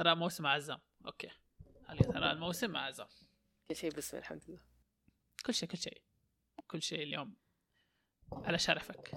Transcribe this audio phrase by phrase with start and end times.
[0.00, 0.80] اراء موسم مع عزام.
[1.06, 1.30] أوكي.
[1.86, 3.06] حلقه اراء الموسم مع عزام.
[3.68, 4.60] كل شيء باسم الحمد لله.
[5.46, 6.02] كل شيء كل شيء.
[6.66, 7.36] كل شيء اليوم.
[8.32, 9.10] على شرفك.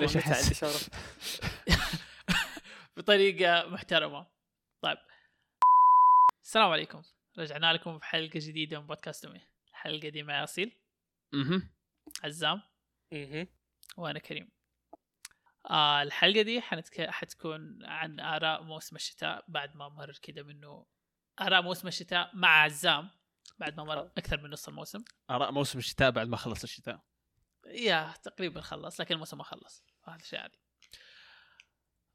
[0.00, 0.88] ليش؟ عندي شرف
[2.96, 4.26] بطريقة محترمة.
[4.80, 4.98] طيب.
[6.42, 7.02] السلام عليكم.
[7.38, 9.40] رجعنا لكم في حلقه جديدة من بودكاست أمي.
[9.70, 10.76] الحلقة دي معي أصيل.
[11.32, 11.70] مهم.
[12.24, 12.62] عزام.
[13.12, 13.46] مهم.
[13.96, 14.50] وأنا كريم.
[15.70, 17.10] آه الحلقة دي حنتك...
[17.10, 20.86] حتكون عن آراء موسم الشتاء بعد ما مر كذا منه
[21.40, 23.10] آراء موسم الشتاء مع عزام
[23.58, 25.04] بعد ما مر أكثر من نص الموسم.
[25.30, 27.00] آراء موسم الشتاء بعد ما خلص الشتاء.
[27.66, 29.84] يا تقريبا خلص لكن الموسم ما خلص.
[30.04, 30.58] هذا شيء عادي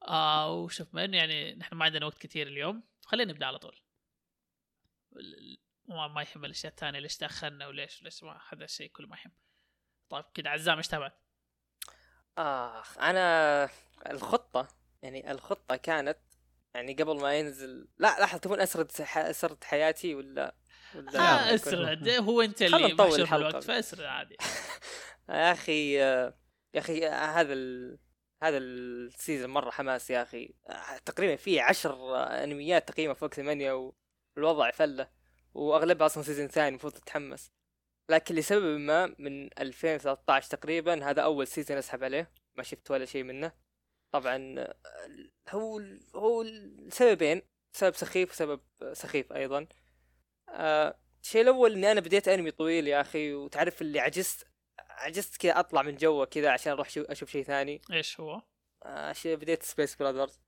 [0.07, 3.79] آه وشوف بما إنه يعني نحن ما عندنا وقت كثير اليوم خلينا نبدأ على طول.
[5.87, 9.31] ما, ما يهم الأشياء الثانية ليش تأخرنا وليش ليش ما هذا الشيء كله ما يهم.
[10.09, 11.28] طيب كذا عزام إيش تابعت؟
[12.39, 13.69] آخ أنا
[14.09, 14.67] الخطة
[15.01, 16.17] يعني الخطة كانت
[16.73, 20.55] يعني قبل ما ينزل لا لحظة تبون أسرد ح- أسرد حياتي ولا
[20.95, 22.09] ولا آه أسرد.
[22.09, 23.49] هو أنت اللي الحلقة.
[23.49, 24.37] الوقت فأسرد عادي.
[25.29, 26.33] يا أخي آه،
[26.73, 27.97] يا أخي آه، هذا ال...
[28.43, 30.53] هذا السيزون مرة حماس يا أخي.
[30.69, 33.93] آه، تقريبا في عشر أنميات تقييمها فوق ثمانية
[34.37, 35.09] والوضع فلة
[35.53, 37.51] وأغلبها أصلا season ثاني المفروض تتحمس.
[38.09, 43.23] لكن لسبب ما من 2013 تقريبا هذا أول season أسحب عليه ما شفت ولا شيء
[43.23, 43.51] منه.
[44.11, 44.75] طبعا آه،
[45.49, 45.81] هو
[46.15, 46.45] هو
[46.89, 47.41] سببين
[47.73, 48.61] سبب سخيف وسبب
[48.93, 49.67] سخيف أيضا.
[50.49, 54.47] آه، الشيء الأول إني أنا بديت أنمي طويل يا أخي وتعرف اللي عجزت
[54.79, 57.81] عجزت كذا أطلع من جوه كذا عشان أروح شو- أشوف شيء ثاني.
[57.91, 58.41] إيش هو؟
[59.11, 60.39] شيء بديت Space Brothers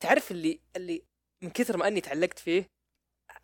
[0.00, 1.04] تعرف اللي اللي
[1.42, 2.66] من كثر ما أني تعلقت فيه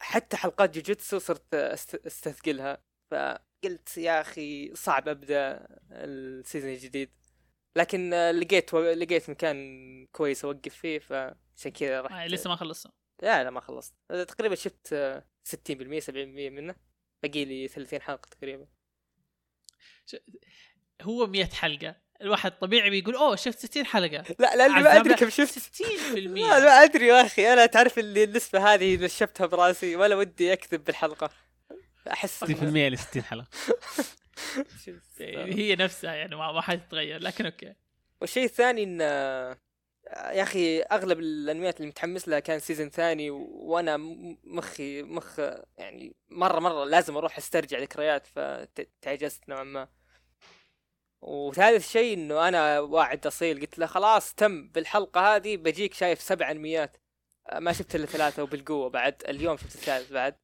[0.01, 2.83] حتى حلقات جوجوتسو صرت أستثقلها.
[3.11, 7.11] فقلت يا أخي صعب أبدأ ال season الجديد.
[7.77, 8.79] لكن آه، لقيت و...
[8.79, 12.31] لقيت مكان كويس أوقف فيه فعشان كذا آه رحت.
[12.31, 12.93] لسه ما خلصنا
[13.23, 13.95] لا لا ما خلصت.
[14.11, 16.75] آه، تقريبا شفت آه، 60% 70% منه.
[17.23, 18.67] باقي لي 30 حلقة تقريبا.
[21.03, 21.97] هو 100 حلقة.
[22.21, 24.25] الواحد طبيعي بيقول أوه شفت 60 حلقة.
[24.39, 25.59] لا لاني ما أدري كم شفت.
[25.59, 25.83] 60%
[26.15, 27.53] لا ما أدري يا أخي.
[27.53, 31.31] أنا تعرف اللي النسبة هذه نشفتها براسي ولا ودي أكذب بالحلقة.
[32.13, 33.47] أحس 60% ل 60 حلقة.
[35.21, 37.75] هي نفسها يعني ما ما حتتغير لكن okay.
[38.21, 39.01] والشيء الثاني إن
[40.11, 43.97] يا أخي أغلب الأنميات اللي متحمس لها كان season ثاني و- وأنا
[44.45, 45.39] مخي مخ
[45.79, 49.89] يعني مره مرة لازم أروح أسترجع ذكريات فتعجزت نوعا ما.
[51.21, 56.51] وثالث شيء إنه أنا واعد أصيل قلت له خلاص تم بالحلقة هذه بجيك شايف سبع
[56.51, 56.97] أنميات.
[57.59, 60.37] ما شفت إلا ثلاثة وبالقوة بعد اليوم شفت الثالث بعد.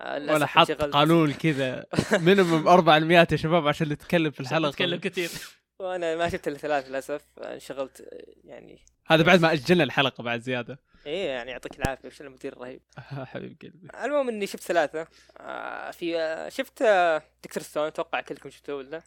[0.00, 0.70] ولا حط.
[0.70, 1.86] قانون كذا.
[2.12, 4.68] مينيمم أربع انميات يا شباب عشان نتكلم في الحلقة.
[4.68, 5.30] نتكلم كثير.
[5.78, 10.40] وأنا ما شفت إلا ثلاث للأسف انشغلت آه، يعني هذا بعد ما أجلنا الحلقة بعد
[10.40, 10.78] زيادة.
[11.06, 12.82] إيه يعني يعطيك العافية وش المدير الرهيب.
[13.32, 13.88] حبيب قلبي.
[14.04, 15.06] المهم إني شفت ثلاثة.
[15.40, 19.02] آه في آه شفت آه دكتور ستون أتوقع كلكم شفتوه ولا؟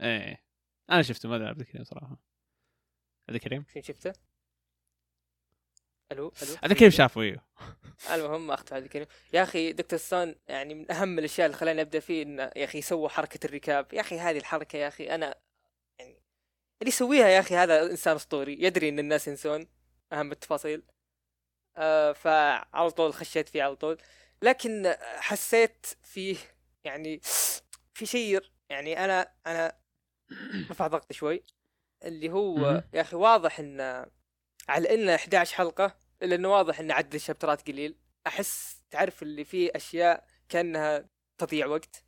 [0.00, 0.44] إيه.
[0.90, 2.18] أنا شفته ما أدري عبد الكريم صراحة.
[3.28, 4.12] عبد الكريم؟ شفته؟
[6.12, 6.56] ألو ألو.
[6.62, 7.42] عبد الكريم شافه إيوه؟
[8.14, 12.00] المهم اخت عبد الكريم يا أخي دكتور ستون يعني من أهم الأشياء اللي خلاني أبدأ
[12.00, 13.86] فيه انه يا أخي سووا حركة الركاب.
[13.92, 15.34] يا أخي هذه الحركة يا أخي أنا
[15.98, 16.22] يعني
[16.82, 18.56] اللي يسويها يا أخي هذا إنسان أسطوري.
[18.62, 19.66] يدري إن الناس ينسون
[20.12, 20.82] أهم التفاصيل.
[21.76, 23.98] آه فعلى طول خشيت فيه على طول.
[24.42, 26.36] لكن حسيت فيه
[26.84, 27.20] يعني
[27.94, 29.76] في شيء يعني أنا أنا
[30.70, 31.44] رفع ضغطي شوي.
[32.04, 32.82] اللي هو.
[32.92, 34.06] يا أخي واضح إن
[34.68, 37.96] على إنه 11 حلقة الا انه واضح ان عدد الشابترات قليل.
[38.26, 41.08] أحس تعرف اللي فيه أشياء كأنها
[41.38, 42.04] تضيع وقت.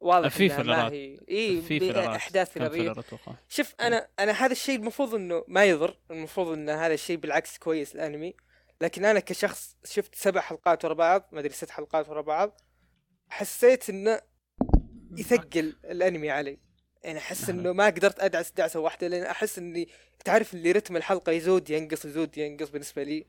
[0.00, 0.92] واضح في فلرات.
[0.92, 2.06] هي إي في.
[2.16, 2.82] أحداث كان فلرية.
[2.82, 5.98] فيلر أتوقع شوف أنا أنا هذا الشيء المفروض إنه ما يضر.
[6.10, 8.34] المفروض إن هذا الشيء بالعكس كويس الانمي
[8.80, 12.60] لكن أنا كشخص شفت سبع حلقات ورا بعض ما أدري ست حلقات ورا بعض
[13.28, 14.20] حسيت إنه
[15.16, 16.58] يثقل الأنمي علي.
[17.02, 19.88] يعني أحس إنه ما قدرت ادعس دعسه واحدة لأن أحس اني
[20.24, 23.26] تعرف اللي رتم الحلقة يزود ينقص يزود ينقص بالنسبة لي.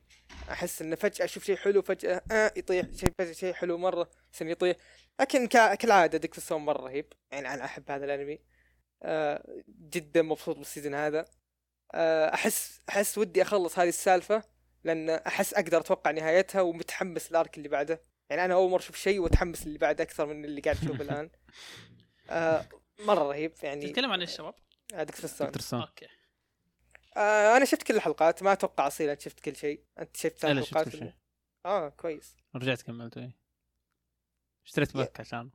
[0.50, 4.10] أحس إنه فجأة أشوف شيء حلو فجأة آه يطيح شيء فجأة شيء حلو مرة
[4.42, 4.76] إنه يطيح.
[5.20, 8.38] لكن كا- كالعادة دكتور ستون مرة رهيب يعني أنا أحب هذا الأنمي.
[9.02, 11.24] آه جدا مبسوط بال season هذا.
[11.94, 14.42] آه احس أحس ودي أخلص هذه السالفة
[14.84, 18.02] لأن أحس أقدر أتوقع نهايتها ومتحمس ال arc اللي بعده.
[18.30, 21.30] يعني أنا أول مرة أشوف شيء وأتحمس اللي بعده أكثر من اللي قاعد أشوفه الآن.
[22.30, 22.64] آه
[23.00, 24.54] مرة رهيب يعني تتكلم عن إيش شباب؟
[24.94, 26.06] آه، دكتور ستون دكتور ستون okay.
[27.16, 29.84] آه أنا شفت كل الحلقات ما أتوقع أصيل أنت شفت كل شيء.
[29.98, 31.12] أنت شفت ثلاث لا، شفت حلقات كل شيء.
[31.66, 32.36] آه كويس.
[32.56, 33.36] رجعت كملته إيه.
[34.66, 35.50] اشتريت pack عشان.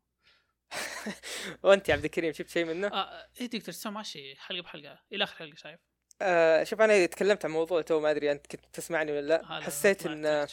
[1.63, 5.24] وأنت يا عبد الكريم شفت شيء منه؟ آه إيه دكتور ستون ماشي حلقة بحلقة إلى
[5.24, 5.80] آخر حلقة شايف.
[6.21, 9.62] آه شوف أنا تكلمت عن موضوع تو ما أدري أنت كنت تسمعني ولا لا.
[9.62, 10.48] حسيت إن.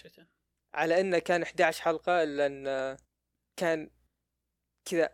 [0.74, 2.96] على إنه كان 11 حلقة لأن
[3.56, 3.90] كان
[4.84, 5.10] كذا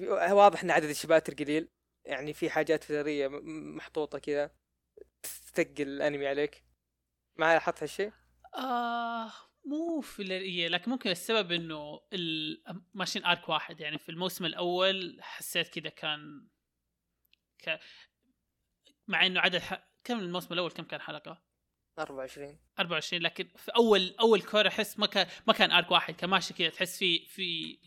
[0.00, 1.68] واضح إن عدد ال chapters قليل.
[2.04, 3.28] يعني في حاجات filler ية
[3.76, 4.50] محطوطة كذا
[5.22, 6.64] تثقل الأنمي عليك.
[7.36, 8.12] ما لاحظت هالشيء؟
[8.54, 9.32] آه
[9.64, 13.80] مو filler ية لكن ممكن السبب إنه ال- ماشيين arc واحد.
[13.80, 16.48] يعني في الموسم الأول حسيت كذا كان
[17.58, 17.78] ك...
[19.08, 19.88] مع إنه عدد ح...
[20.04, 21.42] كم الموسم الأول كم كان حلقة؟
[21.98, 26.14] 24 24 لكن في أول أول كور أحس ما كان ما كان آرك واحد.
[26.14, 27.78] كان ماشي كذا تحس في في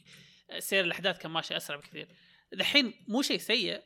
[0.60, 2.08] سير الأحداث كان ماشي أسرع بكثير.
[2.54, 3.84] دحين مو شيء سيء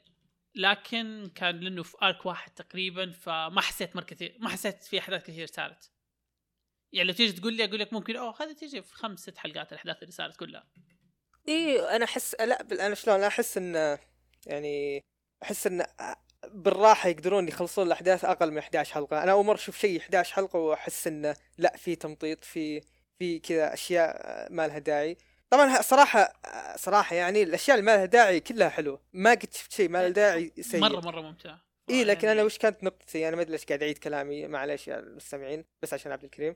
[0.55, 5.23] لكن كان لأنه في ارك واحد تقريبا فما حسيت مرة كثير ما حسيت في أحداث
[5.23, 5.91] كثير صارت.
[6.93, 9.71] يعني لو تيجي تقول لي أقول لك ممكن أوه هذه تيجي في خمس ست حلقات
[9.71, 10.67] الأحداث اللي صارت كلها.
[11.49, 13.97] إي أنا أحس لا أنا شلون أحس إن
[14.45, 15.03] يعني
[15.43, 15.85] أحس إن
[16.47, 19.23] بالراحة يقدرون يخلصون الأحداث أقل من 11 حلقة.
[19.23, 22.81] أنا أول مرة أشوف شيء 11 حلقة وأحس انه لا في تمطيط في
[23.19, 25.17] في كذا أشياء ما لها داعي.
[25.51, 26.33] طبعا صراحة
[26.75, 29.01] صراحة يعني الأشياء اللي ما لها داعي كلها حلوة.
[29.13, 30.79] ما قد شفت شيء ما له داعي سيء.
[30.79, 31.57] مرة مرة ممتع
[31.89, 34.87] إي لكن يعني أنا وش كانت نقطتي؟ أنا ما أدري ليش قاعد أعيد كلامي معليش
[34.87, 36.55] يا المستمعين بس عشان عبد الكريم.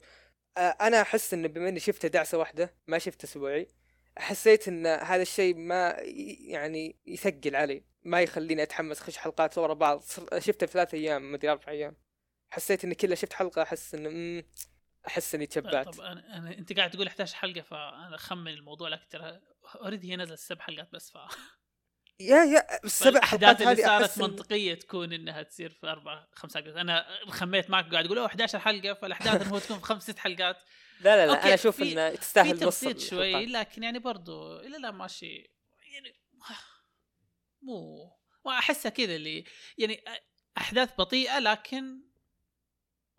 [0.58, 3.68] أنا أحس انه بما إني شفته دعسة واحدة ما شفته أسبوعي
[4.18, 5.96] حسيت إن هذا الشيء ما
[6.40, 7.84] يعني يثقل علي.
[8.04, 10.04] ما يخليني أتحمس خش حلقات ورا بعض
[10.38, 11.96] شفته في ثلاث أيام ما أدري أربع أيام.
[12.54, 14.44] حسيت اني كله شفت حلقة أحس انه
[15.08, 19.10] أحس إني تشبعت طب أنا, أنا أنت قاعد تقول 11 حلقة فأنا أخمن الموضوع لكن
[19.10, 19.40] ترى
[19.76, 21.18] اوريدي هي نزلت سبع حلقات بس ف
[22.20, 26.76] يا يا السبع حلقات هذه صارت منطقية تكون إنها تصير في أربع خمس حلقات.
[26.76, 28.94] أنا خميت معك قاعد أقول أوه 11 حلقة.
[28.94, 30.58] فالأحداث المفروض تكون في خمس ست حلقات.
[31.02, 33.46] لا لا لا أنا أشوف في- انه في تستاهل نص تبسيط شوي.
[33.46, 35.52] لكن يعني برضو إلى لا ماشي
[35.94, 36.16] يعني
[37.62, 38.12] مو
[38.46, 39.44] ما احسها كذا اللي
[39.78, 40.04] يعني
[40.58, 42.02] أحداث بطيئة لكن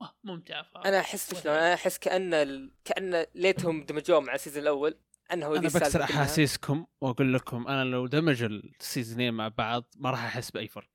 [0.02, 0.76] آه، ممتعه ف...
[0.76, 2.72] أنا أحس شلون؟ أنا أحس كأن ال...
[2.84, 4.98] كأن ليتهم دمجوه مع ال season الأول.
[5.32, 6.02] أنه أنا بكسر.
[6.02, 10.68] أحاسيسكم وأقول لكم أنا لو دمجوا ال season ين مع بعض ما راح أحس بأي
[10.68, 10.90] فرق.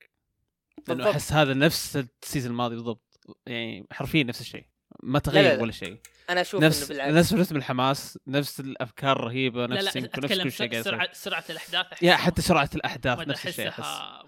[0.87, 1.09] لأنه.
[1.09, 3.19] أحس هذا نفس ال season الماضي بالضبط.
[3.45, 4.70] يعني حرفيا نفس الشيء.
[5.03, 5.61] ما لا تغير لا.
[5.61, 5.97] ولا شيء.
[6.29, 7.13] أنا أشوف إنه نفس بالعكس.
[7.13, 11.13] نفس رتم الحماس نفس الأفكار الرهيبه لا نفس لا يمكن نفس كل شيء قاعد سرعه
[11.13, 13.79] سرعة الأحداث أحس يا حتى سرعة الأحداث ما نفس الشيء أحس.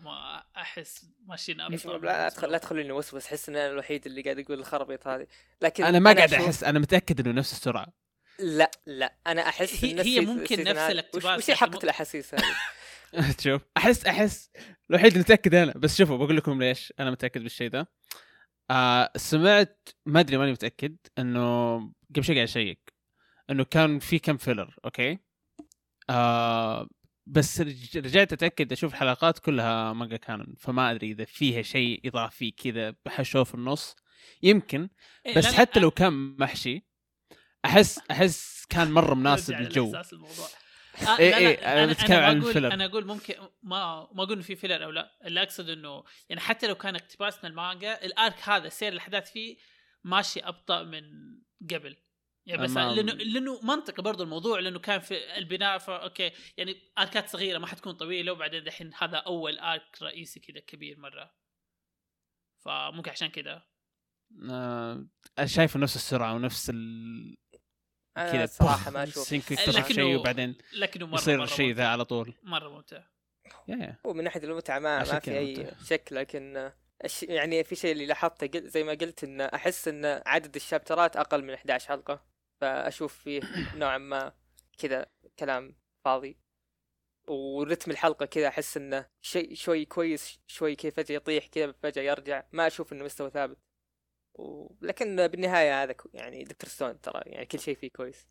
[0.04, 3.25] ما أحس ماشيين لا لا تخلوني وسوس.
[3.25, 5.28] أحس إن أنا الوحيد اللي قاعد يقول الخرابيط هذه.
[5.62, 7.88] لكن أنا ما قاعد أشوف- أحس أنا متأكد إنه نفس السرعة.
[8.40, 9.14] لا لا.
[9.28, 12.44] أنا أحس هي- هي ممكن نفس الاقتباس، وش, مو- الأحاسيس هذه؟
[13.38, 14.50] تشوف احس أحس
[14.90, 15.74] الوحيد اللي متأكد أنا.
[15.75, 17.88] بس شوفوا بقول لكم ليش أنا متأكد بالشيء ده.
[18.71, 21.77] آه سمعت ما أدري ماني متأكد إنه
[22.15, 22.94] قبل شوي قاعد ا check
[23.50, 25.19] إنه كان في كم filler okay؟
[26.10, 26.88] آه
[27.25, 32.51] بس رج- رجعت أتأكد أشوف الحلقات كلها مانجا canon فما أدري إذا فيها شيء إضافي
[32.51, 33.95] كذا بحشوه في النص.
[34.44, 34.89] يمكن
[35.25, 36.86] إيه، بس حتى لو كان محشي
[37.65, 39.92] أحس أحس كان مرة مناسب للجو.
[41.01, 42.74] آه إيه لا إيه، أنا بتكلم عن ال filler.
[42.74, 46.42] أنا أقول ممكن ما ما أقول إنه في filler أو لا اللي أقصد إنه يعني
[46.42, 49.57] حتى لو كان اقتباس من المانجا ال arc هذا سير الاحداث فيه
[50.04, 51.04] ماشي أبطأ من
[51.72, 51.98] قبل
[52.45, 52.95] يعني بس أمام.
[52.95, 57.57] لأنه لأنه منطقي برضو الموضوع لأنه كان في البناء فا okay يعني arc ات صغيرة
[57.57, 61.34] ما حتكون طويلة وبعدين دحين هذا أول arc رئيسي كذا كبير مرة
[62.66, 63.63] فممكن عشان كذا
[64.51, 65.07] آه
[65.46, 67.38] شايفه نفس السرعة ونفس ال
[68.15, 69.27] كذا صراحة ما أشوف.
[69.27, 71.74] سينك شيء وبعدين لكنه مره يصير الشيء.
[71.74, 72.34] ذا على طول.
[72.43, 73.03] مرة ممتع.
[74.05, 75.84] هو من ناحية المتعة ما, ما في أي ممتع.
[75.84, 76.74] شك لكن آه،
[77.05, 77.24] الش...
[77.24, 78.67] يعني في شيء اللي لاحظته.
[78.67, 82.25] زي ما قلت إن أحس إن عدد الشابترات أقل من 11 حلقة.
[82.62, 83.41] فأشوف فيه
[83.75, 84.34] نوعا ما
[84.77, 85.05] كذا
[85.39, 86.38] كلام فاضي.
[87.27, 92.43] ورتم الحلقة كذا أحس انه شيء شوي كويس شوي كذا فجأة يطيح كذا فجأة يرجع.
[92.51, 93.58] ما أشوف إنه مستوى ثابت.
[94.34, 94.75] و...
[94.82, 98.28] لكن بالنهاية هذا يعني دكتور ستون ترى يعني كل شيء فيه كويس.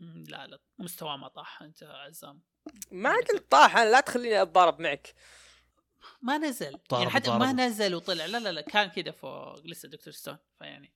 [0.00, 2.42] لا لا مستواه ما طاح انت عزام.
[2.90, 5.14] ما قلت طاح أنا لا تخليني أتضارب معك.
[6.22, 7.52] ما نزل يعني حتى ما.
[7.52, 8.26] نزل وطلع.
[8.26, 10.94] لا لا لا كان كذا فوق لسه دكتور ستون فيعني.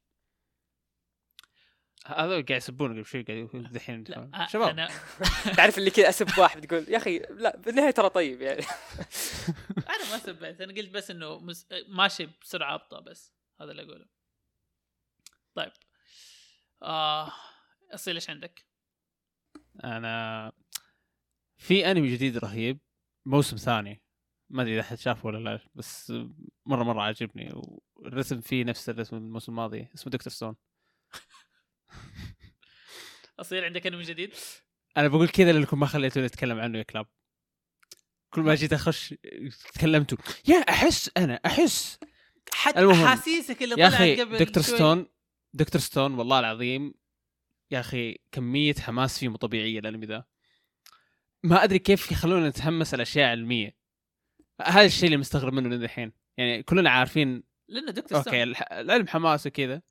[2.07, 4.69] هذا قاعد يسبون قبل شوي قاعد يقول دحين لا آه، شباب.
[4.69, 4.89] أنا
[5.57, 8.63] تعرف اللي كذا أسب واحد تقول يا أخي لا بالنهاية ترى طيب يعني.
[9.95, 11.67] أنا ما سبيت أنا قلت بس إنه مس...
[11.89, 14.18] ماشي بسرعة أبطأ بس هذا اللي أقوله.
[15.55, 15.73] طيب
[16.83, 17.33] آه
[17.95, 18.65] أصيل إيش عندك؟
[19.85, 20.53] أنا
[21.57, 22.79] في أنمي جديد رهيب
[23.27, 24.03] موسم ثاني
[24.51, 26.13] ما أدري إذا احد شافه ولا لا بس
[26.67, 27.53] مرة مرة عاجبني
[27.97, 30.57] والرسم فيه نفس الرسم الموسم الماضي اسمه دكتور ستون
[33.41, 34.35] أصيل عندك أنمي جديد؟
[34.97, 37.07] أنا بقول كذا لأنكم ما خليتوني أتكلم عنه يا كلاب
[38.31, 39.15] كل ما جيت أخش
[39.75, 41.99] تكلمتوا يا أحس أنا أحس
[42.55, 42.93] حتى.
[42.93, 44.75] أحاسيسك اللي يا طلعت أخي قبل دكتور شوي.
[44.77, 45.07] ستون
[45.53, 46.95] دكتور ستون والله العظيم
[47.71, 50.25] يا أخي كمية حماس فيه مو طبيعية الأنمي ذا.
[51.43, 53.77] ما أدري كيف يخلونا نتحمس على اشياء علميه
[54.63, 56.13] هذا الشيء اللي مستغرب منه للحين.
[56.37, 58.43] يعني كلنا عارفين لأنه دكتور okay ستون.
[58.43, 59.83] الح- العلم حماس وكذا.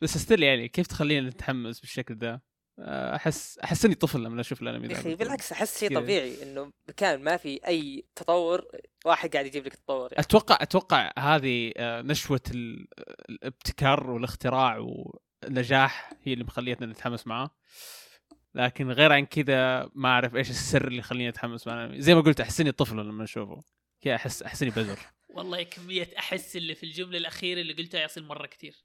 [0.00, 2.40] بس still يعني كيف تخلينا نتحمس بالشكل ذا؟
[2.80, 5.94] أحس أحس إني طفل لما أشوف الأنمي يا ذا أخي بالعكس أحس شيء.
[5.94, 8.64] طبيعي إنه مكان ما في أي تطور
[9.04, 10.24] واحد قاعد يجيب لك تطور يعني.
[10.24, 12.86] أتوقع أتوقع هذه آه، نشوة ال-
[13.30, 17.50] الابتكار والاختراع والنجاح هي اللي مخليتنا نتحمس معاه
[18.54, 22.00] لكن غير عن كذا ما أعرف إيش السر اللي يخليني أتحمس مع الأنمي.
[22.00, 23.62] زي ما قلت احسني طفل لما أشوفه
[24.00, 24.98] كذا أحس احسني بزر
[25.36, 28.76] والله كمية أحس اللي في الجملة الأخيرة اللي قلتها يصل مرة كثير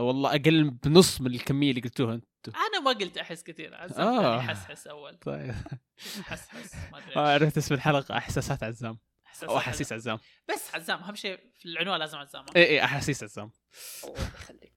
[0.00, 4.38] والله أقل بنص من الكمية اللي قلتوها أنتم أنا ما قلت أحس كثير عزام آه.
[4.38, 4.40] آه.
[4.40, 5.16] حسحس أول.
[5.26, 5.54] طيب.
[6.22, 7.34] حسحس ما أدري آه،.
[7.34, 8.98] عرفت اسم الحلقة أحساسات عزام.
[9.42, 10.18] أو أحاسيس عزام.
[10.48, 12.44] بس عزام أهم شيء في العنوان لازم عزام.
[12.56, 13.50] اي اي أحاسيس عزام.
[14.04, 14.72] الله يخليك.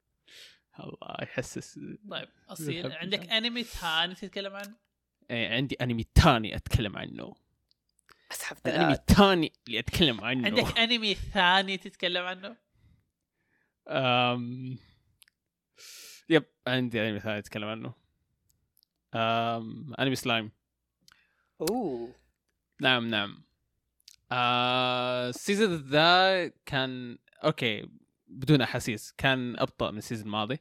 [0.79, 1.79] الله يحسس.
[2.09, 2.91] طيب أصيل.
[2.91, 3.29] عندك.
[3.29, 4.75] أنمي ثاني تتكلم عنه؟
[5.31, 7.33] إيه عندي أنمي تاني أتكلم عنه.
[8.31, 10.45] أسحب الانمي الثاني اللي أتكلم عنه.
[10.45, 12.57] عندك أنمي ثاني تتكلم عنه؟
[13.87, 14.77] أم...
[16.29, 17.93] يب عندي انمي ثاني أتكلم عنه.
[19.15, 19.93] أم...
[19.99, 20.51] انمي سلايم
[21.61, 22.15] أوه.
[22.81, 23.43] نعم نعم.
[24.31, 25.29] آه...
[25.29, 27.89] ال season ذا كان okay
[28.27, 30.59] بدون أحاسيس كان أبطأ من ال season الماضي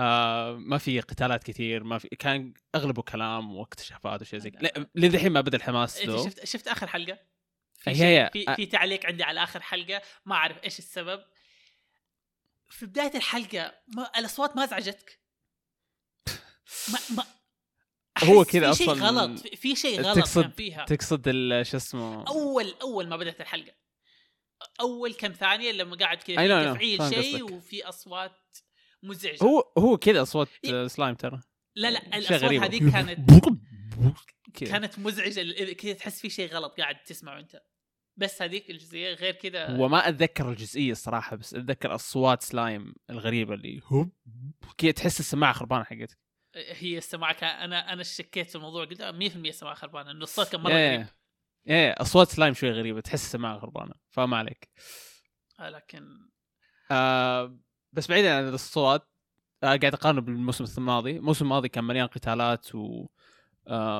[0.00, 0.52] آه...
[0.52, 4.86] ما في قتالات كثير ما في كان أغلبه كلام واكتشافات وشيء زي كذا.
[4.94, 7.18] للحين ما بدأ الحماس انت ذو شفت شفت آخر حلقة؟
[7.78, 8.30] في هي- هي.
[8.32, 11.24] في, في تعليق عندي على آخر حلقة ما أعرف إيش السبب.
[12.70, 15.20] في بداية الحلقة ما الأصوات ما أزعجتك
[16.92, 17.24] ما ما
[18.24, 22.26] هو كذا في شيء غلط في- شيء غلط تقصد- كان فيها تقصد ال- شو اسمه
[22.28, 23.72] اول أول ما بدأت الحلقة
[24.80, 26.74] أول كم ثانية لما قاعد كذا في I know.
[26.74, 27.42] تفعيل شيء.
[27.52, 28.56] وفي أصوات
[29.02, 30.84] مزعجة هو هو كذا أصوات إيه.
[30.84, 31.40] آه، سلايم ترى
[31.76, 32.42] لا لا الأصوات.
[32.52, 33.30] هذيك كانت.
[34.70, 37.62] كانت مزعجة كذا تحس في شيء غلط قاعد تسمعه أنت
[38.20, 39.78] بس هذيك الجزئية غير كذا.
[39.78, 44.12] وما أتذكر الجزئية الصراحه بس أتذكر أصوات سلايم الغريبة اللي هوب
[44.78, 46.18] كذا تحس السماعة خربانة حقتك.
[46.54, 50.48] هي السماعة كان أنا أنا شكيت في الموضوع قلت آه، 100% السماعه خربانة إنه الصوت
[50.48, 50.96] كان مرة إيه.
[50.96, 51.06] غريب.
[51.68, 54.68] إيه أصوات سلايم شوي غريبة تحس السماعة خربانة فما عليك.
[55.60, 56.28] آه، لكن
[56.90, 57.58] آه
[57.92, 59.08] بس بعيدا عن الأصوات
[59.62, 61.16] آه قاعد اقارنه بالموسم الماضي.
[61.16, 63.08] الموسم الماضي كان مليان قتالات و آه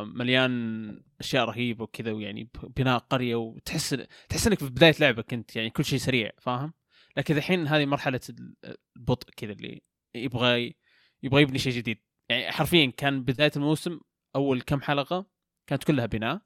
[0.04, 3.96] مليان أشياء رهيبة وكذا ويعني بناء قرية وتحس
[4.28, 6.72] تحس إنك في بداية لعبة كنت يعني كل شيء سريع فاهم؟
[7.16, 8.54] لكن الحين هذه مرحلة ال-
[8.96, 9.82] البطء كذا اللي
[10.14, 10.74] يبغى
[11.22, 11.98] يبغى يبني شيء جديد.
[12.28, 14.00] يعني حرفيا كان بداية الموسم
[14.36, 15.26] أول كم حلقة
[15.66, 16.40] كانت كلها بناء.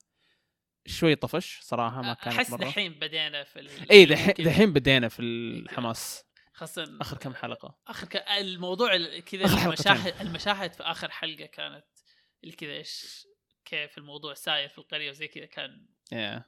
[0.86, 4.34] شوي طفش صراحة ما كانت أحس دحين بدينا في ال- إي دحين.
[4.44, 6.24] دحين بدينا في الحماس.
[6.52, 7.78] خاصة آخر كم حلقة.
[7.86, 8.16] آخر ك...
[8.16, 9.44] الموضوع ال- كذا.
[9.66, 11.84] المشاهد المشاهد في آخر حلقة كانت
[12.44, 13.26] اللي كذا إيش
[13.64, 16.44] كيف الموضوع ساير في القرية وزي كذا كان yeah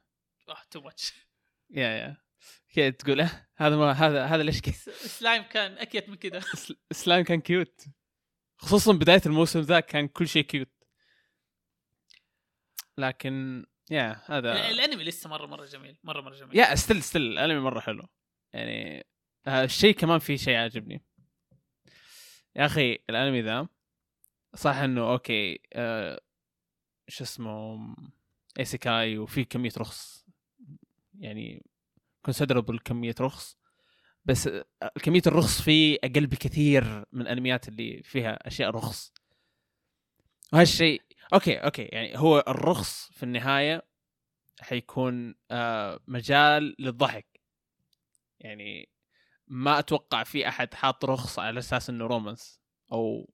[0.71, 1.13] too much
[1.69, 2.17] yeah yeah
[2.73, 4.73] كذا تقول "أه، هذا ما هذا هذا ليش كذا
[5.19, 6.39] سلايم كان أكيت من كذا.
[6.65, 7.85] سل- سلايم كان cute
[8.57, 10.69] خصوصا بداية الموسم ذا كان كل شيء cute
[12.97, 16.57] لكن yeah هذا الأنمي لسه مرة مرة جميل مرة مرة جميل.
[16.57, 18.07] yeah still still الأنمي مرة حلو.
[18.53, 19.07] يعني
[19.47, 21.05] آه، الشيء كمان في شيء عاجبني.
[22.55, 23.67] يا أخي الأنمي ذا
[24.57, 26.21] صح إنه okay آه
[27.07, 27.79] شو اسمه
[28.59, 30.25] isekai وفي كمية رخص
[31.19, 31.65] يعني
[32.21, 33.57] considerable كمية رخص
[34.25, 39.13] بس آه، كمية الرخص فيه أقل بكثير من الأنميات اللي فيها أشياء رخص.
[40.53, 41.01] وهالشيء
[41.33, 43.81] okay okay يعني هو الرخص في النهاية
[44.61, 47.41] حيكون آه مجال للضحك.
[48.39, 48.89] يعني
[49.47, 52.61] ما أتوقع في أحد حاط رخص على أساس إنه romance
[52.91, 53.29] أو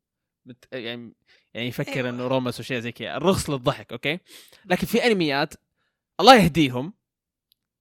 [0.46, 1.14] مت يعني
[1.54, 2.10] يعني يفكر أيوة.
[2.10, 4.20] إنه romance وشيء زي كذا الرخص للضحك okay؟
[4.66, 5.54] لكن في أنميات
[6.20, 6.94] الله يهديهم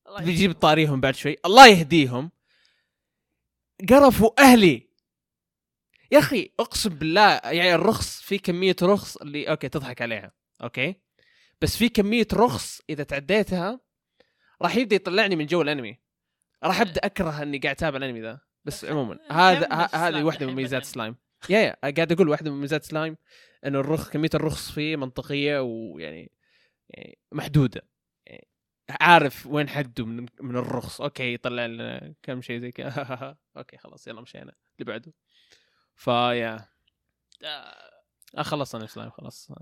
[0.06, 2.30] الله بيجيب طاريهم بعد شوي الله يهديهم.
[3.88, 4.88] قرفوا أهلي.
[6.12, 10.94] يا أخي أقسم بالله يعني الرخص في كمية رخص اللي okay تضحك عليها okay؟
[11.60, 13.80] بس في كمية رخص إذا تعديتها
[14.62, 15.98] راح يبدأ يطلعني من جو الأنمي.
[16.64, 18.40] راح أبدأ أكره إني قاعد أتابع الأنمي ذا.
[18.64, 21.16] بس عموما هذا هذه واحدة من بدأنا؟ slime.
[21.50, 23.16] yeah yeah قاعد أقول واحدة من مميزات سلايم
[23.66, 26.32] إنه الرخ كمية الرخص فيه منطقية ويعني
[26.90, 27.82] يعني محدودة.
[28.26, 28.48] يعني
[28.90, 31.00] عارف وين حده من من الرخص.
[31.00, 33.36] okay يطلع لنا كم شيء زي كذا.
[33.56, 34.52] okay خلاص يلا مشينا.
[34.80, 35.12] اللي بعده.
[35.96, 36.68] ف yeah
[37.44, 37.92] آه،
[38.38, 39.52] آه خلص أنا سلايم خلاص.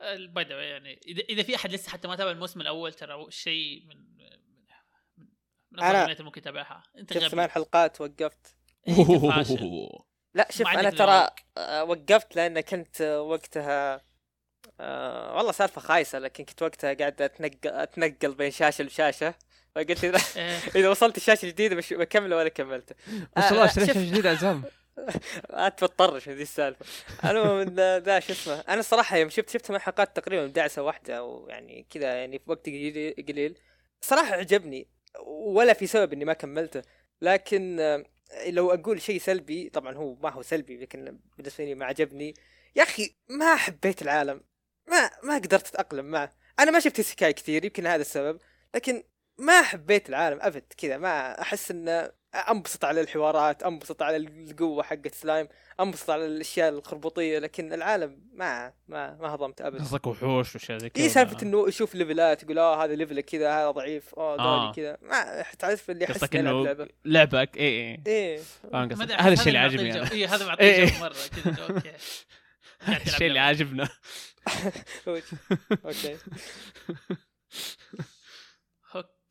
[0.00, 3.86] by the يعني إذا إذا في أحد لسه حتى ما تابع الموسم الأول ترى شيء
[3.86, 8.56] من من من اللي ممكن تتابعها أنت شفت ثمان حلقات وقفت.
[10.38, 11.30] لا شوف أنا ترى.
[11.58, 14.00] آه، وقفت لأن كنت وقتها
[14.80, 19.34] آه والله سالفة خايسة لكن كنت وقتها قاعد اتنقل أتنقل بين شاشة لشاشة.
[19.74, 22.94] فقلت إذا إيه، إذا وصلت الشاشه الجديده بش بكمله ولا كملته
[23.36, 23.86] ما شاء الله اشتريت.
[23.88, 24.62] شاشة جديدة عزام
[25.50, 26.84] لا تتطرش ذي السالفة.
[27.30, 31.86] المهم ذا شو اسمه أنا الصراحة يوم شفت شفت ثمان حلقات تقريبا بدعسه واحدة ويعني
[31.90, 33.58] كذا يعني في وقت قليل قليل.
[34.00, 34.88] صراحة عجبني
[35.26, 36.82] ولا في سبب إني ما كملته
[37.22, 38.04] لكن آه،
[38.46, 42.34] لو أقول شيء سلبي طبعا هو ما هو سلبي لكن بالنسبة لي ما عجبني.
[42.76, 44.40] يا أخي ما حبيت العالم.
[44.88, 46.32] ما ما قدرت أتأقلم معه.
[46.60, 48.40] أنا ما شفت سكاي كثير يمكن هذا السبب.
[48.74, 49.02] لكن
[49.38, 55.14] ما حبيت العالم أبد كذا ما أحس إنه أنبسط على الحوارات أنبسط على القوة حقت
[55.14, 55.48] سلايم
[55.80, 60.90] أنبسط على الأشياء الخربطية لكن العالم ما ما ما هضمت ابدا قصدك وحوش وأشياء زي
[60.90, 61.04] كذا.
[61.04, 64.72] اي سالفة إنه يشوف levelات يقول آه هذا level ه كذا هذا ضعيف آه آه.
[64.72, 64.98] دولي كذا.
[65.02, 66.88] ما تعرف اللي يحس إنه لعبة.
[67.04, 68.36] لعبك إي إي.
[68.72, 70.84] قصدك أدري، هذا الشيء اللي عاجبني إي هذا إيه، معطيه إيه.
[70.86, 71.14] جو مرة
[71.44, 71.92] كذا okay.
[73.06, 73.38] الشيء اللي.
[73.38, 73.88] عاجبنا.
[75.08, 76.16] أوكي.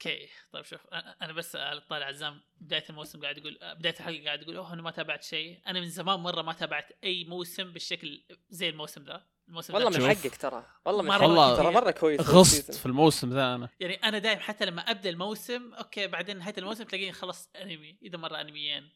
[0.08, 1.52] أوكي طيب شوف أنا أنا بس
[1.90, 5.62] طالع عزام بداية الموسم قاعد يقول بداية الحلقة قاعد يقول أوه أنا ما تابعت شيء.
[5.68, 9.28] أنا من زمان مرة ما تابعت أي موسم بالشكل زي الموسم ذا.
[9.48, 10.00] الموسم والله ذا.
[10.08, 10.16] من.
[10.16, 10.66] حقك ترى.
[10.86, 11.58] والله من مرة حقك.
[11.58, 13.70] ترى مرة كويس غصت في الموسم ذا أنا.
[13.80, 18.18] يعني أنا دايم حتى لما أبدأ الموسم okay بعدين نهاية الموسم تلاقيني خلص أنمي إذا
[18.18, 18.90] مرة أنميين.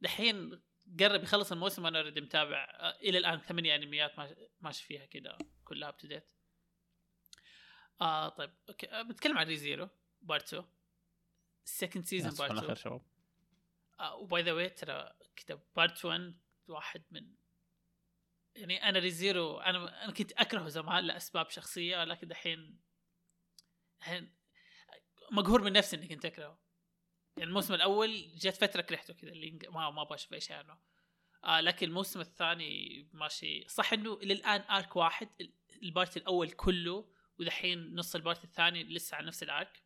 [0.00, 0.62] دحين
[1.00, 5.38] قرب يخلص الموسم وأنا already متابع آه، إلى الآن ثمانية أنميات ماش- ماشي فيها كذا
[5.64, 6.26] كلها up to date
[8.00, 9.88] آه طيب okay آه، بتكلم عن Re:Zero
[10.22, 10.64] part 2
[11.64, 13.02] second season part الخير 2 شباب.
[14.00, 17.34] آه و by the way ترى كذا part 1 واحد من
[18.56, 22.80] يعني أنا Re:Zero أنا أنا كنت أكرهه زمان لأسباب شخصية لكن دحين
[24.00, 24.34] الحين
[25.32, 26.58] مقهور من نفسي إني كنت أكرهه.
[27.36, 30.78] يعني الموسم الأول جت فترة كرهته كذا اللي ما ما أبغى أشوف أي شيء عنه.
[31.44, 33.68] آه لكن الموسم الثاني ماشي.
[33.68, 38.44] صح إنه إلى الآن arc واحد ال- ال part الأول كله ودحين نص ال part
[38.44, 39.82] الثاني لسه على نفس ال arc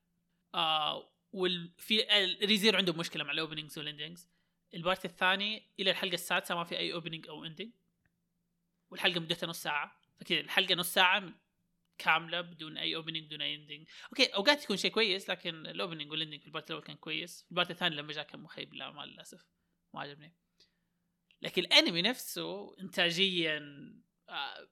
[0.54, 2.02] آه والفي
[2.42, 4.28] Re:Zero عنده مشكلة مع ال openings وال endings
[4.74, 7.70] ال part الثاني إلى الحلقة السادسة ما في أي opening أو ending
[8.90, 10.00] والحلقة مدتها نص ساعة.
[10.20, 11.32] فكذا الحلقة نص ساعة
[11.98, 16.10] كاملة بدون أي opening بدون أي ending okay أوقات يكون شيء كويس لكن ال opening
[16.10, 17.46] وال ending في ال part الأول كان كويس.
[17.50, 19.46] ال part الثاني لما جاء كان مخيب للآمال للأسف.
[19.94, 20.34] ما عجبني.
[21.42, 23.58] لكن الأنمي نفسه انتاجيا
[24.28, 24.68] آه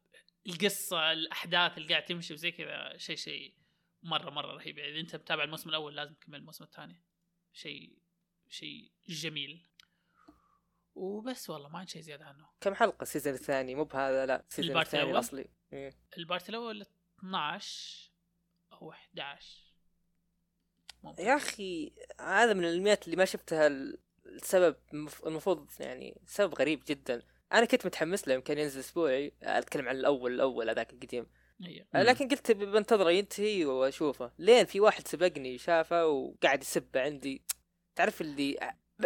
[0.46, 3.54] القصة الأحداث اللي قاعد تمشي وزي كذا شيء شيء
[4.02, 7.00] مرة مرة رهيب إذا أنت متابع الموسم الأول لازم تكمل الموسم الثاني.
[7.52, 7.98] شيء
[8.48, 9.66] شيء جميل.
[10.94, 12.48] وبس والله ما عندي شيء زيادة عنه.
[12.60, 15.48] كم حلقة ال season الثاني؟ مو بهذا لا ال season الثاني؟ الأصلي.
[15.72, 15.98] إيه.
[16.18, 16.86] ال part الأول
[17.18, 18.12] 12
[18.72, 19.74] أو 11
[21.02, 21.22] ممكن.
[21.22, 23.66] يا أخي هذا من الانميات اللي ما شفتها
[24.26, 27.22] السبب المف- المفروض يعني سبب غريب جدا.
[27.52, 29.32] أنا كنت متحمس له يمكن ينزل أسبوعي.
[29.42, 31.26] أتكلم عن الأول الأول هذاك القديم.
[31.94, 34.32] لكن قلت بنتظره ينتهي واشوفه.
[34.38, 37.42] لين في واحد سبقني شافه وقاعد يسب عندي.
[37.96, 38.52] تعرف اللي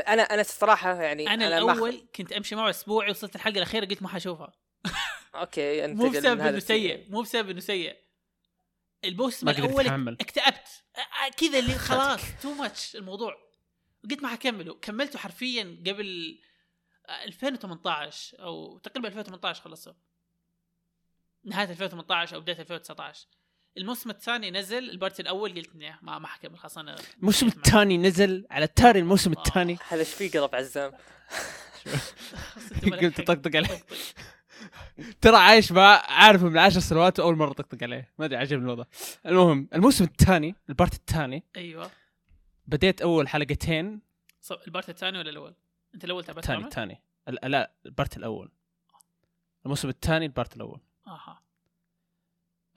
[0.08, 4.02] أنا أنا الصراحه يعني أنا أخ- الأول كنت أمشي معه اسبوعي وصلت الحلقة الأخيرة قلت
[4.02, 4.52] ما حشوفها.
[5.34, 6.58] أوكي أنت مو بسبب إنه.
[6.58, 7.10] سيء.
[7.10, 7.96] مو بسبب إنه سيء.
[9.04, 10.16] الموسم ما الأول.
[10.20, 10.68] اكتئبت.
[10.96, 13.36] آه، آه، كذا اللي خلاص too much الموضوع.
[14.10, 14.74] قلت ما حكمله.
[14.74, 16.38] كملته حرفيا قبل
[17.08, 19.96] آه، 2018 أو تقريبا 2018 خلصه
[21.46, 23.26] نهاية 2018 أو بداية 2019
[23.78, 27.98] الموسم الثاني نزل ال part الأول قلت إني ما ما حكمل خلاص أنا الموسم الثاني
[27.98, 29.32] نزل على طاري الموسم.
[29.32, 29.78] الثاني.
[29.88, 30.92] هذا إيش فيه قلب عزام؟
[32.84, 33.20] قلت.
[33.20, 33.84] طقطق عليه.
[35.20, 38.12] ترى عايش مع عارفه من عشر سنوات وأول مرة طقطق عليه.
[38.18, 38.84] ما أدري عجبني الوضع.
[39.26, 41.90] المهم الموسم الثاني ال part الثاني أيوه.
[42.66, 44.00] بديت أول حلقتين.
[44.40, 45.54] صب ال part الثاني ولا الأول؟
[45.94, 47.02] أنت الأول تابعت الثاني؟ الثاني.
[47.28, 48.50] ال- لا البارت الأول.
[49.64, 50.80] الموسم الثاني ال part الأول.
[51.06, 51.42] أها.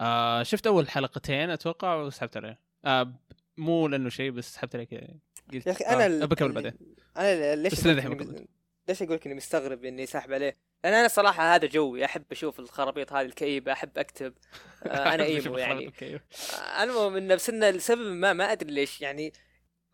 [0.02, 2.60] آه شفت أول حلقتين أتوقع وسحبت عليه.
[2.86, 3.14] آه
[3.58, 5.08] مو لأنه شيء بس سحبت عليه كذا
[5.54, 6.74] قلت يا أخي أنا آه بكمل بعدين.
[7.18, 8.48] أنا ليش بس للحين كملت.
[8.90, 12.60] ليش أقول لك إني مستغرب إني ساحب عليه؟ لأن أنا صراحة هذا جوي أحب أشوف
[12.60, 14.34] الخرابيط هذه الكئيبة أحب أكتئب.
[14.84, 15.94] آه أنا emo يعني.
[16.02, 19.34] آه، المهم انه بس انه لسبب ما ما أدري ليش يعني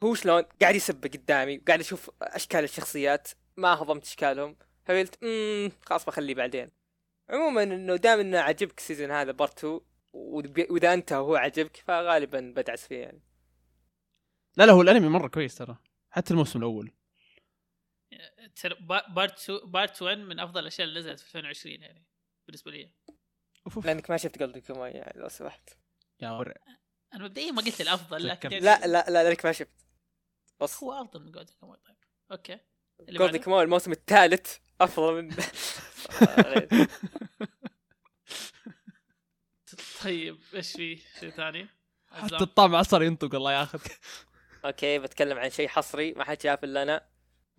[0.04, 4.56] هو شلون قاعد يسب قدامي وقاعد أشوف أشكال الشخصيات ما هضمت إشكالهم.
[4.86, 6.70] فقلت أمم خلاص بخليه بعدين.
[7.30, 9.80] عموما إنه دام إنه عجبك ال season هذا part 2
[10.14, 13.22] وب- وإذا انت وهو عجبك فغالبا بدعس فيه يعني.
[14.58, 15.78] لا لا هو الأنمي مرة كويس ترى
[16.12, 16.92] حتى الموسم الأول.
[18.56, 22.06] ترى pa- part 2 part 1 من أفضل الأشياء اللي نزلت في 2020 يعني
[22.48, 22.92] بالنسبة لي.
[23.66, 23.86] أوف أوف.
[23.86, 25.70] لأنك ما شفت Golden Kamuy يعني لو سمحت.
[26.22, 26.56] يا ورع.
[27.14, 29.86] أنا مبدئيا ما قلت الأفضل لكن لا لا لا لأنك ما شفت.
[30.62, 30.84] بس.
[30.84, 31.96] هو أفضل من Golden Kamuy طيب.
[32.32, 32.60] okay.
[33.00, 35.36] بعده؟ Kamuy الموسم الثالث أفضل من
[40.04, 41.68] طيب إيش في شيء ثاني؟
[42.12, 44.00] حتى؟ الطعم عصر ينطق الله ياخذك
[44.66, 47.08] okay بتكلم عن شيء حصري ما حد شاف إلا أنا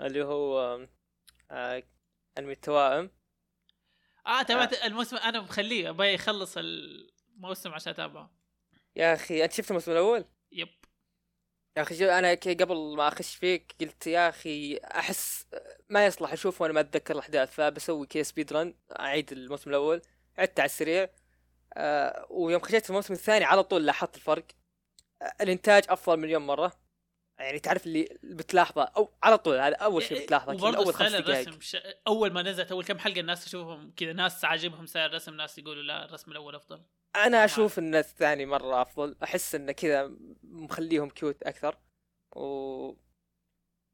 [0.01, 0.79] اللي هو
[1.51, 1.83] آه،
[2.39, 3.11] أنمي التوائم
[4.27, 8.31] آه تابعت الموسم أنا مخليه أبغى يخلص الموسم عشان أتابعه
[8.97, 10.69] يا أخي أنت شفت الموسم الأول؟ yep
[11.77, 15.47] يا أخي أنا قبل ما أخش فيك قلت يا أخي أحس
[15.89, 20.03] ما يصلح أشوفه وأنا ما أتذكر الأحداث فبسوي كذا speed run أعيد الموسم الأول
[20.39, 21.09] عدت على السريع
[21.75, 24.45] آه ويوم خشيت في الموسم الثاني على طول لاحظت الفرق.
[25.23, 26.73] آه الإنتاج أفضل مليون مرة.
[27.39, 31.13] يعني تعرف اللي بتلاحظه أو على طول هذا أول شيء بتلاحظه كذا، وبرضه أول خمس
[31.13, 31.61] دقائق.
[31.61, 31.77] ش...
[32.07, 35.83] أول ما نزلت أول كم حلقة الناس تشوفهم كذا ناس عاجبهم style الرسم ناس يقولوا
[35.83, 36.83] لا الرسم الأول أفضل.
[37.17, 39.17] أنا أشوف إن الثاني مرة أفضل.
[39.23, 40.11] أحس انه كذا
[40.43, 41.79] مخليهم cute أكثر.
[42.37, 42.93] و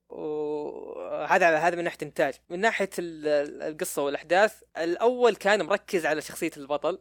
[0.08, 6.20] وهذا هذا من ناحية انتاج من ناحية ال- ال- القصة والأحداث الأول كان مركز على
[6.20, 6.98] شخصية البطل.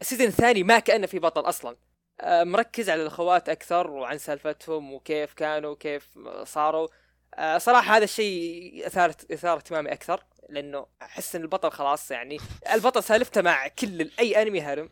[0.00, 1.76] السيزون الثاني ما كأنه في بطل أصلا.
[2.20, 6.88] آه، مركز على الأخوات أكثر وعن سالفتهم وكيف كانوا وكيف صاروا.
[7.34, 12.38] آه، صراحة هذا الشيء اثار اثار اهتمامي أكثر لأنه أحس إن البطل خلاص يعني
[12.72, 14.90] البطل سالفته مع كل أي أنمي هرم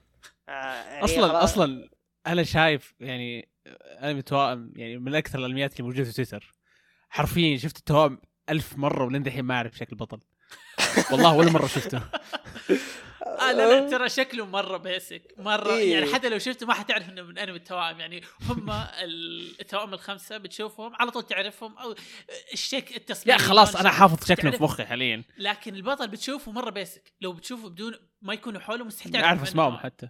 [0.49, 1.89] آه، يعني أصلا أصلا
[2.27, 3.49] أنا شايف يعني
[4.03, 6.55] انمي توائم يعني من أكثر الانميات اللي موجودة في تويتر.
[7.11, 8.19] حرفيا شفت التوائم
[8.51, 10.21] ألف مرة ولين دحين ما أعرف شكل البطل.
[11.13, 12.03] والله ولا مرة شفته.
[13.41, 15.93] آه لا لا ترى شكله مرة بيسك مرة إيه.
[15.95, 18.01] يعني حتى لو شفته ما حتعرف إنه من انمي التوائم.
[18.01, 18.71] يعني هم
[19.61, 21.95] التوائم الخمسة بتشوفهم على طول تعرفهم أو
[22.53, 23.91] الشك التصميم يا خلاص أنا.
[23.91, 25.23] حافظ شكله في مخي حاليا.
[25.39, 29.77] لكن البطل بتشوفه مرة بيسك لو بتشوفه بدون ما يكونوا حوله مستحيل تعرف أعرف أسمائهم.
[29.77, 30.09] حتى.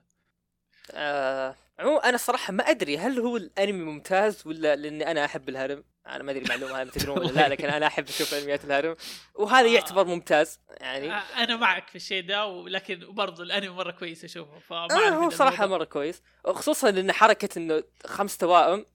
[0.90, 5.84] آه عموما أنا الصراحه ما أدري هل هو الأنمي ممتاز ولا لأني أنا أحب الهرم.
[6.06, 8.96] أنا ما أدري معلومة هذه تدرون ولا لا لكن أنا أحب أشوف أنميات الهرم.
[9.34, 9.70] وهذا آه.
[9.70, 11.12] يعتبر ممتاز يعني.
[11.12, 15.30] آه، أنا معك في الشيء ده ولكن برضو الأنمي مرة كويس أشوفه فما آه هو
[15.30, 16.22] صراحة مرة كويس.
[16.46, 18.86] خصوصا لأن حركة إنه خمس توائم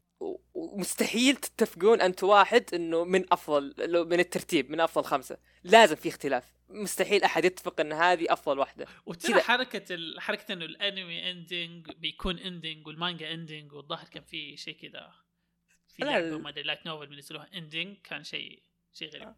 [0.54, 3.74] ومستحيل تتفقون انت واحد إنه من أفضل
[4.10, 5.38] من الترتيب من أفضل خمسة.
[5.64, 6.44] لازم في اختلاف.
[6.70, 8.88] مستحيل أحد يتفق إن هذه أفضل واحدة.
[9.06, 9.42] وترى.
[9.42, 10.22] حركة ال...
[10.22, 15.14] حركة إنه الأنمي ending بيكون ending والمانجا ending والظاهر كان في شيء كذا
[15.88, 19.36] في لا، لعبة ما أدري light novel بينزلوها ending كان شيء شيء غريب.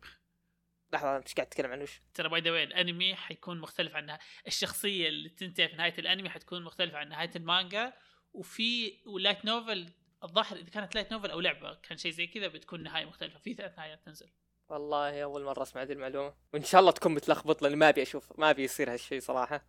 [0.93, 4.17] لحظة أنت إيش قاعد تتكلم عنه وش؟ ترى by the way الأنمي حيكون مختلف عن
[4.47, 7.93] الشخصية اللي تنتهي في نهاية الأنمي حتكون مختلفة عن نهاية المانجا.
[8.33, 9.89] وفي و light novel
[10.23, 13.53] الظاهر إذا كانت light novel أو لعبة كان شيء زي كذا بتكون نهاية مختلفة في
[13.53, 14.29] ثلاث نهايات تنزل.
[14.71, 16.33] والله أول مرة أسمع هذه المعلومة.
[16.53, 19.65] وإن شاء الله تكون متلخبط لأني ما أبي أشوف ما أبي يصير هالشيء صراحة.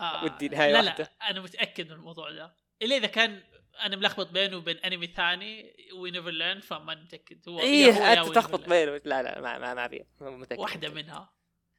[0.00, 1.04] آه ودي نهاية لا واحدة.
[1.20, 2.54] لا أنا متأكد من الموضوع ده.
[2.82, 3.42] إلا إذا كان
[3.80, 8.68] أنا ملخبط بينه وبين أنمي ثاني و Neverland فما متاكد هو إيه يا أنت تخبط.
[8.68, 9.00] بينه.
[9.04, 10.60] لا لا ما ما, ما أبي متأكد.
[10.60, 11.32] واحدة منها.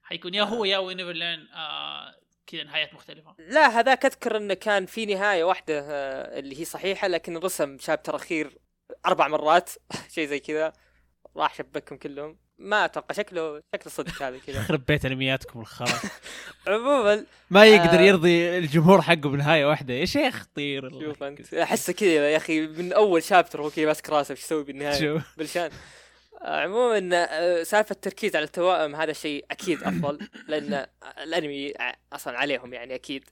[0.03, 2.15] حيكون يا هو يا و Neverland آه
[2.47, 3.35] كذا نهايات مختلفة.
[3.39, 8.15] لا هذاك أذكر إنه كان في نهاية واحدة آه، اللي هي صحيحة لكن رسم chapter
[8.15, 8.57] أخير
[9.05, 9.69] أربع مرات
[10.15, 10.73] شيء زي كذا.
[11.37, 12.37] راح شبكهم كلهم.
[12.57, 14.59] ما أتوقع شكله شكله صدق هذا كذا.
[14.61, 15.99] يخرب بيت أنمياتكم الخرا.
[16.67, 18.01] عموما ما يقدر آه.
[18.01, 19.93] يرضي الجمهور حقه بنهاية واحدة.
[19.93, 21.23] يا شيخ طير شوف.
[21.23, 21.53] أنت.
[21.53, 25.69] أحسه كذا يا أخي من أول شابتر هو كذا ماسك راسه إيش يسوي بالنهاية؟ بلشان
[26.41, 30.85] آه، عموما آه، سالفة التركيز على التوائم هذا شيء أكيد أفضل لأن
[31.23, 31.73] الأنمي
[32.13, 33.29] أصلا عليهم يعني أكيد.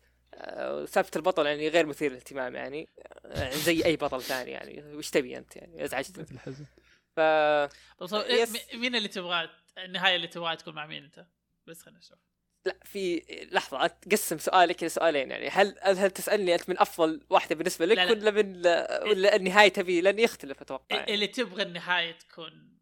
[0.85, 2.89] سالفه البطل يعني غير مثير للاهتمام يعني.
[3.25, 4.83] آه، زي أي بطل ثاني يعني.
[4.95, 6.65] وش تبي أنت يعني؟ ازعجت الحزن
[7.15, 8.52] ف إيه، يس.
[8.52, 11.26] مي- مين اللي تبغى النهاية اللي تبغاها تكون مع مين أنت؟
[11.67, 12.17] بس خلينا نشوف.
[12.65, 15.49] لا في لحظة تقسم سؤالك إلى سؤالين يعني.
[15.49, 18.12] هل هل تسألني أنت من أفضل واحدة بالنسبة لك لا، لا.
[18.12, 18.58] ولا من
[19.10, 21.13] ولا النهاية تبي؟ لأن يختلف أتوقع يعني.
[21.13, 22.80] اللي تبغى النهاية تكون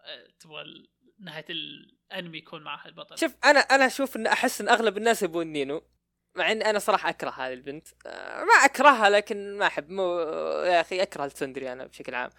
[0.00, 0.88] آه، تبغى ال-
[1.18, 5.46] نهاية الأنمي يكون معها البطل شوف أنا أنا أشوف إن أحس إن أغلب الناس يبون
[5.46, 5.82] نينو
[6.36, 7.88] مع إن أنا صراحة أكره هذه البنت.
[8.06, 9.90] آه، ما أكرهها لكن ما أحب.
[9.90, 10.20] مو
[10.64, 12.30] يا أخي أكره ال tsundere أنا بشكل عام.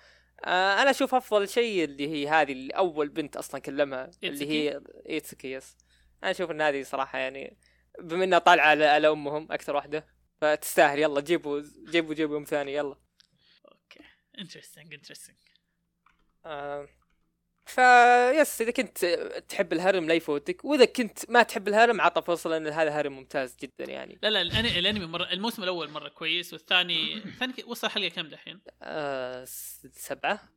[0.45, 4.81] آه، أنا أشوف أفضل شيء اللي هي هذه اللي أول بنت أصلا كلمها اللي هي
[5.09, 5.77] ايتسوكي yes
[6.23, 7.57] أنا أشوف إن هذه صراحة يعني
[7.99, 10.07] بما إنها طالعة على, على أمهم أكثر واحدة
[10.41, 10.99] فتستاهل.
[10.99, 12.95] يلا جيبوا جيبوا جيبوا ام ثاني يلا.
[13.71, 13.99] okay
[14.39, 15.37] interesting interesting
[17.75, 19.05] فيس إذا كنت
[19.49, 23.55] تحب الهرم لا يفوتك وإذا كنت ما تحب الهرم عطى فرصه لأن هذا هرم ممتاز
[23.61, 28.27] جدا يعني لا لا الأنمي مرة الموسم الأول مرة كويس والثاني الثاني وصل حلقة كم
[28.27, 30.49] دحين؟ آه س- سبعة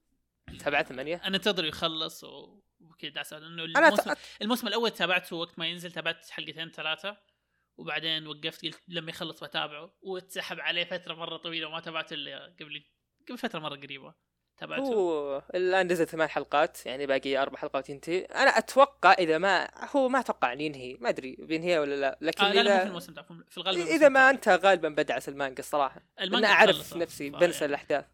[0.59, 4.13] سبعة ثمانية أنا انتظر يخلص وكذا دعس لأنه الموسم.
[4.43, 7.17] الموسم الأول تابعته وقت ما ينزل تابعت حلقتين ثلاثة
[7.77, 12.85] وبعدين وقفت قلت لما يخلص بتابعه واتسحب عليه فترة مرة طويلة وما تابعته إلا قبل
[13.29, 14.15] قبل فترة مرة قريبة
[14.57, 14.83] تابعته.
[14.83, 18.21] هو الآن نزل ثمان حلقات يعني باقي أربع حلقات ينتهي.
[18.21, 22.45] أنا أتوقع إذا ما هو ما أتوقع ان ينهي ما أدري بينهي ولا لا لكن
[22.45, 23.15] آه لا لا في الموسم
[23.49, 26.03] في الغالب إذا ما انتهى غالبا بدعس المانجا الصراحة.
[26.21, 26.97] المانجا أنا أعرف.
[26.97, 27.71] نفسي فا بنسى يعني.
[27.71, 28.07] الأحداث.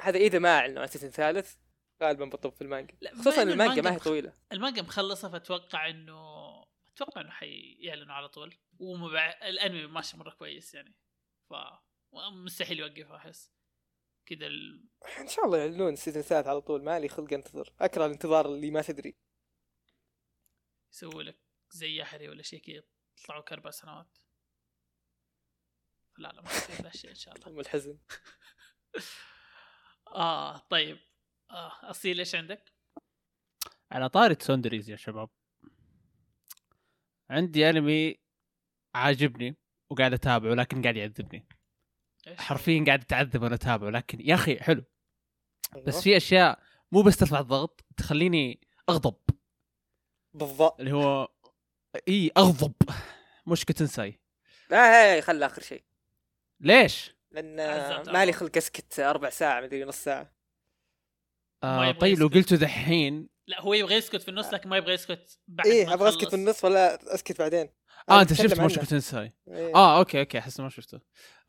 [0.00, 1.54] هذا إذا ما أعلنوا عن season ثالث
[2.02, 2.94] غالبا بطب في المانجا.
[3.14, 4.32] خصوصا إنه المانجا ما هي طويلة.
[4.52, 6.20] المانجا مخلصة فأتوقع إنه
[6.94, 8.54] أتوقع إنه حيعلنوا على طول.
[8.78, 9.34] ومبع...
[9.42, 10.94] الأنمي ماشي مرة كويس يعني.
[11.50, 11.54] ف
[12.32, 13.52] مستحيل يوقف أحس.
[14.26, 14.88] كذا ال...
[15.18, 17.74] إن شاء الله يعلنون ال season الثالث على طول ما لي خلق انتظر.
[17.80, 19.16] أكره الانتظار اللي ما تدري.
[20.92, 21.38] يسوي لك
[21.70, 22.82] زي يحري ولا شيء كذا
[23.18, 24.18] يطلعوا أربع سنوات
[26.18, 27.46] لا لا ما يصير ذا الشيء إن شاء الله.
[27.50, 27.98] أم الحزن.
[30.14, 30.98] آه طيب.
[31.50, 32.72] آه أصيل إيش عندك؟
[33.92, 35.30] على طاري tsunderes يا شباب.
[37.30, 38.20] عندي انمي
[38.94, 39.56] عاجبني
[39.90, 41.46] وقاعد أتابعه لكن قاعد يعذبني؟
[42.38, 44.84] حرفيا قاعد أتعذب وأنا اتابعه لكن يا أخي حلو
[45.76, 46.00] بس أيوة.
[46.00, 46.58] في أشياء
[46.92, 49.14] مو بس ترفع الضغط تخليني أغضب
[50.34, 51.28] بالضبط اللي هو
[52.08, 52.72] إي أغضب
[53.46, 54.20] مش كتنساي
[54.70, 55.84] لا هي خلى آخر شيء
[56.60, 58.32] ليش؟ لأن عزمت ما لي أبغى.
[58.32, 60.32] خلق أسكت أربع ساعة مدري نص ساعة
[61.62, 62.28] ما آه طيب لو.
[62.28, 65.94] قلته دحين لا هو يبغى يسكت في النص لكن ما يبغى يسكت بعد إيه ما
[65.94, 66.28] أبغى أسكت.
[66.28, 67.68] في النص ولا أسكت بعدين
[68.08, 68.60] آه أنت شفت.
[68.60, 69.74] Mushoku Tensei إيه.
[69.74, 71.00] آه okay okay أحس ما شفته.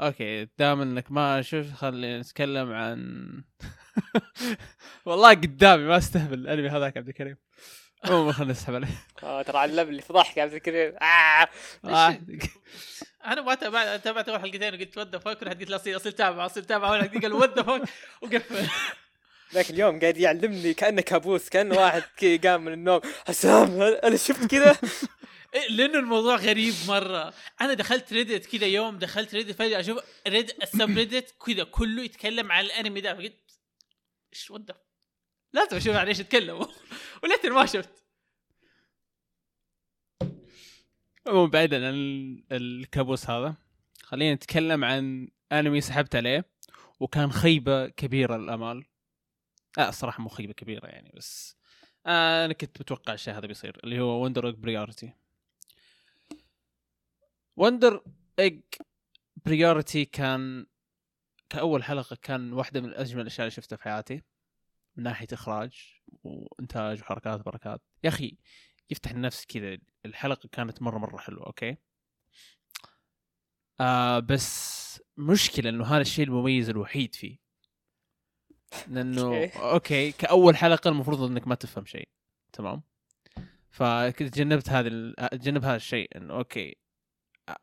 [0.01, 3.31] okay دام إنك ما شفت خلينا نتكلم عن
[5.05, 6.39] والله قدامي ما أستهبل.
[6.39, 7.37] الانمي هذاك عبد الكريم.
[8.05, 8.87] عموما خلينا نسحب عليه.
[9.23, 10.93] آه ترى علم لي فضحك يا عبد الكريم.
[11.01, 11.47] آه.
[11.85, 12.19] آه.
[13.25, 16.11] أنا ما تابعت تابعت أول حلقتين وقلت what the fuck رحت قلت له اصيل اصيل
[16.11, 17.81] تابع اصيل تابع اول حلقه قال what the fuck
[18.21, 18.67] وقفل.
[19.53, 22.03] ذاك اليوم قاعد يعلمني كأنه كابوس كأنه واحد
[22.45, 23.01] قام من النوم.
[23.27, 24.77] حسام أنا شفت كذا؟
[25.69, 27.33] لأنه الموضوع غريب مرة.
[27.61, 32.51] أنا دخلت Reddit كذا يوم دخلت Reddit فجأة أشوف Reddit ال subreddit كذا كله يتكلم
[32.51, 33.13] عن الأنمي ده.
[33.13, 33.59] فقلت
[34.33, 34.71] إيش ود
[35.53, 36.65] لازم أشوف عن إيش يتكلموا.
[37.23, 38.03] وليتني ما شفت.
[41.27, 43.55] عموما بعيدا عن ال- الكابوس هذا
[44.03, 46.45] خلينا نتكلم عن أنمي سحبت عليه
[46.99, 48.85] وكان خيبة كبيرة للأمال.
[49.77, 51.57] لا الصراحه مو خيبة كبيرة يعني بس
[52.05, 55.13] آه أنا كنت متوقع الشيء هذا بيصير اللي هو Wonder Priority
[57.55, 58.03] Wonder
[58.39, 58.61] Egg
[59.45, 60.65] Priority كان
[61.49, 64.21] كأول حلقة كان واحدة من اجمل الأشياء اللي شفتها في حياتي.
[64.95, 67.81] من ناحية إخراج وإنتاج وحركات وبركات.
[68.03, 68.37] يا أخي
[68.89, 69.77] يفتح النفس كذا.
[70.05, 71.77] الحلقة كانت مرة مرة حلوة okay؟
[73.79, 77.37] آه بس مشكلة إنه هذا الشيء المميز الوحيد فيه.
[78.87, 79.59] لأنه okay.
[79.59, 82.09] okay كأول حلقة المفروض إنك ما تفهم شيء.
[82.53, 82.83] تمام؟
[83.69, 86.80] فكنت تجنبت هذا تجنب هذا الشيء إنه okay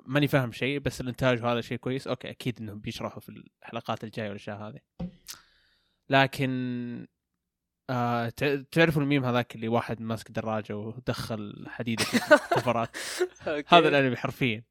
[0.07, 2.07] ماني فاهم شيء بس الإنتاج وهذا شيء كويس.
[2.07, 3.29] okay أكيد إنهم بيشرحوا في
[3.63, 4.79] الحلقات الجاية والأشياء هذه.
[6.11, 7.07] لكن
[7.91, 12.97] آه تع- تعرفوا الميم هذاك اللي واحد ماسك دراجة ودخل حديدة في الكفرات.
[13.73, 14.65] هذا الأنمي حرفيا.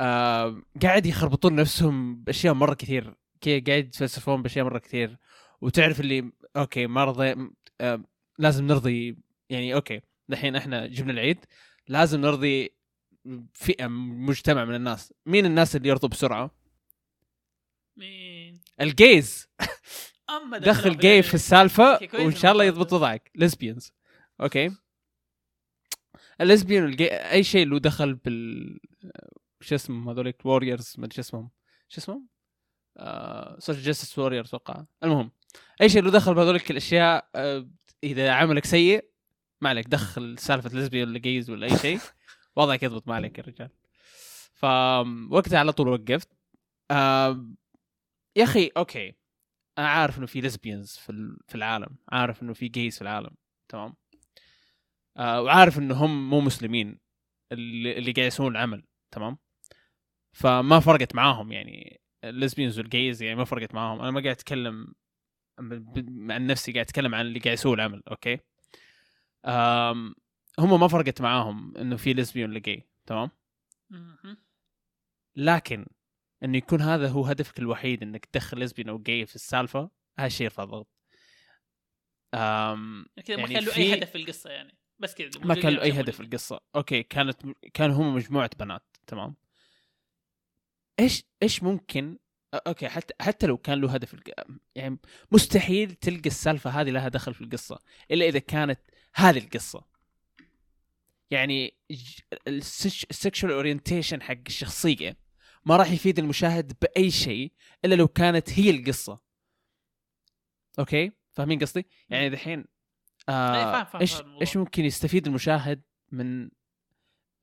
[0.00, 3.14] آه قاعد يخربطون نفسهم بأشياء مرة كثير.
[3.40, 5.16] okay قاعد يتفلسفون بأشياء مرة كثير.
[5.60, 7.34] وتعرف اللي okay ما رضي
[7.80, 8.02] آه
[8.38, 9.16] لازم نرضي
[9.50, 11.38] يعني okay دحين إحنا جبنا العيد.
[11.88, 12.79] لازم نرضي
[13.54, 15.14] فئة مجتمع من الناس.
[15.26, 16.50] مين الناس اللي يرضوا بسرعة؟
[17.96, 19.48] مين؟ ال gays.
[20.36, 23.92] أما دخل جاي في السالفة وإن شاء الله يضبط وضعك lesbians
[24.40, 24.70] okay.
[26.40, 28.80] ال lesbian وال gay أي شيء اللي دخل بال
[29.60, 31.50] شو اسمهم هذوليك؟ warriors ما أدري شو اسمهم.
[31.88, 32.26] شو اسمهم؟
[33.58, 34.84] social justice warriors أتوقع.
[35.04, 35.30] المهم
[35.80, 37.68] أي شيء اللي دخل بهذوليك الأشياء آه،
[38.04, 39.04] إذا عملك سيء
[39.60, 39.88] ما عليك.
[39.88, 41.98] دخل سالفة lesbian ولا gays ولا أي شيء.
[42.62, 43.70] وضعك يضبط ما عليك يا رجال.
[44.54, 46.28] فوقتها على طول وقفت.
[46.90, 47.56] آم،
[48.36, 49.14] يا أخي okay.
[49.78, 51.96] أنا عارف إنه في lesbians في في العالم.
[52.08, 53.36] عارف إنه في gays في العالم.
[53.68, 53.96] تمام؟
[55.16, 57.00] آه وعارف إنه هم مو مسلمين
[57.52, 58.84] اللي, قاعد يسوون العمل.
[59.10, 59.38] تمام؟
[60.32, 62.00] فما فرقت معاهم يعني.
[62.24, 64.00] ال lesbians وال gays يعني ما فرقت معاهم.
[64.00, 64.94] أنا ما قاعد أتكلم
[66.30, 68.02] عن نفسي قاعد أتكلم عن اللي قاعد يسوون العمل.
[68.10, 68.38] okay؟
[70.60, 73.30] هم ما فرقت معاهم إنه في lesbian ولا gay تمام.
[75.36, 75.86] لكن
[76.44, 80.44] إنه يكون هذا هو هدفك الوحيد إنك تدخل lesbian أو gay في السالفة هذا الشيء
[80.44, 80.88] يرفع الضغط.
[82.34, 84.78] أم كذا ما يعني كان له في- أي هدف في القصة يعني.
[84.98, 86.60] بس كذا ما كان له أي هدف في عشان القصة.
[86.76, 87.42] okay كانت
[87.74, 89.36] كانوا هم مجموعة بنات تمام؟
[91.00, 92.18] إيش إيش ممكن؟
[92.54, 94.16] okay حتى حتى لو كان له هدف
[94.74, 94.98] يعني
[95.32, 97.78] مستحيل تلقى السالفة هذه لها دخل في القصة
[98.10, 98.80] إلا إذا كانت
[99.14, 99.89] هذه القصة.
[101.30, 101.76] يعني
[102.48, 105.16] ال sexual orientation حق الشخصية
[105.64, 107.52] ما راح يفيد المشاهد بأي شيء
[107.84, 109.20] إلا لو كانت هي القصة.
[110.78, 112.64] okay؟ فاهمين قصدي؟ يعني دحين
[113.28, 114.22] آه إيش.
[114.40, 116.50] إيش ممكن يستفيد المشاهد من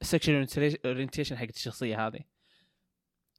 [0.02, 0.48] ال sexual
[0.86, 2.20] orientation حقت الشخصية هذه؟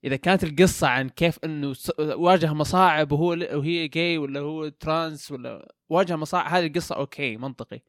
[0.05, 5.75] إذا كانت القصة عن كيف إنه واجه مصاعب وهو وهي جاي ولا هو trans ولا
[5.89, 7.81] واجه مصاعب هذه القصة okay منطقي.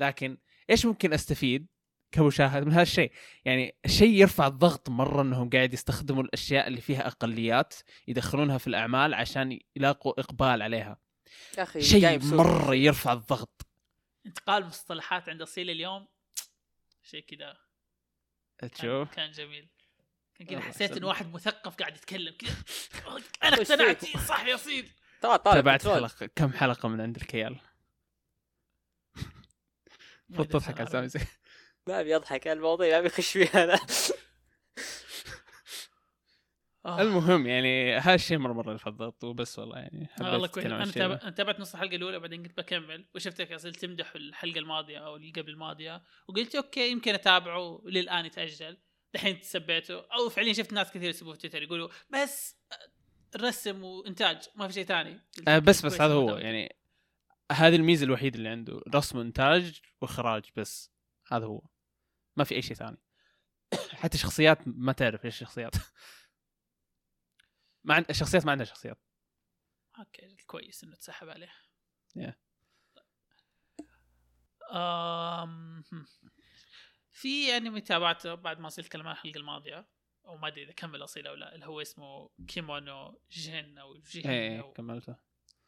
[0.00, 0.38] لكن
[0.70, 1.66] إيش ممكن أستفيد
[2.12, 3.12] كمشاهد من هذا الشيء؟
[3.44, 7.74] يعني الشيء يرفع الضغط مرة إنهم قاعد يستخدموا الأشياء اللي فيها أقليات
[8.08, 11.00] يدخلونها في الأعمال عشان يلاقوا إقبال عليها.
[11.58, 12.24] يا أخي شيء.
[12.24, 13.66] مرة يرفع الضغط.
[14.26, 16.06] انتقال مصطلحات عند أصيل اليوم
[17.02, 17.56] شيء كذا.
[18.58, 19.68] كان, تشوف كان جميل.
[20.34, 20.96] كان كذا حسيت.
[20.96, 22.56] انه واحد مثقف قاعد يتكلم كذا.
[23.44, 24.88] أنا اقتنعت؟ صح يا اصيل
[25.22, 25.88] طلع طالع تابعت.
[25.88, 27.60] حلقه كم حلقة من عند الكيال
[30.30, 30.80] أدري تضحك.
[30.80, 31.08] على سامي
[31.86, 33.80] ما ابي اضحك على المواضيع ما يخش فيها أنا
[36.86, 37.02] آه.
[37.02, 40.74] المهم يعني هذا الشيء مرة مرة الضغط وبس والله يعني آه، والله حبيت كويس اتكلم
[40.74, 41.30] عن أنا تابع...
[41.30, 45.50] تابعت نص الحلقة الأولى بعدين قلت بكمل وشفتك اصل تمدح الحلقة الماضية أو اللي قبل
[45.50, 48.76] الماضية وقلت أوكي يمكن أتابعه للآن يتأجل
[49.14, 52.56] دحين سبيته أو فعليا شفت ناس كثير يسبوه في تويتر يقولوا بس
[53.36, 56.36] رسم وإنتاج ما في شيء ثاني آه بس بس هذا هو.
[56.36, 56.76] يعني
[57.52, 60.92] هذه الميزة الوحيدة اللي عنده رسم وإنتاج وإخراج بس.
[61.26, 61.62] هذا هو.
[62.36, 62.98] ما في أي شيء ثاني.
[64.02, 65.76] حتى شخصيات ما تعرف إيش الشخصيات.
[67.84, 68.98] ما عند الشخصيات ما عندها شخصيات.
[69.98, 71.52] أوكي كويس إنه تسحب عليه.
[72.18, 72.32] Yeah.
[74.72, 75.84] أم...
[77.10, 79.88] في انمي تابعته بعد ما صرت اتكلم عن الحلقة الماضية
[80.26, 84.30] أو ما أدري إذا كمل أصيل أو لا اللي هو اسمه Kemono Jihen أو Jihen
[84.30, 85.16] إيه أو كملته.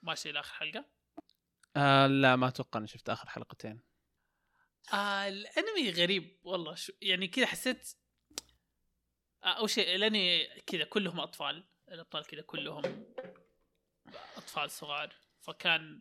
[0.02, 0.97] ماشي لاخر حلقة.
[1.78, 3.80] آه لا ما أتوقع إني شفت آخر حلقتين
[4.92, 7.94] آه الأنمي غريب والله شو يعني كذا حسيت
[9.44, 13.04] آه أول شيء الأنمي كذا كلهم أطفال الأبطال كذا كلهم
[14.36, 16.00] أطفال صغار فكان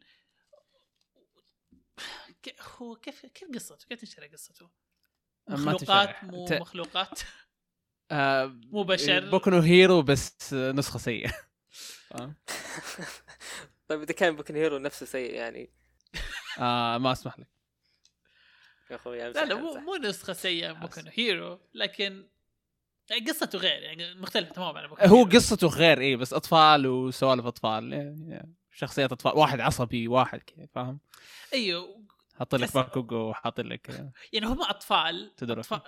[2.78, 4.70] هو كيف كيف قصته؟ كيف تنشرح قصته؟
[5.48, 6.24] مخلوقات.
[6.24, 7.20] مو ت- مخلوقات
[8.12, 11.32] آه مو بشر Boku no Hero بس نسخة سيئة.
[13.88, 15.69] طيب إذا كان Boku no Hero نفسه سيء يعني.
[16.60, 17.47] آه ما أسمح لك.
[18.91, 22.28] يا أخوي لا لا مو مو نسخة سيئة no Hero لكن
[23.10, 25.23] يعني قصته غير يعني مختلفة تماما عن هو.
[25.23, 31.00] قصته غير إيه بس أطفال وسوالف أطفال يعني شخصيات أطفال واحد عصبي واحد كذا فاهم؟
[31.54, 32.04] أيوه.
[32.39, 33.89] حاط لك باكوغو وحاط لك
[34.34, 35.58] يعني هم أطفال تدرك.
[35.58, 35.82] أطفال,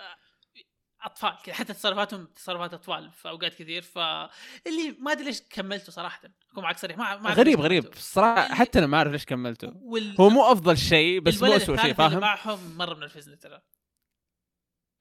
[1.02, 6.20] أطفال كذا حتى تصرفاتهم تصرفات أطفال في أوقات كثير فاللي ما أدري ليش كملته صراحة.
[6.50, 7.86] أكون معك صريح ما ما غريب غريب.
[7.86, 9.72] الصراحه حتى أنا ما أعرف ليش كملته.
[9.76, 10.20] وال...
[10.20, 13.60] هو مو أفضل شيء بس مو اسوء شيء فاهم؟ معهم مرة منرفزني ترى.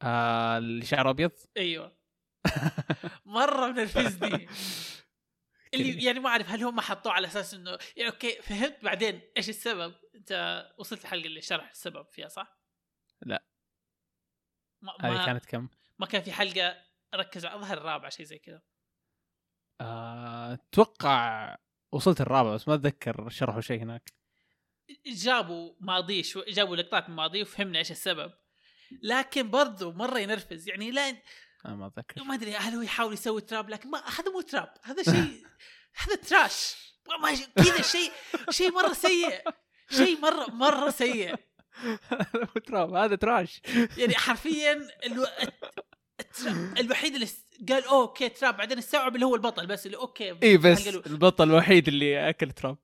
[0.02, 2.00] آه اللي شعره أبيض؟ أيوه.
[3.26, 4.48] مرة منرفزني
[5.74, 9.50] اللي يعني ما أعرف هل هم حطوه على أساس إنه يعني أوكي فهمت بعدين إيش
[9.50, 12.60] السبب؟ أنت وصلت الحلقة اللي شرح السبب فيها صح؟
[13.22, 13.44] لا.
[14.82, 15.68] ما, هذه كانت كم؟
[16.00, 16.78] ما كان في حلقة
[17.16, 18.62] ركز على الظهر الرابعه شيء زي كذا.
[19.82, 21.58] آه، أتوقع
[21.92, 24.14] وصلت الرابع بس ما أتذكر شرحوا شيء هناك.
[25.06, 28.34] جابوا ماضيه شو جابوا لقطات من ماضيه وفهمنا إيش السبب.
[29.04, 31.10] لكن برضو مرة ينرفز يعني لا
[31.66, 32.24] أنا ما أتذكر.
[32.24, 35.46] ما أدري هل هو يحاول يسوي trap؟ لكن ما هذا مو trap هذا شيء
[36.02, 36.76] هذا trash.
[37.56, 38.12] كذا شيء
[38.50, 39.44] شيء مرة سيء
[39.90, 41.36] شيء مرة مرة سيء.
[42.68, 43.62] trap هذا trash.
[43.98, 45.26] يعني حرفيا ألو...
[46.80, 47.28] الوحيد اللي
[47.70, 51.06] قال okay trap بعدين استوعب اللي هو البطل بس اللي okay إي بس الأولى.
[51.08, 52.78] البطل الوحيد اللي أكل trap.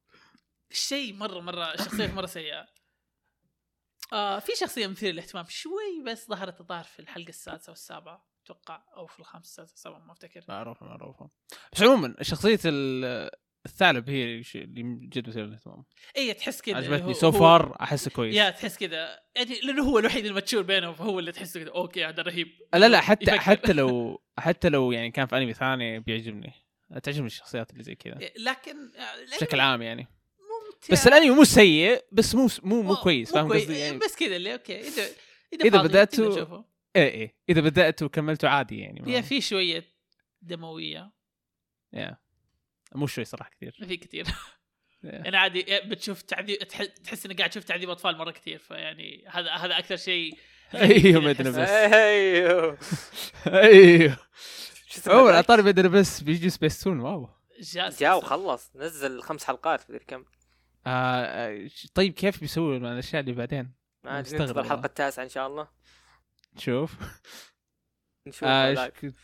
[0.72, 2.66] شيء مرة مرة شخصية مرة سيئة.
[4.14, 9.08] آه في شخصية مثيرة للاهتمام شوي بس ظهرت الظاهر في الحلقة السادسة والسابعة أتوقع أو
[9.08, 10.44] في الخامسة السادسه السابعه ما أفتكر.
[10.50, 11.30] معروفة معروفة.
[11.74, 13.30] بس عموما شخصية ال-
[13.66, 14.42] الثعلب هي اللي
[15.08, 15.84] جد مثير للاهتمام
[16.18, 17.14] اي تحس كذا عجبتني.
[17.14, 18.36] so far أحسه كويس.
[18.36, 22.06] yeah تحس كذا يعني لأنه هو الوحيد ال mature بينهم فهو اللي تحسه كذا okay
[22.06, 22.48] هذا رهيب.
[22.74, 23.40] لا لا حتى يفكر.
[23.40, 26.54] حتى لو حتى لو يعني كان في أنمي ثاني بيعجبني.
[27.04, 28.20] تعجبني الشخصيات اللي زي كذا.
[28.40, 30.08] لكن آه، بشكل عام يعني.
[30.40, 30.88] ممتع.
[30.92, 33.54] بس الأنمي مو سيء بس مو مو مو كويس فاهم.
[33.54, 35.04] قصدي؟ يعني بس كذا اللي okay اذا
[35.54, 36.66] إذا بدأتوا- تقدر تشوفه.
[36.96, 37.36] إيه إيه.
[37.50, 39.84] إذا بدات وكملته عادي يعني هي في شوية
[40.42, 41.12] دموية.
[41.94, 42.18] yeah.
[42.96, 44.26] مو شوي صراحة كثير ما في كثير
[45.04, 45.12] yeah.
[45.12, 49.52] يعني عادي بتشوف تعذيب تح- تحس إنك قاعد تشوف تعذيب أطفال مرة كثير فيعني هذا
[49.52, 50.38] هذا أكثر شيء
[50.76, 52.78] أيوه بدنا أحس- بس أيوه
[53.48, 54.18] أيوه
[54.90, 57.30] شو اول ذاك؟ عطاري بدنا بس بيجي Spacetoon wow
[58.00, 60.26] جاء وخلص نزل خمس حلقات مدري كم
[60.88, 63.74] آه آه، طيب كيف بيسوي مع الأشياء اللي بعدين؟
[64.04, 64.62] ما أدري ننتظر.
[64.62, 65.68] الحلقة التاسعة إن شاء الله
[66.58, 66.96] شوف
[68.28, 68.88] نشوف آه،.
[68.88, 69.16] كنت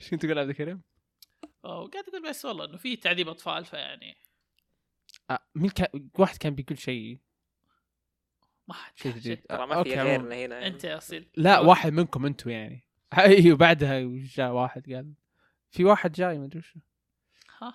[0.00, 0.82] إيش كنت تقول عبد الكريم؟
[1.64, 4.16] وقاعد أقول بس والله إنه في تعذيب أطفال فيعني
[5.30, 7.18] آه مين كان واحد كان بيقول شيء.
[8.68, 9.12] ما حد شيء.
[9.12, 9.42] جديد.
[9.42, 10.00] ترى آه، ما أوكي، في.
[10.00, 10.54] غيرنا هنا.
[10.54, 10.66] يعني.
[10.66, 11.28] أنت يا أصيل.
[11.36, 12.86] لا واحد منكم أنتم يعني.
[13.18, 14.00] أيوه بعدها
[14.34, 15.12] جاء واحد قال
[15.70, 16.74] في واحد جاي ما أدري وش.
[17.62, 17.74] ها.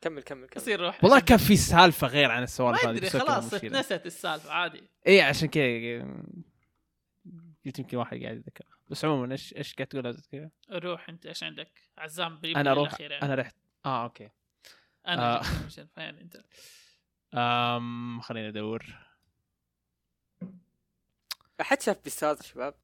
[0.00, 0.62] كمل كمل كمل.
[0.62, 3.54] يصير روح والله كان في سالفة غير عن السوالف ما هذه أدري خلاص.
[3.54, 4.82] اتنست السالفة عادي.
[5.06, 6.00] اي عشان كذا
[7.66, 8.64] قلت يمكن واحد قاعد يتذكر.
[8.90, 13.10] بس عموما إيش إيش قاعد تقول كذا؟ روح أنت إيش عندك؟ عزام أنا أروح الأخير
[13.10, 13.24] يعني.
[13.24, 13.56] أنا رحت.
[13.86, 14.30] آه okay.
[15.06, 15.42] أنا آه.
[15.98, 16.36] أنت.
[17.34, 18.84] امم خليني أدور.
[21.60, 22.74] أحد شاف بيستارز شباب؟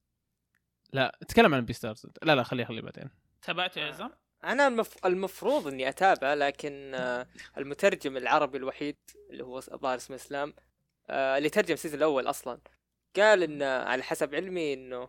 [0.92, 3.10] لا تكلم عن بيستارز لا لا خليه خليه بعدين.
[3.42, 4.10] تابعته يا عزام؟
[4.44, 5.06] أنا المف...
[5.06, 7.26] المفروض إني أتابع لكن آه،
[7.58, 8.96] المترجم العربي الوحيد
[9.30, 10.54] اللي هو الظاهر اسمه إسلام
[11.10, 12.60] آه، اللي ترجم ال season الأول أصلا
[13.16, 15.08] قال ان على حسب علمي إنه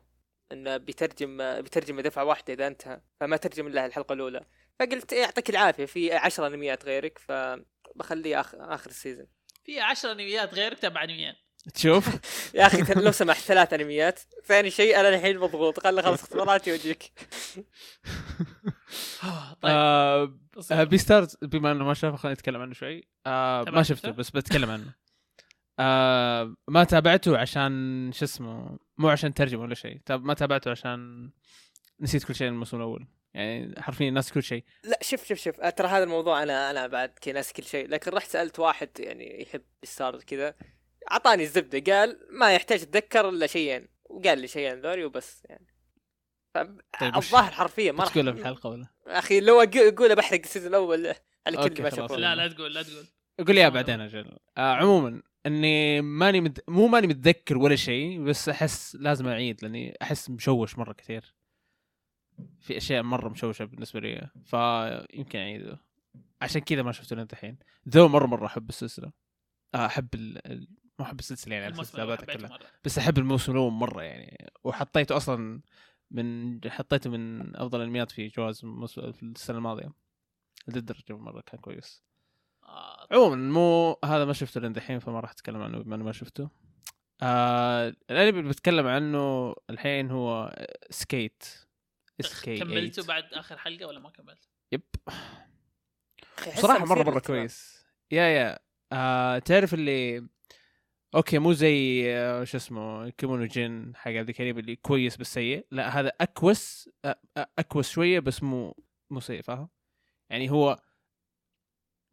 [0.51, 4.41] إنه بيترجم بيترجم دفعة واحدة إذا انتهى فما ترجم إلا الحلقة الأولى.
[4.79, 9.27] فقلت إيه، يعطيك العافية في عشر انميات غيرك فبخليه اخر آخر ال season.
[9.65, 11.35] في 10 انميات غيرك تبع انميات
[11.73, 12.09] تشوف؟
[12.55, 15.79] يا أخي لو سمحت ثلاث انميات ثاني شيء أنا الحين مضغوط.
[15.79, 17.03] خلي اخلص اختباراتي واجيك
[19.61, 19.73] طيب.
[19.73, 20.81] آه أصير.
[20.81, 23.03] آه، بيستارز بما إنه ما شافه خلينا نتكلم عنه شوي.
[23.27, 24.93] آه؟ ما شفته بس بتكلم عنه.
[25.79, 30.01] آه ما تابعته عشان شو اسمه مو عشان ترجمة ولا شيء.
[30.09, 31.29] ما تابعته عشان
[31.99, 33.07] نسيت كل شيء من الموسم الأول.
[33.33, 34.63] يعني حرفيا ناس كل شيء.
[34.83, 35.55] لا شوف شوف شوف.
[35.59, 37.87] ترى هذا الموضوع أنا أنا بعد كي ناس كل شيء.
[37.87, 40.55] لكن رحت سألت واحد يعني يحب ستارز كذا
[41.11, 41.93] أعطاني الزبدة.
[41.93, 43.87] قال ما يحتاج أتذكر إلا شيئين.
[44.03, 45.67] وقال لي شيئين ذولي وبس يعني.
[46.53, 46.81] طيب
[47.15, 51.13] الظاهر حرفيا ما راح تقولها في الحلقة ولا؟ أخي لو أقول بحرق ال season الأول
[51.47, 51.89] على كل ما.
[51.89, 52.17] شافوه.
[52.17, 53.05] لا لا تقول لا تقول.
[53.47, 54.37] قول لي اياها بعدين أجل.
[54.57, 56.59] آه عموما إني ماني مد...
[56.67, 61.35] مو ماني متذكر ولا شيء بس أحس لازم أعيد لأني أحس مشوش مرة كثير.
[62.59, 64.29] في أشياء مرة مشوشة بالنسبة لي.
[64.45, 65.79] فيمكن أعيده.
[66.41, 67.57] عشان كذا ما شفته لين الحين.
[67.89, 69.11] ذو مرة مرة أحب السلسلة.
[69.75, 70.67] آه، أحب ال...
[70.99, 72.59] ما أحب السلسلة يعني حبيته كلها.
[72.85, 74.51] بس أحب الموسم الأول مرة يعني.
[74.63, 75.61] وحطيته أصلا
[76.11, 79.91] من حطيته من أفضل الأنميات في جوائز الموس- في السنة الماضية.
[80.67, 82.03] للدرجه مرة كان كويس.
[83.11, 86.49] عموما مو هذا ما شفته لين دحين فما راح أتكلم عنه بما اني ما شفته.
[87.21, 90.55] آه الأنمي اللي بتكلم عنه الحين هو
[90.89, 91.43] سكيت
[92.21, 94.81] سكيت كملته بعد آخر حلقة ولا ما كملت؟ yep.
[96.57, 97.19] بصراحة مرة مرة.
[97.19, 97.85] كويس.
[98.11, 98.59] يا يا.
[98.91, 100.27] آه تعرف اللي
[101.15, 105.65] okay مو زي آه شو اسمه كيمونو جين حق عبد الكريم اللي كويس بس سيء.
[105.71, 108.75] لا هذا أكوس آه آه، أكوس شوية بس مو
[109.09, 109.69] مو سيء فاهم؟
[110.29, 110.79] يعني هو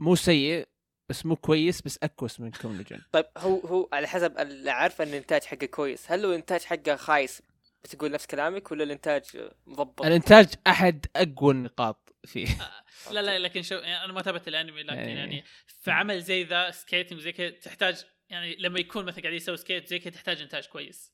[0.02, 0.68] مو سيء
[1.08, 5.04] بس مو كويس بس اكوس من كيمونو جين طيب هو هو على حسب اللي عارفه
[5.04, 6.12] إن الإنتاج حقه كويس.
[6.12, 7.42] هل لو الانتاج حقه خايس
[7.84, 12.46] بتقول نفس كلامك ولا الإنتاج مضبط؟ الإنتاج أحد أقوى النقاط فيه.
[13.12, 16.44] لا لا لكن شو يعني أنا ما تابعت الأنمي لكن يعني- يعني في عمل زي
[16.44, 20.42] ذا skating زي كذا تحتاج يعني لما يكون مثلا قاعد يسوي skate زي كذا تحتاج
[20.42, 21.12] إنتاج كويس.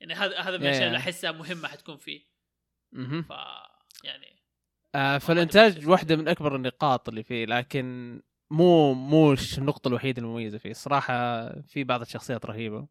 [0.00, 0.86] يعني هذا هذا من يا- الأشياء يا.
[0.86, 2.20] اللي أحسها مهمة حتكون فيه.
[3.28, 3.30] ف
[4.04, 4.39] يعني
[4.94, 10.70] آه فالإنتاج واحدة من أكبر النقاط اللي فيه لكن مو مو النقطة الوحيدة المميزة فيه.
[10.70, 12.86] الصراحة في بعض الشخصيات رهيبة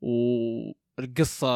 [0.00, 1.48] والقصة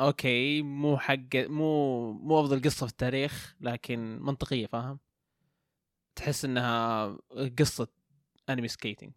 [0.00, 4.98] okay مو حق مو مو أفضل قصة في التاريخ لكن منطقية فاهم؟
[6.16, 7.06] تحس إنها
[7.58, 7.88] قصة
[8.50, 9.12] أنمي skating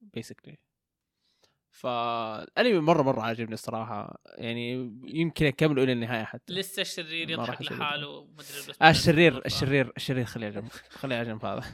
[0.00, 0.58] basically
[1.70, 4.22] فالانمي مرة مرة عاجبني الصراحة.
[4.26, 6.52] يعني يمكن اكمله إلى النهاية حتى.
[6.52, 11.28] لسه الشرير يضحك لحاله مدري بس آه الشرير الشرير الشرير خليه على جنب خليه على
[11.28, 11.64] جنب هذا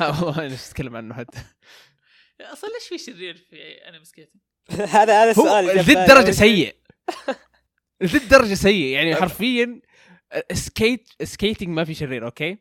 [0.00, 1.38] والله نفسي اتكلم عنه حتى.
[2.40, 3.56] أصلا ليش في شرير في
[3.88, 4.42] انمي skating؟
[4.96, 6.76] هذا هذا السؤال ذي الدرجة سيء.
[8.02, 8.94] ذي الدرجة سيء.
[8.94, 9.80] يعني حرفيا
[10.52, 12.58] skate skating ما في شرير okay؟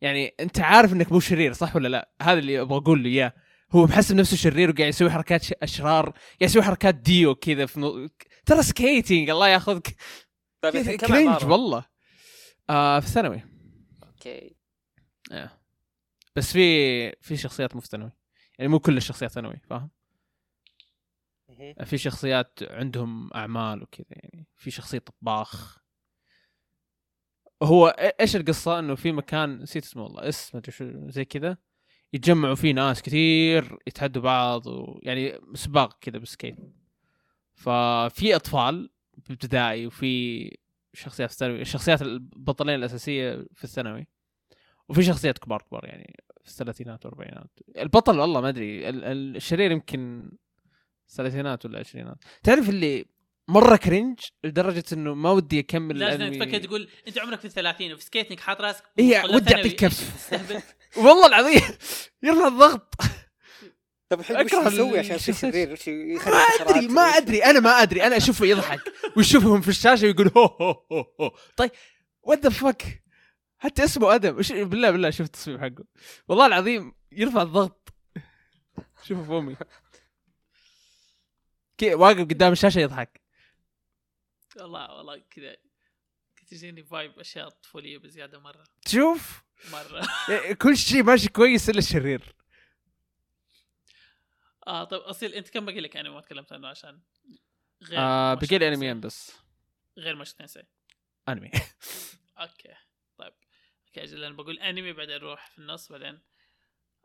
[0.00, 3.32] يعني أنت عارف إنك مو شرير صح ولا لا؟ هذا اللي أبغى أقول له إياه.
[3.72, 7.80] هو محسب نفسه شرير وقاعد يسوي حركات ش- أشرار قاعد يسوي حركات ديو كذا في
[7.80, 8.08] نو...
[8.46, 9.96] ترى skating الله ياخذك.
[10.62, 11.84] طيب cringe؟ والله.
[12.70, 13.42] آه في الثانوي.
[14.02, 14.56] okay.
[15.32, 15.60] إيه.
[16.36, 18.12] بس في في شخصيات مو في ثانوي
[18.58, 19.90] يعني مو كل الشخصيات ثانوي فاهم.
[21.84, 25.78] في شخصيات عندهم أعمال وكذا يعني في شخصية طباخ.
[27.62, 27.86] هو
[28.20, 31.56] إيش القصة؟ إنه في مكان نسيت اسمه والله اسم show زي كذا.
[32.12, 36.56] يتجمعوا فيه ناس كثير يتحدوا بعض ويعني سباق كذا بال skate.
[37.54, 38.90] ففي أطفال
[39.28, 40.56] بابتدائي وفي
[40.92, 44.06] شخصيات في الثانوي الشخصيات البطلين الأساسية في الثانوي
[44.88, 47.50] وفي شخصيات كبار كبار يعني في الثلاثينات والأربعينات.
[47.78, 50.30] البطل والله ما أدري ال- ال- الشرير يمكن
[51.08, 53.04] الثلاثينات ولا العشرينات تعرف اللي
[53.50, 56.38] مرة cringe لدرجة إنه ما ودي أكمل لازم الأنمي.
[56.46, 59.64] تفكر تقول أنت عمرك في الثلاثين وفي skating حاط راسك إيه، طلعت ودي ثانوي.
[59.64, 60.32] أعطيك كف.
[61.04, 61.62] والله العظيم.
[62.22, 62.94] يرفع الضغط.
[64.10, 65.34] طيب الحين وش يسوي عشان يصير.
[65.34, 67.44] شرير وش ما أدري ما أدري.
[67.44, 68.06] أنا ما أدري.
[68.06, 68.80] أنا أشوفه يضحك.
[69.16, 71.32] ويشوفهم في الشاشة ويقول هو هو هو هو.
[71.56, 71.70] طيب
[72.22, 73.02] what the fuck
[73.58, 74.36] حتى اسمه أدم.
[74.36, 75.84] وش بالله بالله شوف التصميم حقه.
[76.28, 77.88] والله العظيم يرفع الضغط.
[79.02, 79.56] شوفه في امي
[81.78, 83.20] كي واقف قدام الشاشة يضحك.
[84.56, 85.56] والله والله كذا
[86.46, 88.64] تجيني vibe أشياء طفولية بزيادة مرة.
[88.84, 89.42] تشوف؟
[89.72, 90.08] مرة.
[90.62, 92.34] كل شيء ماشي كويس إلا الشرير.
[94.66, 97.00] آه طيب أصيل أنت كم باقي لك أنمي ما تكلمت عنه عشان
[97.82, 98.68] غير آه بقي لي.
[98.68, 99.36] أنميين بس.
[99.98, 100.62] غير مش تنسي
[101.28, 101.50] أنمي.
[102.40, 102.74] okay
[103.18, 103.32] طيب.
[103.88, 106.20] okay أجل أنا بقول أنمي بعدين نروح في النص بعدين.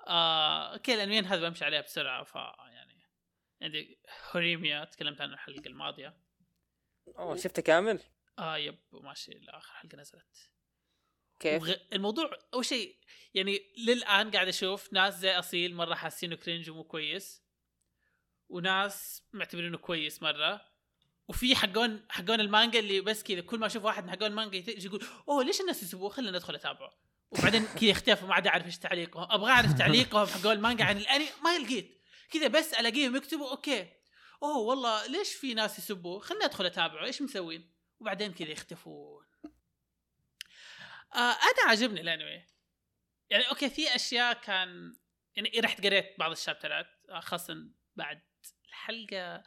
[0.08, 2.96] آه okay الأنميين هذا بمشي عليها بسرعة ف يعني.
[3.62, 4.00] عندي
[4.32, 6.14] هوريميا تكلمت عنه الحلقة الماضية.
[7.08, 8.00] أوه شفته كامل؟
[8.40, 10.52] آه yep ماشي لاخر حلقة نزلت.
[11.40, 11.74] كيف؟ وغ...
[11.94, 12.98] الموضوع أول شيء
[13.34, 17.44] يعني للآن قاعد أشوف ناس زي أصيل مرة حاسينه cringe ومو كويس
[18.50, 20.62] وناس معتبرينه كويس مرة
[21.28, 24.86] وفي حقون حقون المانجا اللي بس كذا كل ما أشوف واحد من حقون المانجا يجي
[24.86, 26.92] يقول أوه ليش الناس يسبوه خلينا ندخل أتابعه.
[27.32, 31.28] وبعدين كذا يختفوا ما عاد أعرف إيش تعليقهم أبغى أعرف تعليقهم حقون المانجا عن الأنمي
[31.44, 32.02] ما لقيت.
[32.32, 33.92] كذا بس ألاقيهم يكتبوا okay.
[34.44, 39.26] أوه والله ليش في ناس يسبوه؟ خلينا ادخل أتابعه إيش مسوين وبعدين كذا يختفون.
[41.14, 42.46] آه أنا عجبني الأنمي.
[43.30, 44.96] يعني okay في أشياء كان
[45.36, 48.22] يعني رحت قريت بعض ال chapterات آه، خاصة بعد
[48.68, 49.44] الحلقة.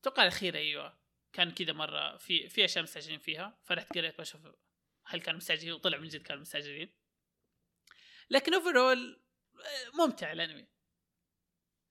[0.00, 0.98] أتوقع الأخيرة أيوه.
[1.32, 4.40] كان كذا مرة في في أشياء مستعجلين فيها فرحت قريت بشوف
[5.06, 6.94] هل كانوا مستعجلين وطلع من جد كانوا مستعجلين.
[8.30, 9.22] لكن overall
[9.94, 10.66] ممتع الأنمي.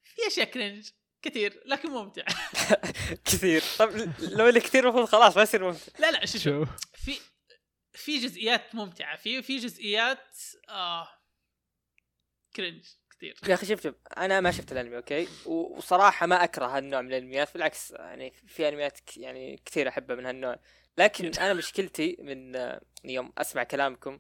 [0.03, 0.89] في أشياء cringe
[1.23, 2.23] كثير لكن ممتع.
[3.25, 3.63] كثير.
[3.79, 5.91] طب لو اللي كثير المفروض خلاص ما يصير ممتع.
[5.99, 6.69] لا لا شوف شوف.
[6.69, 7.19] شوف في
[7.93, 10.37] في جزئيات ممتعة في في جزئيات
[10.69, 11.07] آه
[12.55, 12.85] cringe
[13.17, 13.37] كثير.
[13.47, 17.53] يا أخي شوف شوف أنا ما شفت الأنمي okay؟ وصراحة ما أكره هالنوع من الأنميات
[17.53, 20.59] بالعكس يعني في أنميات ك- يعني كثير أحبها من هالنوع.
[20.97, 24.19] لكن أنا مشكلتي من آه، يوم أسمع كلامكم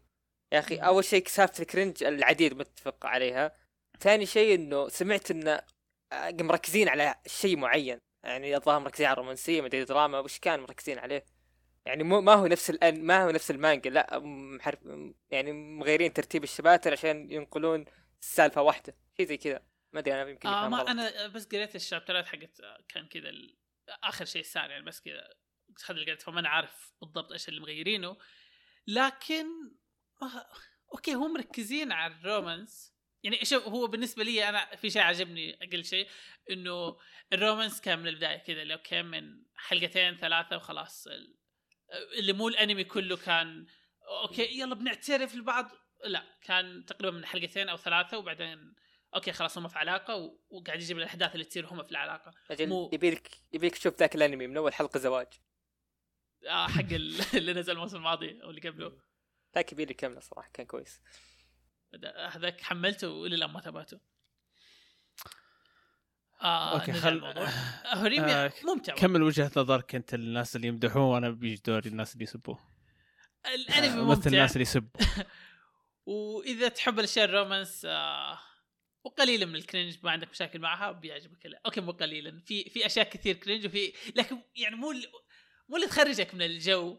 [0.51, 3.55] يا أخي أول شيء سالفه ال cringe العديد متفق عليها.
[3.99, 5.65] ثاني شيء إنه سمعت انه آه،
[6.41, 7.99] مركزين على شيء معين.
[8.23, 11.25] يعني الظاهر مركزين على الرومانسية مدري دراما وش كان مركزين عليه؟
[11.85, 14.79] يعني مو ما هو نفس ال ما هو نفس المانجا لا محرف
[15.29, 17.85] يعني مغيرين ترتيب ال chapters عشان ينقلون
[18.21, 18.95] السالفة واحدة.
[19.17, 19.65] شيء زي كذا.
[19.93, 20.89] ما أدري أنا يمكن آه ما غلط.
[20.89, 23.31] أنا بس قريت ال chapterات حقت آه، كان كذا
[24.03, 25.33] آخر شيء صار يعني بس كذا
[25.77, 28.17] خذ اللي قريت فما أنا عارف بالضبط إيش اللي مغيرينه.
[28.87, 29.45] لكن
[30.21, 30.49] آه
[30.93, 32.92] okay هم مركزين على ال romance
[33.23, 36.07] يعني شوف هو بالنسبة لي أنا في شيء عجبني أقل شيء
[36.51, 36.97] إنه
[37.33, 41.35] ال romance كان من البداية كذا اللي okay من حلقتين ثلاثة وخلاص ال-
[42.19, 43.65] اللي مو الأنمي كله كان
[44.23, 45.71] okay يلا بنعترف لبعض
[46.05, 48.73] لا كان تقريبا من حلقتين أو ثلاثة وبعدين
[49.15, 52.31] okay خلاص هم في علاقة وقاعد يجيب الأحداث اللي تصير هم في العلاقة.
[52.51, 55.27] أجل مو- يبيلك يبيلك تشوف ذاك الأنمي من أول حلقة زواج.
[56.47, 58.99] آه حق ال- اللي نزل الموسم الماضي أو اللي قبله.
[59.55, 61.01] ذاك يبيلك كامله صراحة كان كويس.
[62.29, 63.99] هذاك حملته وإلى الآن ما تابعته.
[66.41, 67.23] آه okay خل.
[67.85, 72.23] هوريميا آه، ممتع كمل وجهة نظرك أنت الناس اللي يمدحوه وأنا بيجي دوري الناس اللي
[72.23, 72.59] يسبوه
[73.53, 74.29] الأنمي مثل ممتع.
[74.29, 75.01] الناس اللي يسبوا
[76.05, 78.39] وإذا تحب الأشياء ال romance آه
[79.03, 81.61] وقليلا من ال cringe ما عندك مشاكل معها بيعجبك لا.
[81.65, 84.93] okay مو قليلا في في أشياء كثير cringe وفي لكن يعني مو
[85.69, 86.97] مو اللي تخرجك من الجو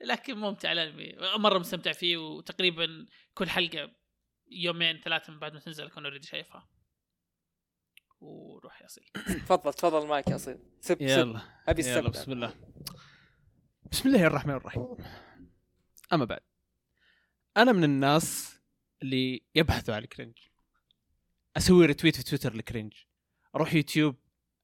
[0.00, 1.16] لكن ممتع الأنمي.
[1.36, 3.90] مرة مستمتع فيه وتقريبا كل حلقة
[4.50, 6.68] يومين ثلاثة من بعد ما تنزل أكون already شايفها.
[8.20, 9.04] وروح يا أصيل.
[9.44, 10.58] تفضل تفضل معك يا أصيل.
[10.80, 11.02] سب سب.
[11.02, 11.40] يلا.
[11.68, 12.54] ابي يلا بسم الله.
[13.92, 14.96] بسم الله الرحمن الرحيم.
[16.12, 16.40] أما بعد.
[17.56, 18.58] أنا من الناس
[19.02, 20.38] اللي يبحثوا عن ال cringe
[21.56, 22.92] أسوي retweet في تويتر ل cringe
[23.54, 24.16] أروح يوتيوب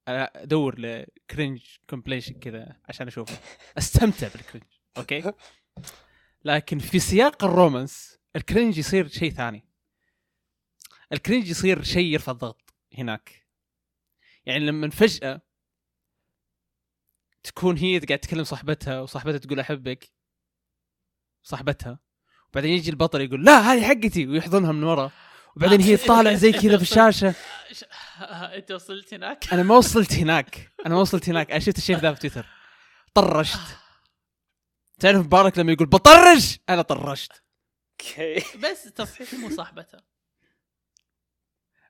[0.08, 3.38] أدور ل cringe compilation كذا عشان اشوفه
[3.78, 4.64] أستمتع بال cringe
[4.96, 5.32] okay؟
[6.44, 9.73] لكن في سياق ال romance ال cringe يصير شيء ثاني.
[11.12, 13.46] ال cringe يصير شيء يرفع الضغط هناك.
[14.46, 15.40] يعني لما فجأة
[17.42, 20.12] تكون هي قاعد تكلم صاحبتها وصاحبتها تقول أحبك
[21.42, 21.98] صاحبتها
[22.50, 25.10] وبعدين يجي البطل يقول لا هذه حقتي ويحضنها من ورا.
[25.56, 27.34] وبعدين هي تطالع زي كذا في الشاشة.
[28.56, 31.50] أنت وصلت هناك؟ أنا ما وصلت هناك أنا ما وصلت هناك.
[31.50, 32.46] أنا شفت الشيء ذا في تويتر.
[33.14, 33.60] طرشت.
[35.00, 37.32] تعرف مبارك لما يقول بطرش؟ أنا طرشت.
[37.90, 40.13] okay بس تصحيح مو صاحبتها.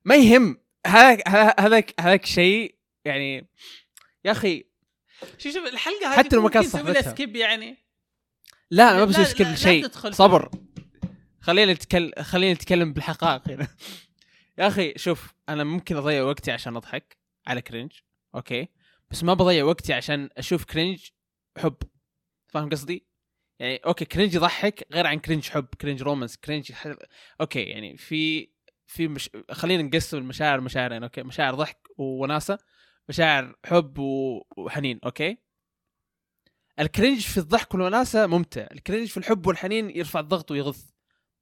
[0.05, 0.61] ما يهم.
[0.87, 1.29] هذاك
[1.61, 2.75] هذاك هذاك شيء
[3.05, 3.49] يعني
[4.25, 4.65] يا أخي
[5.39, 7.13] شوف شوف الحلقة هذه حتى لو ما كان ممكن تسوي لها صاحبتها.
[7.13, 7.77] skip يعني.
[8.71, 10.51] لا أنا ما بسوي skip شيء صبر.
[11.41, 13.69] خلينا نتكلم خلينا نتكلم بالحقائق هنا.
[14.59, 17.93] يا أخي شوف أنا ممكن أضيع وقتي عشان أضحك على cringe
[18.35, 18.69] okay؟
[19.11, 21.09] بس ما بضيع وقتي عشان أشوف cringe
[21.59, 21.77] حب.
[22.49, 23.07] فاهم قصدي؟
[23.59, 26.95] يعني okay cringe يضحك غير عن cringe حب cringe romance cringe ح...
[27.41, 28.49] okay يعني في
[28.87, 29.31] في مش...
[29.51, 32.59] خلينا نقسم المشاعر مشاعرين okay؟ مشاعر ضحك ووناسة
[33.09, 33.99] مشاعر حب.
[34.57, 35.39] وحنين okay؟
[36.81, 40.85] ال cringe في الضحك والوناسة ممتع ال cringe في الحب والحنين يرفع الضغط ويغث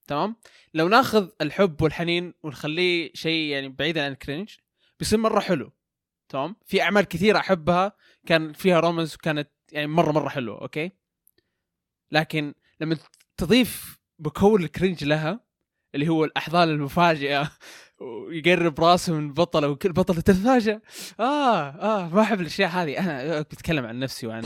[0.06, 0.36] تمام؟
[0.74, 4.56] لو ناخذ الحب والحنين ونخليه شيء يعني بعيدا عن ال cringe
[4.98, 5.72] بيصير مرة حلو
[6.28, 7.92] تمام؟ في أعمال كثيرة أحبها
[8.26, 10.90] كان فيها romance وكانت يعني مرة مرة حلوة okay؟
[12.10, 12.98] لكن لما
[13.36, 15.40] تضيف بكون ال cringe لها
[15.94, 17.52] اللي هو الأحضان المفاجئة
[18.00, 20.78] ويقرب راسه من البطله وكل بطله تتفاجئ.
[21.20, 22.98] آه آه ما أحب الأشياء هذه.
[22.98, 24.44] أنا بتكلم عن نفسي وعن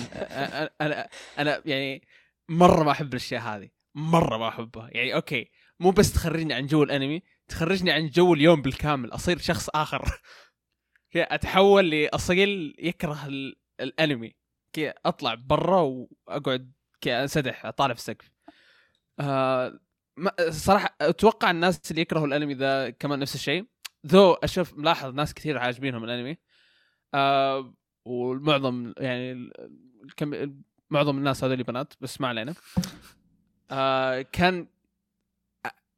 [0.80, 2.08] أنا أنا, يعني
[2.48, 3.68] مرة ما أحب الأشياء هذه.
[3.94, 4.88] مرة ما أحبها.
[4.92, 9.12] يعني okay مو بس تخرجني عن جو الأنمي تخرجني عن جو اليوم بالكامل.
[9.12, 10.20] أصير شخص آخر.
[11.16, 14.34] أتحول لأصيل يكره ال- الأنمي.
[14.72, 18.30] كذا أطلع برا وأقعد كذا انسدح أطالع في السقف.
[19.20, 19.80] آه
[20.48, 23.66] صراحة أتوقع الناس اللي يكرهوا الأنمي ذا كمان نفس الشيء.
[24.06, 26.38] ذو أشوف ملاحظ ناس كثير عاجبينهم الأنمي.
[27.14, 29.52] آه والمعظم يعني ال-
[30.04, 30.54] الكم
[30.90, 32.54] معظم الناس هذول بنات بس ما علينا.
[33.70, 34.66] آه كان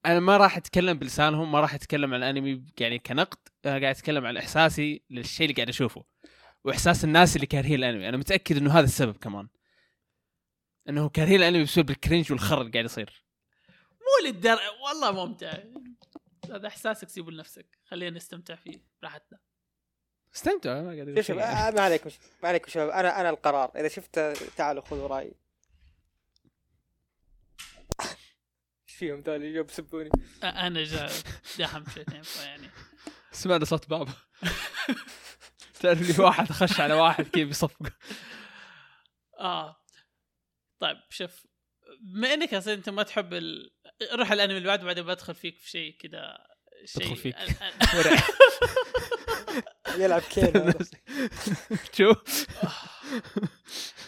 [0.07, 3.39] أنا ما راح أتكلم بلسانهم ما راح أتكلم عن الأنمي يعني كنقد.
[3.65, 6.05] أنا قاعد أتكلم عن إحساسي للشيء اللي قاعد أشوفه
[6.65, 8.09] وإحساس الناس اللي كارهين الأنمي.
[8.09, 9.49] أنا متأكد إنه هذا السبب كمان.
[10.89, 13.28] إنه كارهين الأنمي بسبب الكرنج والخر اللي قاعد يصير.
[14.09, 15.53] مو للدر والله ممتع.
[16.51, 17.79] هذا إحساسك سيبه لنفسك.
[17.85, 19.39] خلينا نستمتع فيه براحتنا.
[20.35, 21.69] استمتع ما قاعد شوف يعني.
[21.69, 22.11] آه، ما عليكم
[22.43, 22.89] ما عليكم شباب.
[22.89, 23.73] أنا أنا القرار.
[23.77, 24.19] إذا شفت
[24.57, 25.35] تعالوا خذوا رأيي.
[28.89, 30.11] إيش فيهم ذول اللي بيسبوني
[30.43, 31.09] أنا جا
[31.59, 32.71] داهم شويتين فيعني
[33.33, 34.13] سمعنا صوت بابا.
[35.81, 37.93] تعرف لي واحد خش على واحد كيف يصفق.
[39.39, 39.77] آه.
[40.81, 41.47] طيب شوف.
[42.01, 43.71] بما إنك أصلا أنت ما تحب ال...
[44.13, 46.39] روح الأنمي اللي بعده بعدين بدخل فيك في شيء كذا
[46.85, 47.37] شيء بدخل فيك.
[49.99, 50.79] يلعب كين هذا.
[51.97, 52.47] شوف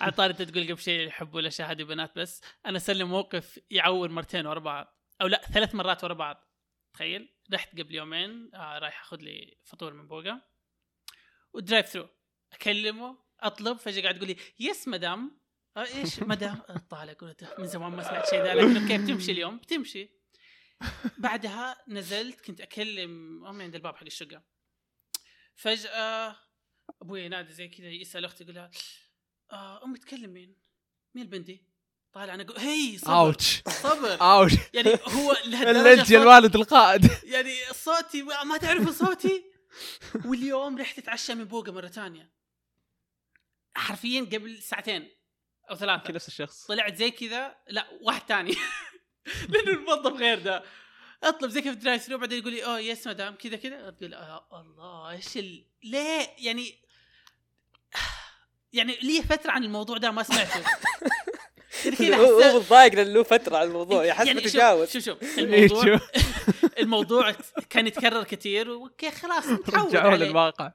[0.01, 4.09] على طاري أنت تقول قبل شيء يحبوا الأشياء هذه بنات بس أنا سلم موقف يعور
[4.09, 6.51] مرتين ورا بعض أو لا ثلاث مرات ورا بعض.
[6.93, 10.41] تخيل رحت قبل يومين آه رايح أخذ لي فطور من بوقا
[11.53, 12.09] و drive thru
[12.53, 15.40] أكلمه أطلب فجأة قاعد يقول لي yes madam آه
[15.77, 20.11] إيش؟ مدام طالع قلت من زمان ما سمعت شيء ذا لكن okay بتمشي اليوم؟ بتمشي.
[21.19, 24.43] بعدها نزلت كنت أكلم أمي عند الباب حق الشقة.
[25.55, 26.37] فجأة
[27.03, 28.71] أبوي ينادي زي كذا يسأل أختي يقول لها
[29.53, 30.57] آه أمي تكلم مين؟
[31.15, 31.67] مين البنت دي؟
[32.13, 33.63] طالع أنا أقول هي صبر ouch.
[33.69, 34.23] صبر.
[34.23, 37.11] ouch يعني هو لهالدرجة الوالد القائد.
[37.25, 39.45] يعني صوتي ما ما تعرف صوتي؟
[40.25, 42.31] واليوم رحت أتعشى من بوقة مرة ثانية.
[43.75, 45.20] حرفيا قبل ساعتين.
[45.71, 46.13] أو ثلاثة.
[46.13, 46.67] نفس الشخص.
[46.67, 48.55] طلعت زي كذا لا واحد ثاني
[49.49, 50.63] لأنه الموظف غير ده
[51.23, 53.91] أطلب زي كيف drive thru بعدين يقول لي أوه yes madam كذا كذا.
[53.91, 55.65] تقول آه الله إيش ال...
[55.85, 56.75] ليه؟ يعني
[58.73, 60.61] يعني لي فترة عن الموضوع ده ما سمعته.
[61.85, 65.23] يعني كذا هو متضايق لأنه له فترة على الموضوع يحس يعني شوف بتجاوز شوف شوف
[65.39, 66.11] إيه، الموضوع شوف.
[66.79, 67.35] الموضوع
[67.71, 70.73] كان يتكرر كثير أوكي خلاص نتعود رجعوه عليه للواقع.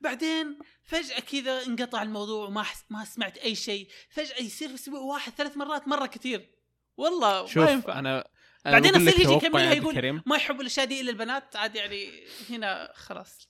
[0.00, 2.84] بعدين فجأة كذا انقطع الموضوع وما حس...
[2.90, 6.50] ما سمعت أي شيء، فجأة يصير في أسبوع واحد ثلاث مرات مرة كثير.
[6.96, 7.98] والله ما شوف ينفع.
[7.98, 8.28] أنا
[8.66, 12.10] أنا بعدين يصير يجي يكملها يقول الكريم ما يحب الأشياء دي إلا البنات عاد يعني
[12.50, 13.48] هنا خلاص.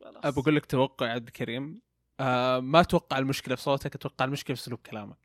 [0.00, 0.34] خلاص.
[0.34, 1.80] بقول لك توقع يا عبد الكريم.
[2.20, 5.16] آه ما أتوقع المشكلة في صوتك أتوقع المشكلة في أسلوب كلامك.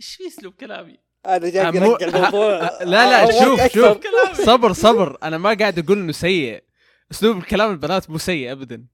[0.00, 2.54] إيش في أسلوب كلامي؟ هذا جاي آه، مو- يرجع الموضوع.
[2.54, 3.72] آه، لا لا شوف.
[3.72, 3.98] شوف.
[4.46, 5.18] صبر صبر.
[5.22, 6.64] أنا ما قاعد أقول إنه سيء.
[7.10, 8.86] أسلوب الكلام البنات مو سيء ابدا.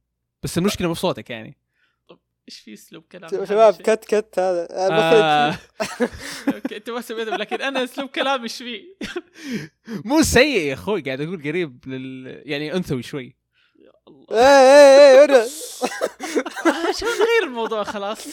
[0.42, 1.56] بس المشكلة مو في صوتك يعني
[2.48, 4.86] إيش في أسلوب كلامي؟ شباب؟ cut cut هذا آه.
[4.88, 5.58] المخرج
[6.54, 8.82] أوكي أنت ما سمعتهم لكن أنا أسلوب كلامي إيش فيه؟
[10.04, 13.36] مو سيء يا أخوي قاعد أقول قريب لل يعني أنثوي شوي.
[13.78, 14.26] يا الله.
[14.30, 15.42] إيه إيه إيه
[16.66, 18.26] آه، شو نغير الموضوع؟ خلاص.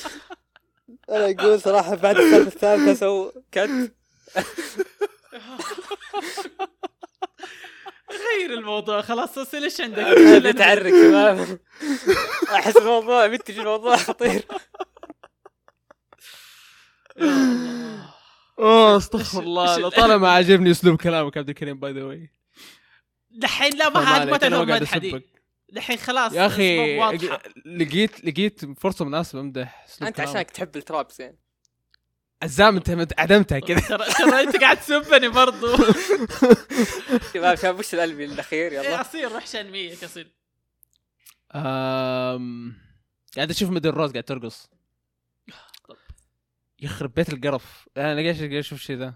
[1.10, 3.70] أنا أقول صراحة بعد السالفة الثالثة so cut.
[8.12, 11.60] غير الموضوع خلاص اصل إيش عندك؟ هذا تعرق شباب
[12.53, 14.43] أحس الموضوع بنتج الموضوع خطير.
[18.60, 22.30] اوه أستغفر الله إيش- لطالما عجبني أسلوب كلامك عبد الكريم by the way
[23.32, 25.22] دحين لا ما هذا ما تعتبر مدحه دي
[25.70, 26.97] دحين خلاص يا أخي.
[27.66, 30.20] لقيت لقيت فرصة مناسبة أمدح أنت.
[30.20, 31.39] عشانك تحب الترابس يعني
[32.44, 33.80] عزام انت مت- عدمتها كذا.
[33.80, 35.68] ترى ترى انت قاعد تسبني برضو.
[37.34, 40.32] شباب شباب وش الانمي الأخير إيه، يلا اصير وحشه انميه أصير.
[41.56, 42.78] أم...
[43.36, 44.70] قاعد أشوف مدن روز قاعد ترقص.
[46.80, 47.90] يخرب بيت القرف.
[47.98, 49.14] أنا قاعد قاعد أشوف الشيء ذا.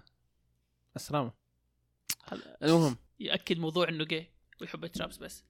[0.96, 1.32] السلامه
[2.62, 2.96] المهم.
[3.20, 4.30] يأكد موضوع إنه gay
[4.60, 5.44] ويحب ال traps بس.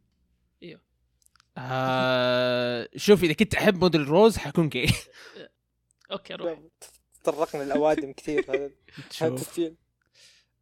[1.59, 2.89] آه...
[2.97, 4.87] شوف إذا كنت أحب موديل روز حكون جاي
[6.13, 6.59] أوكي روح.
[7.25, 8.45] تطرقنا الاوادم كثير.
[8.51, 8.71] هذا
[9.29, 9.75] التسجيل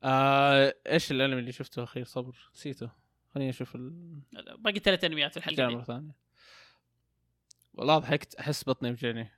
[0.04, 0.74] آه...
[0.86, 2.36] إيش الأنمي اللي شفته أخير؟ صبر.
[2.54, 2.90] نسيته.
[3.34, 4.20] خليني أشوف ال...
[4.58, 6.14] باقي ثلاث أنميات في الحلقة مره ثانية
[7.74, 8.34] والله ضحكت.
[8.34, 9.28] أحس بطني يوجعني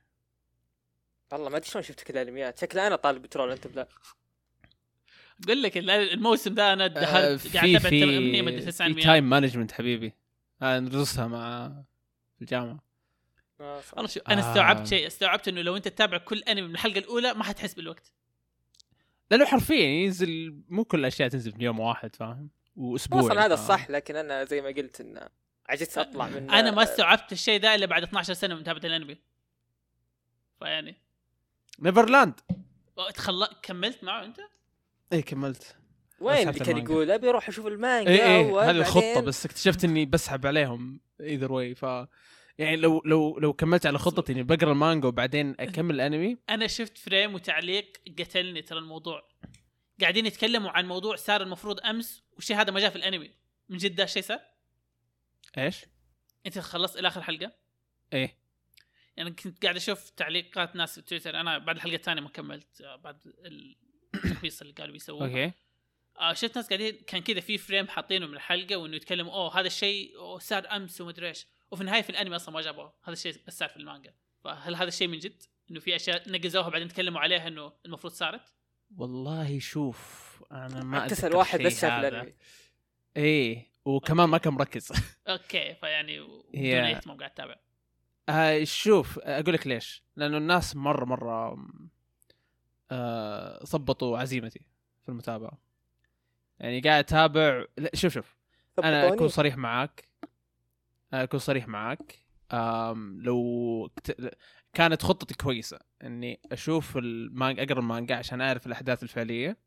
[1.31, 3.87] والله ما أدري شلون شفت كذا انميات شكلي أنا طالب بترول أنت بلا.
[5.43, 8.91] أقول لك ال- الموسم ذا أنا آه، دخلت قاعد اتابع ثمانية مدري في تسع في
[8.91, 9.05] أنميات.
[9.07, 10.13] time management حبيبي.
[10.61, 11.71] آه ندرسها مع
[12.41, 12.83] الجامعة.
[13.59, 13.93] ما صح.
[13.93, 14.49] والله شوف أنا آه.
[14.49, 18.11] استوعبت شيء استوعبت إنه لو أنت تتابع كل أنمي من الحلقة الأولى ما حتحس بالوقت
[19.31, 23.89] لأنه حرفيا ينزل مو كل الأشياء تنزل في يوم واحد فاهم واسبوع أصلا هذا الصح
[23.89, 25.29] لكن أنا زي ما قلت إنه
[25.69, 29.17] عجزت أطلع من أنا ما استوعبت الشيء ذا إلا بعد 12 سنة من متابعة الأنمي
[30.59, 30.95] فيعني
[31.79, 32.39] Neverland
[33.15, 33.47] تخل...
[33.61, 34.37] كملت معه أنت؟
[35.13, 35.75] اي كملت
[36.19, 36.93] وين اللي كان المانجا.
[36.93, 40.45] يقول أبي أروح أشوف المانجا اي اي أول، إيه، هذه الخطة بس اكتشفت إني بسحب
[40.45, 41.85] عليهم either way ف
[42.57, 46.97] يعني لو لو لو كملت على خطتي إني بقرأ المانجا وبعدين أكمل الأنمي؟ أنا شفت
[46.97, 49.27] frame وتعليق قتلني ترى الموضوع.
[50.01, 53.31] قاعدين يتكلموا عن موضوع صار المفروض أمس والشيء هذا ما جاء في الأنمي.
[53.69, 54.39] من جد ده صار؟
[55.57, 55.85] إيش؟
[56.45, 57.51] أنت خلصت إلى آخر حلقة؟
[58.13, 58.37] إيه.
[59.17, 61.39] يعني كنت قاعد أشوف تعليقات ناس في تويتر.
[61.39, 63.17] أنا بعد الحلقة الثانية ما كملت آه، بعد
[64.15, 65.27] التخفيص اللي قالوا بيسووه.
[65.27, 65.51] أوكي.
[66.19, 69.67] آه شفت ناس قاعدين كان كذا في frame حاطينه من الحلقة وإنه يتكلموا أوه هذا
[69.67, 71.47] الشيء صار أمس ومدري إيش.
[71.71, 72.93] وفي النهاية في الأنمي أصلا ما جابوه.
[73.03, 74.13] هذا الشيء بس صار في المانجا.
[74.43, 78.53] فهل هذا الشيء من جد؟ إنه في أشياء نقزوها بعدين تكلموا عليها إنه المفروض صارت؟
[78.97, 82.07] والله شوف أنا ما أتذكر واحد بس شاف هذا.
[82.07, 82.33] الأنمي.
[83.17, 84.91] إيه وكمان ما كان مركز.
[85.27, 87.55] أوكي فيعني بدون أي اهتمام قاعد أتابع.
[88.29, 90.03] آه شوف أقول لك ليش.
[90.15, 91.57] لأنه الناس مرة مرة
[92.91, 94.61] آه صبطوا عزيمتي
[95.03, 95.61] في المتابعة.
[96.59, 98.37] يعني قاعد أتابع لا، شوف شوف.
[98.83, 99.13] أنا.
[99.13, 100.07] أكون صريح معاك.
[101.23, 102.25] أكون صريح معاك.
[103.17, 104.37] لو كت...
[104.73, 109.57] كانت خطتي كويسة إني أشوف المانجا أقرأ المانجا عشان أعرف الأحداث الفعلية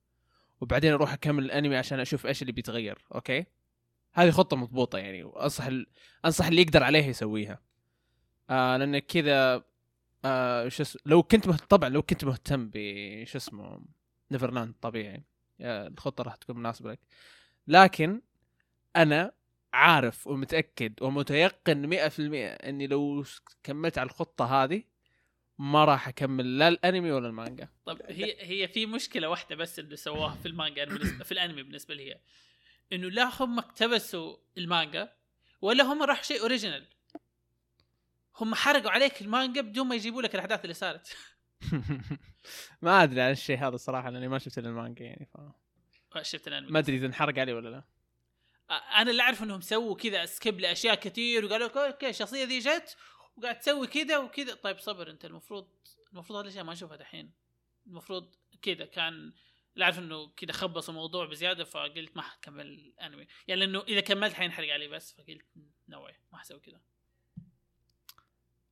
[0.60, 3.46] وبعدين أروح أكمل الأنمي عشان أشوف إيش اللي بيتغير أوكي؟
[4.14, 5.86] هذه خطة مضبوطة يعني وأنصح ال...
[6.24, 7.60] أنصح اللي يقدر عليها يسويها.
[8.50, 9.64] آه لأن كذا
[10.24, 11.60] آه شو اسمه لو كنت مهت...
[11.60, 13.80] طبعا لو كنت مهتم بش اسمه
[14.30, 15.24] Neverland طبيعي
[15.60, 17.00] آه، الخطة راح تكون مناسبة لك.
[17.66, 18.22] لكن
[18.96, 19.32] أنا
[19.72, 22.20] عارف ومتأكد ومتيقن 100%
[22.64, 23.24] إني لو
[23.62, 24.82] كملت على الخطة هذه
[25.58, 27.68] ما راح أكمل لا الأنمي ولا المانجا.
[27.86, 30.86] طب هي هي في مشكلة واحدة بس اللي سووها في المانجا
[31.24, 32.20] في الأنمي بالنسبة لي هي.
[32.92, 35.12] إنه لا هم اقتبسوا المانجا
[35.60, 36.86] ولا هم راحوا شيء original
[38.40, 41.16] هم حرقوا عليك المانجا بدون ما يجيبوا لك الأحداث اللي صارت.
[42.82, 45.28] ما أدري عن الشيء هذا صراحة لأني ما شفت المانجا يعني
[46.10, 46.18] ف...
[46.22, 46.70] شفت الأنمي.
[46.70, 47.84] ما أدري إذا انحرق علي ولا لا.
[48.70, 52.96] أنا اللي أعرف إنهم سووا كذا skip لأشياء كثير وقالوا أوكي الشخصية ذي جت
[53.36, 54.54] وقاعد تسوي كذا وكذا.
[54.54, 55.68] طيب صبر أنت المفروض
[56.12, 57.32] المفروض هذه الأشياء ما نشوفها دحين.
[57.86, 59.32] المفروض كذا كان
[59.76, 64.32] لا أعرف إنه كذا خبص الموضوع بزيادة فقلت ما حكمل الانمي يعني لأنه إذا كملت
[64.32, 65.46] حينحرق علي بس فقلت
[65.88, 66.80] نوعي ما حسوي كذا.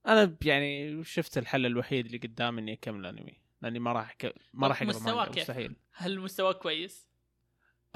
[0.07, 4.34] أنا يعني شفت الحل الوحيد اللي قدامي إني أكمل الانمي لأني ما راح ك...
[4.55, 5.76] ما راح مستواه مانجا كيف؟ مستحيل.
[5.92, 7.09] هل مستواه كويس؟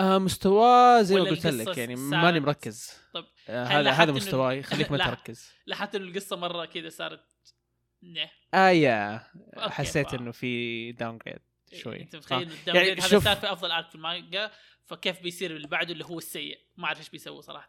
[0.01, 2.93] آه مستواه زي ما قلت لك يعني؟ ماني مركز.
[3.15, 4.63] طب آه هذا هذا إنه- مستواي.
[4.63, 4.99] خليك ما.
[4.99, 7.25] تركز لاحظت إنه القصة مرة كذا صارت
[8.03, 9.27] نه آه يا.
[9.59, 11.39] حسيت إنه في downgrade
[11.73, 12.01] شوي.
[12.01, 14.51] أنت متخيل إنه يعني هذا صار في أفضل arc في المانجا
[14.87, 17.69] فكيف بيصير اللي بعده اللي هو السيء؟ ما أعرف إيش بيسوي صراحة.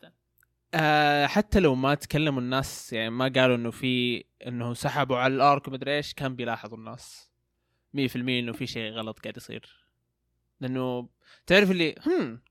[0.73, 5.43] آه حتى لو ما تكلموا الناس يعني ما قالوا إنه في إنه سحبوا على ال
[5.43, 7.31] arc ومدري إيش كان بيلاحظوا الناس.
[7.93, 9.80] 100% إنه في شيء غلط قاعد يصير.
[10.61, 11.09] لأنه
[11.47, 12.41] تعرف اللي هم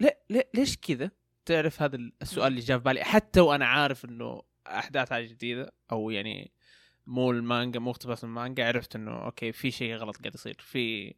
[0.00, 1.10] ليه ليه ليش كذا؟
[1.44, 6.52] تعرف هذا السؤال اللي جاء في بالي حتى وأنا عارف إنه احداثها جديدة أو يعني
[7.06, 11.14] مو المانجا مو اقتباس من المانجا عرفت إنه أوكي في شيء غلط قاعد يصير في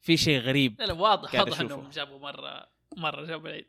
[0.00, 1.60] في شيء غريب لا لا واضح واضح.
[1.60, 2.66] إنهم جابوا مرة
[2.96, 3.66] مرة جابوا العيد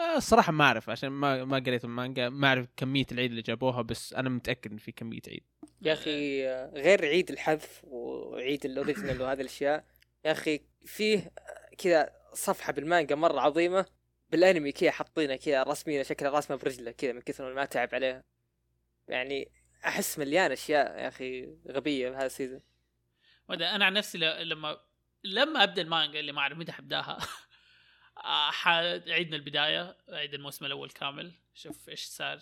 [0.00, 3.82] آه، الصراحة ما أعرف عشان ما ما قريت المانجا ما أعرف كمية العيد اللي جابوها
[3.82, 5.44] بس أنا متأكد إن في كمية عيد
[5.82, 9.84] يا أخي آه، غير عيد الحذف وعيد ال original وهذه الأشياء
[10.24, 13.86] يا أخي فيه آه، كذا صفحة بالمانجا مرة عظيمة
[14.30, 18.24] بالأنمي كذا حاطينه كذا رسمينه شكلها راسمه برجله كذا من كثر ما تعب عليها
[19.08, 19.52] يعني
[19.84, 22.60] أحس مليان أشياء يا أخي غبية بهذا السيزون.
[23.48, 24.80] وده أنا عن نفسي لما
[25.24, 27.18] لما أبدأ المانجا اللي ما أعرف متى حبداها
[28.24, 31.32] آه، حاعيد من البداية اعيد الموسم الأول كامل.
[31.54, 32.40] شوف إيش صار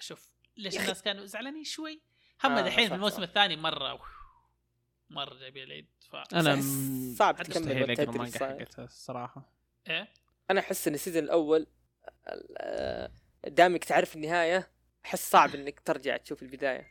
[0.00, 2.02] شوف ليش الناس كانوا زعلانين شوي.
[2.44, 3.22] هم آه، دحين صح، في الموسم.
[3.22, 4.00] الثاني مرة
[5.10, 5.88] مرة جايبين العيد.
[6.10, 6.60] ف أنا
[7.16, 8.58] صعب تكمل صاير.
[8.60, 9.52] حقتها الصراحة.
[9.88, 10.08] إيه؟
[10.50, 11.66] أنا أحس إن السيزون الأول
[13.46, 14.70] دامك تعرف النهاية
[15.04, 16.86] أحس صعب إنك ترجع تشوف البداية.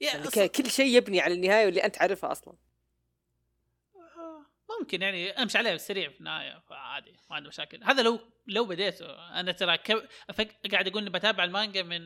[0.00, 2.54] يعني أص- ك- كل شيء يبني على النهاية واللي أنت عارفها أصلا.
[3.96, 4.46] آه،
[4.80, 7.84] ممكن يعني أمشي عليه بالسريع في النهاية فعادي ما عندي مشاكل.
[7.84, 9.06] هذا لو لو بديته
[9.40, 9.78] أنا ترى.
[10.30, 10.56] أفك...
[10.72, 12.00] قاعد أقول إني بتابع المانجا من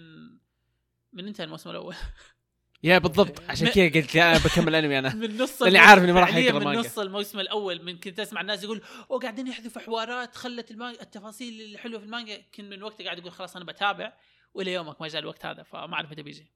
[1.12, 1.94] من إنتهى الموسم الأول.
[2.82, 5.14] yeah بالضبط عشان كذا قلت لا أنا بكمل انمي أنا.
[5.24, 6.76] من نص لأني الموسم- عارف إني ما راح أقرأ من.
[6.78, 11.60] نص الموسم الأول من كنت أسمع الناس يقول أو قاعدين يحذفوا حوارات خلت المانجا التفاصيل
[11.74, 14.12] الحلوة في المانجا كنت من وقتها قاعد أقول خلاص أنا بتابع
[14.54, 16.52] وإلى يومك ما جاء الوقت هذا فما أعرف متى بيجي.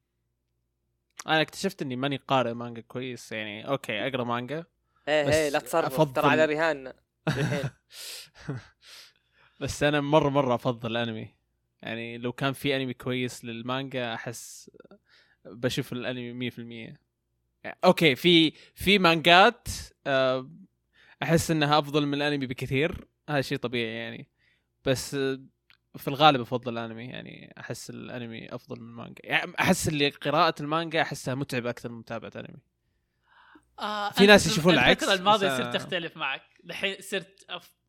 [1.26, 4.64] أنا اكتشفت إني ماني قارئ مانجا كويس يعني okay أقرأ مانجا
[5.08, 6.92] إيه إيه لا تصرف ترى على رهان
[7.28, 7.70] الحين
[9.60, 11.34] بس أنا مرة مرة أفضل الأنمي.
[11.82, 14.70] يعني لو كان في أنمي كويس للمانجا أحس
[15.44, 16.58] بشوف الأنمي 100%
[17.64, 19.68] يعني أوكي في في مانجات
[20.06, 20.50] آه،
[21.22, 23.06] أحس إنها أفضل من الأنمي بكثير.
[23.28, 24.28] هذا شيء طبيعي يعني.
[24.84, 25.40] بس آه،
[25.96, 27.54] في الغالب أفضل الأنمي يعني.
[27.58, 29.20] أحس الأنمي أفضل من المانجا.
[29.24, 32.60] يعني أحس اللي قراءة المانجا أحسها متعبة أكثر من متابعة انمي
[33.78, 36.42] آه في ناس يشوفون العكس، الفترة الماضيه آه، صرت اختلف معك.
[36.64, 37.81] دحين صرت أف...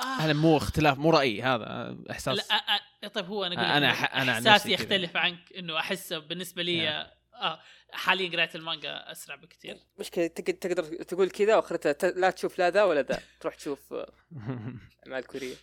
[0.00, 0.20] آه.
[0.20, 2.36] هذا مو اختلاف مو راي هذا إحساس.
[2.38, 4.72] لا آه آه طيب هو أنا أقول أح- أنا عن إحساسي.
[4.72, 7.12] يختلف عنك إنه احس بالنسبة لي yeah.
[7.34, 7.60] آه
[7.92, 12.70] حاليا قراءه المانجا أسرع بكثير مشكلة تق- تقدر تقول كذا واخرتها ت- لا تشوف لا
[12.70, 14.12] ذا ولا ذا تروح تشوف آه،
[15.06, 15.54] أعمال كورية.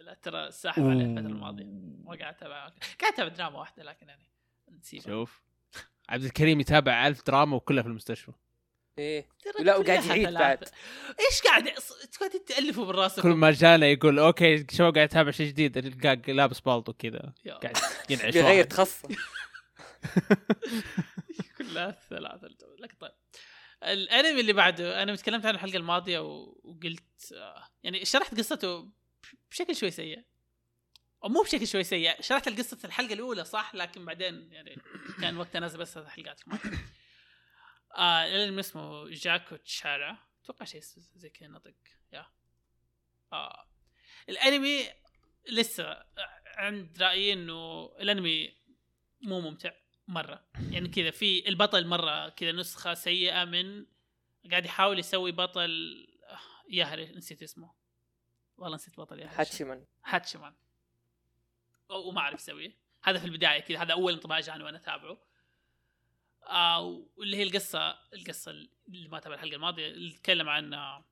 [0.00, 1.64] لا ترى ساحب عليه الفترة الماضية.
[2.04, 2.54] ما قاعد أتابع.
[3.00, 4.24] قاعد أتابع دراما واحدة لكن يعني
[4.78, 5.04] نسيبها.
[5.06, 5.42] شوف.
[6.08, 8.32] عبد الكريم يتابع ألف دراما وكلها في المستشفى.
[8.98, 9.28] إيه.
[9.60, 10.30] لا، وقاعد يعيد.
[10.34, 10.58] بعد.
[11.20, 11.68] إيش قاعد
[12.20, 15.76] قاعد تالفوا بالراس كل ما جانا يقول okay شباب قاعد يتابع شيء جديد.
[15.76, 17.32] القاق لابس بالطو كذا.
[17.46, 17.76] قاعد
[18.10, 18.68] ينعش بيغير واحد.
[18.68, 19.02] تخصص
[21.58, 23.12] كلها ثلاثة لكن طيب.
[23.82, 28.90] الانمي اللي بعده أنا تكلمت عنه الحلقة الماضية وقلت آه، يعني شرحت قصته
[29.50, 30.24] بشكل شوي سيء.
[31.24, 34.76] أو مو بشكل شوي سيء شرحت القصة الحلقة الأولى صح؟ لكن بعدين يعني
[35.20, 36.40] كان وقتها نازل بس ثلاث حلقات
[37.96, 40.18] آه الانمي اسمه جاكو تشارا.
[40.44, 40.80] أتوقع شيء
[41.16, 41.74] زي كذا نطق.
[42.12, 42.26] يا.
[43.32, 43.66] آه.
[44.28, 44.88] الأنمي
[45.48, 46.04] لسه
[46.46, 48.54] عند رأيي إنه الأنمي
[49.22, 49.72] مو ممتع
[50.08, 50.44] مرة.
[50.70, 53.86] يعني كذا في البطل مرة كذا نسخة سيئة من
[54.50, 56.38] قاعد يحاول يسوي بطل آه،
[56.68, 57.12] ياهري.
[57.12, 57.74] نسيت اسمه.
[58.56, 59.34] والله نسيت بطل ياهري.
[59.36, 60.54] هاتشيمان هاتشمان
[61.90, 62.76] أو- وما أعرف يسويه.
[63.02, 63.82] هذا في البداية كذا.
[63.82, 65.18] هذا أول انطباع جاني وأنا أتابعه.
[66.46, 68.50] آه واللي هي القصة القصة
[68.88, 71.04] اللي ما تابع الحلقة الماضية اللي تتكلم عن آه،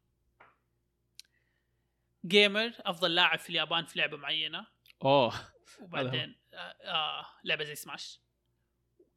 [2.27, 4.67] جيمر أفضل لاعب في اليابان في لعبة معينة.
[5.05, 5.35] أوه.
[5.83, 8.21] وبعدين آه آه لعبة زي سماش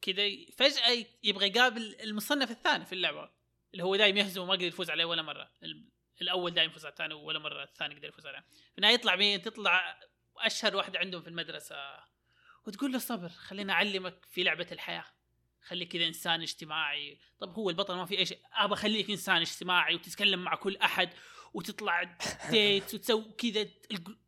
[0.01, 0.24] كذا
[0.57, 3.30] فجأة يبغى يقابل المصنف الثاني في اللعبة
[3.74, 5.51] اللي هو دايم يهزم وما قدر يفوز عليه ولا مرة.
[5.64, 5.89] ال-
[6.22, 8.39] الأول دايم يفوز على الثاني ولا مرة الثاني قدر يفوز عليه.
[8.39, 9.99] في النهاية يطلع مين تطلع
[10.38, 11.76] أشهر واحدة عندهم في المدرسة.
[12.68, 15.05] وتقول له صبر خليني أعلمك في لعبة الحياة.
[15.62, 17.20] خليك كذا إنسان اجتماعي.
[17.39, 18.39] طب هو البطل ما في أي شيء.
[18.53, 21.09] أبى أخليك إنسان اجتماعي وتتكلم مع كل أحد
[21.53, 22.03] وتطلع
[22.51, 23.68] ديت وتسوي كذا.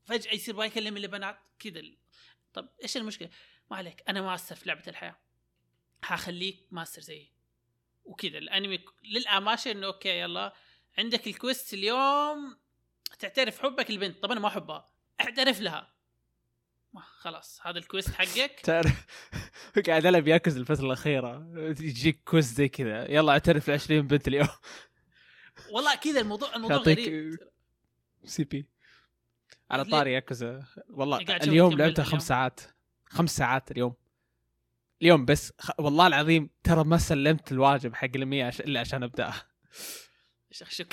[0.06, 1.40] فجأة يصير ما يكلم إلا بنات.
[1.60, 1.82] كذا
[2.54, 3.30] طب إيش المشكلة؟
[3.72, 4.04] ما عليك.
[4.10, 5.20] أنا ماستر في لعبة الحياة.
[6.04, 7.32] حخليك ماستر زيي.
[8.04, 8.38] وكذا.
[8.38, 10.54] الأنمي للآن ماشي إنه okay يلا.
[10.98, 12.58] عندك ال quest اليوم.
[13.20, 14.94] تعترف حبك البنت طب أنا ما أحبها.
[15.22, 15.93] اعترف لها.
[17.02, 18.60] خلاص هذا ال quest حقك.
[18.64, 19.06] تعرف
[19.88, 21.52] قاعد العب ياكوزا الفترة الأخيرة.
[21.80, 23.12] يجيك quest زي كذا.
[23.12, 24.48] يلا اعترف ل 20 بنت اليوم.
[25.72, 27.38] والله كذا الموضوع الموضوع غريب.
[28.26, 28.68] سي بي
[29.72, 32.60] على؟ طاري ياكوزا والله اليوم لعبتها؟ خمس ساعات.
[33.06, 33.96] خمس ساعات اليوم.
[35.02, 35.72] اليوم بس خ...
[35.80, 38.62] والله العظيم ترى ما سلمت الواجب حق المية عش...
[38.62, 39.48] إلا عشان أبدأها.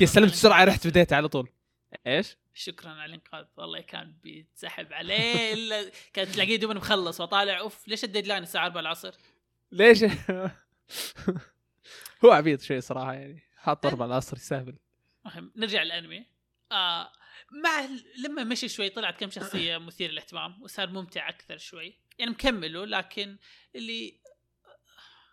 [0.04, 0.64] سلمت بسرعة.
[0.64, 1.48] رحت بديت على طول.
[2.06, 3.44] إيش؟ شكرا على الإنقاذ.
[3.56, 7.58] والله كان بيتسحب عليه إلا كان تلاقيه دوبنا مخلص وطالع.
[7.58, 9.14] أوف ليش الديدلاين الساعة 4 العصر؟
[9.72, 10.04] ليش؟
[12.24, 13.42] هو عبيط شوي صراحة يعني.
[13.56, 14.76] حاط ضرب على العصر يستهبل.
[15.56, 16.26] نرجع للأنمي.
[16.72, 17.12] آه
[17.50, 17.88] مع
[18.24, 21.98] لما مشي شوي طلعت كم شخصية مثيرة للاهتمام وصار ممتع أكثر شوي.
[22.18, 23.38] يعني مكمله لكن
[23.74, 24.20] اللي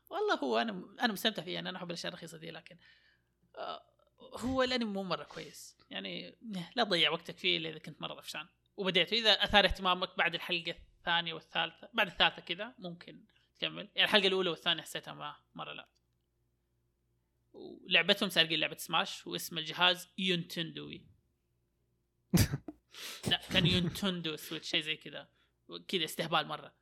[0.10, 1.54] والله هو أنا أنا مستمتع فيه.
[1.54, 2.78] يعني أنا أحب الأشياء الرخيصة دي لكن
[3.56, 3.82] آه
[4.20, 5.77] هو الأنمي مو مرة كويس.
[5.90, 6.36] يعني
[6.76, 10.76] لا تضيع وقتك فيه إلا إذا كنت مره طفشان وبديته إذا أثار اهتمامك بعد الحلقة
[10.98, 13.26] الثانية والثالثة بعد الثالثة كذا ممكن
[13.60, 13.90] تكمل.
[13.96, 15.88] يعني الحلقة الأولى والثانية حسيتها ما مره لا
[17.54, 21.06] ولعبتهم سارقين لعبة سماش واسم الجهاز نينتندو.
[23.32, 25.30] لا كان نينتندو سويتش شيء زي كذا.
[25.88, 26.74] كذا استهبال مرة.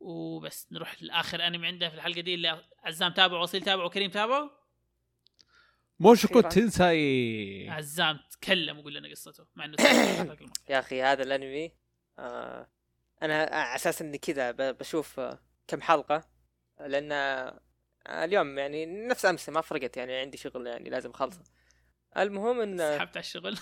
[0.00, 4.57] وبس نروح لآخر أنمي عنده في الحلقة دي اللي عزام تابعه وأصيل تابعه وكريم تابعه.
[6.00, 6.38] موشوكو.
[6.40, 6.48] إيه.
[6.48, 9.76] تنساي عزام تكلم وقول لنا قصته مع إنه.
[10.70, 11.72] يا أخي هذا الأنمي
[12.18, 12.68] آه
[13.22, 15.38] أنا على أساس إني كذا ب- بشوف آه،
[15.68, 16.24] كم حلقة
[16.80, 17.60] لأن آه،
[18.08, 21.42] اليوم يعني نفس امس ما فرقت يعني عندي شغل يعني لازم أخلصه
[22.16, 23.58] المهم إن سحبت على الشغل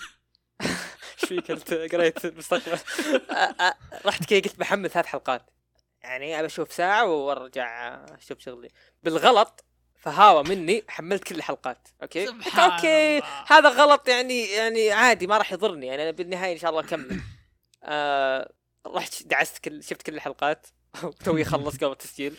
[0.61, 2.79] إيش فيك انت قريت المستقبل
[4.05, 5.51] رحت كذا قلت بحمل ثلاث حلقات
[6.03, 8.69] يعني ابى أشوف ساعة وأرجع أشوف شغلي
[9.03, 9.65] بالغلط
[9.97, 13.43] فهاوة مني حملت كل الحلقات okay؟ سبحان okay الله.
[13.47, 17.19] هذا غلط يعني يعني عادي ما راح يضرني يعني أنا بالنهاية إن شاء الله أكمل.
[17.83, 18.53] آه
[18.87, 20.67] رحت دعست كل شفت كل الحلقات
[21.25, 22.35] توي خلص قبل التسجيل.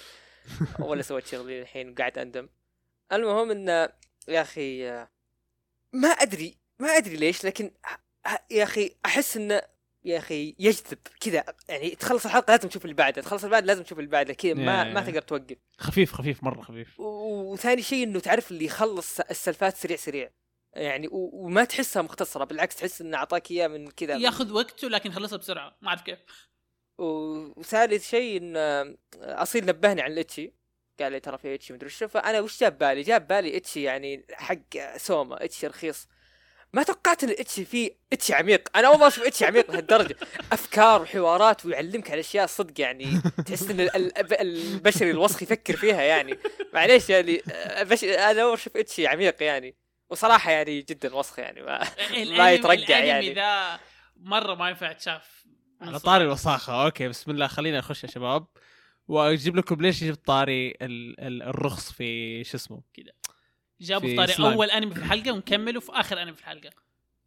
[0.78, 2.48] ولا سويت شغلي الحين قاعد أندم.
[3.12, 3.88] المهم انه
[4.28, 5.08] يا أخي آه،
[5.92, 9.62] ما أدري ما أدري ليش لكن ه- ه- يا أخي أحس انه
[10.04, 13.82] يا أخي يجذب كذا يعني تخلص الحلقة لازم تشوف اللي بعدها تخلص اللي بعد لازم
[13.82, 15.56] تشوف اللي بعدها كذا ما ما تقدر توقف.
[15.78, 17.00] خفيف خفيف مرة خفيف.
[17.00, 20.30] وثاني شيء إنه تعرف اللي يخلص السلفات سريع سريع.
[20.72, 24.16] يعني و- وما تحسها مختصرة بالعكس تحس إنه أعطاك إياه من كذا.
[24.16, 26.18] ياخذ وقته لكن يخلصها بسرعة ما أعرف كيف.
[26.98, 28.56] وثالث شيء إن
[29.16, 30.52] أصيل نبهني عن ال ecchi
[31.00, 34.26] قال لي ترى في ecchi مدري وش فأنا وش جاب بالي؟ جاب بالي ecchi يعني
[34.32, 36.08] حق سوما ecchi رخيص.
[36.72, 40.16] ما توقعت إن ال ecchi فيه ecchi عميق؟ أنا أول مرة أشوف ecchi عميق لهالدرجه
[40.52, 46.02] أفكار وحوارات ويعلمك على أشياء صدق يعني تحس إن ال- ال- البشري الوسخ يفكر فيها
[46.02, 46.38] يعني.
[46.74, 47.42] معليش يعني
[47.80, 48.04] بش...
[48.04, 49.76] أنا أول أشوف ecchi عميق يعني.
[50.10, 51.88] وصراحة يعني جدا وسخ يعني ما
[52.38, 53.34] ما يترجع الأنمي يعني.
[53.34, 53.80] ذا
[54.16, 55.44] مرة ما ينفع تشاف.
[55.80, 56.84] على طاري الوساخة.
[56.84, 57.46] okay بسم الله.
[57.46, 58.46] خلينا نخش يا شباب.
[59.08, 62.80] وأجيب لكم ليش جبت طاري ال- ال- الرخص في شو اسمه؟
[63.80, 64.52] جابوا في سلايم.
[64.52, 66.70] أول أنمي في الحلقة ونكملوا في آخر أنمي في الحلقة.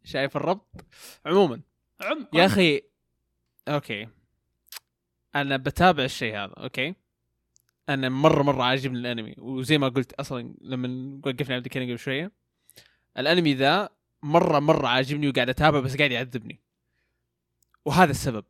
[0.04, 0.84] شايف الربط؟
[1.26, 1.60] عموما.
[2.00, 2.82] عم يا أخي
[3.68, 4.08] okay.
[5.34, 6.94] أنا بتابع الشيء هذا okay.
[7.88, 12.32] أنا مرة مرة عاجبني الأنمي وزي ما قلت أصلا لما وقفنا عبد الكريم قبل شوية
[13.18, 13.88] الأنمي ذا
[14.22, 16.60] مرة مرة عاجبني وقاعد اتابع بس قاعد يعذبني.
[17.84, 18.44] وهذا السبب.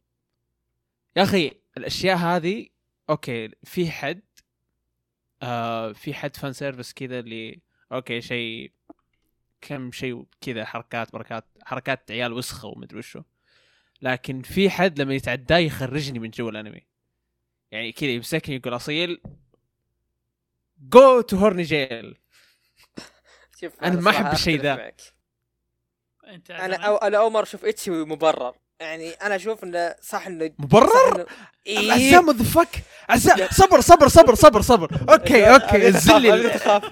[1.17, 2.67] يا أخي الأشياء هذه
[3.11, 4.23] okay في حد
[5.43, 7.61] آه في حد fan service كذا اللي
[7.93, 8.73] okay شيء
[9.61, 13.23] كم شيء كذا حركات بركات حركات عيال وسخة ومدري وشو.
[14.03, 16.87] لكن في حد لما يتعداه يخرجني من جو الأنمي.
[17.71, 19.23] يعني كذا يمسكني يقول أصيل
[20.79, 22.19] go to horny jail
[23.61, 24.93] شوف أنا ما أحب صراحة الشيء ذا.
[26.51, 28.55] أنا أو أنا أول مرة أشوف ecchi مبرر.
[28.81, 31.27] يعني أنا أشوف إنه صح إنه مبرر.
[31.67, 32.21] إيه.
[32.21, 32.85] the fuck
[33.51, 34.91] صبر صبر صبر صبر صبر.
[35.13, 35.89] okay okay.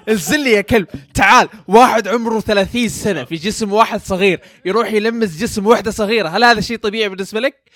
[0.09, 0.87] انزل لي يا كلب.
[1.15, 6.29] تعال واحد عمره 30 سنة في جسم واحد صغير يروح يلمس جسم وحدة صغيرة.
[6.29, 7.71] هل هذا شيء طبيعي بالنسبة لك؟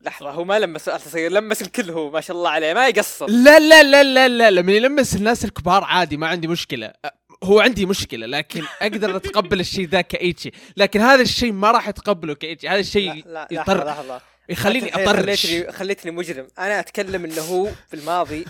[0.00, 3.26] لحظة هو ما لمس صغير لمس الكل هو ما شاء الله عليه ما يقصر.
[3.26, 6.92] لا لا لا لا لا لما يلمس الناس الكبار عادي ما عندي مشكلة.
[7.44, 12.34] هو عندي مشكلة لكن أقدر أتقبل الشيء ذا كايتشي لكن هذا الشيء ما راح أتقبله
[12.34, 14.20] كايتشي هذا الشيء لا يضطر لحظة لحظة.
[14.48, 15.46] يخليني أنت الحين أطرش.
[15.46, 16.48] خليتني خليتني مجرم.
[16.58, 18.44] أنا أتكلم إنه هو في الماضي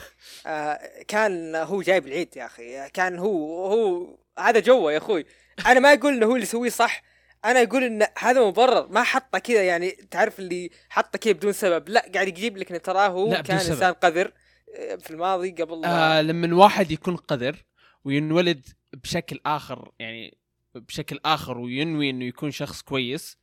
[0.46, 2.88] آه كان هو جايب العيد يا أخي.
[2.88, 5.26] كان هو هو هذا جوه يا أخوي.
[5.66, 7.02] أنا ما أقول إنه هو اللي يسويه صح.
[7.44, 8.88] أنا أقول إن هذا مبرر.
[8.88, 11.88] ما حطه كذا يعني تعرف اللي حطه كذا بدون سبب.
[11.88, 13.56] لا قاعد يجيب لك إنه تراه هو كان.
[13.58, 14.32] إنسان قذر
[14.76, 17.64] آه، في الماضي قبل آه لما واحد يكون قذر
[18.04, 20.38] وينولد بشكل آخر يعني
[20.74, 23.38] بشكل آخر وينوي إنه يكون شخص كويس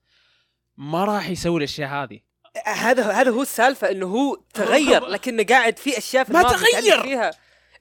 [0.78, 2.31] ما راح يسوي الأشياء هذه.
[2.66, 7.02] هذا هذا هو السالفة إنه هو تغير لكنه قاعد في أشياء في ما تغير!
[7.04, 7.32] فيها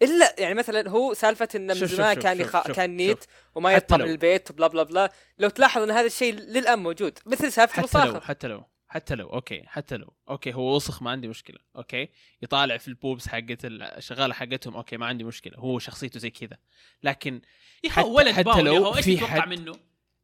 [0.03, 2.67] إلا يعني مثلا هو سالفة انه من زمان كان شوف- يخ...
[2.67, 3.29] شوف- كان نيت شوف.
[3.55, 3.97] وما يطلع.
[4.05, 7.83] من البيت و blah blah blah لو تلاحظ إن هذا الشيء للان موجود مثل سالفة
[7.83, 11.59] حتى لو حتى لو حتى لو okay حتى لو okay هو وسخ ما عندي مشكلة
[11.77, 12.09] okay
[12.43, 16.57] يطالع في ال boobs حقت الشغاله حقتهم okay ما عندي مشكلة هو شخصيته زي كذا
[17.03, 17.41] لكن
[17.85, 19.73] يا حتى- أخي ولد حتى لو يا هو إيش في تتوقع حد- منه؟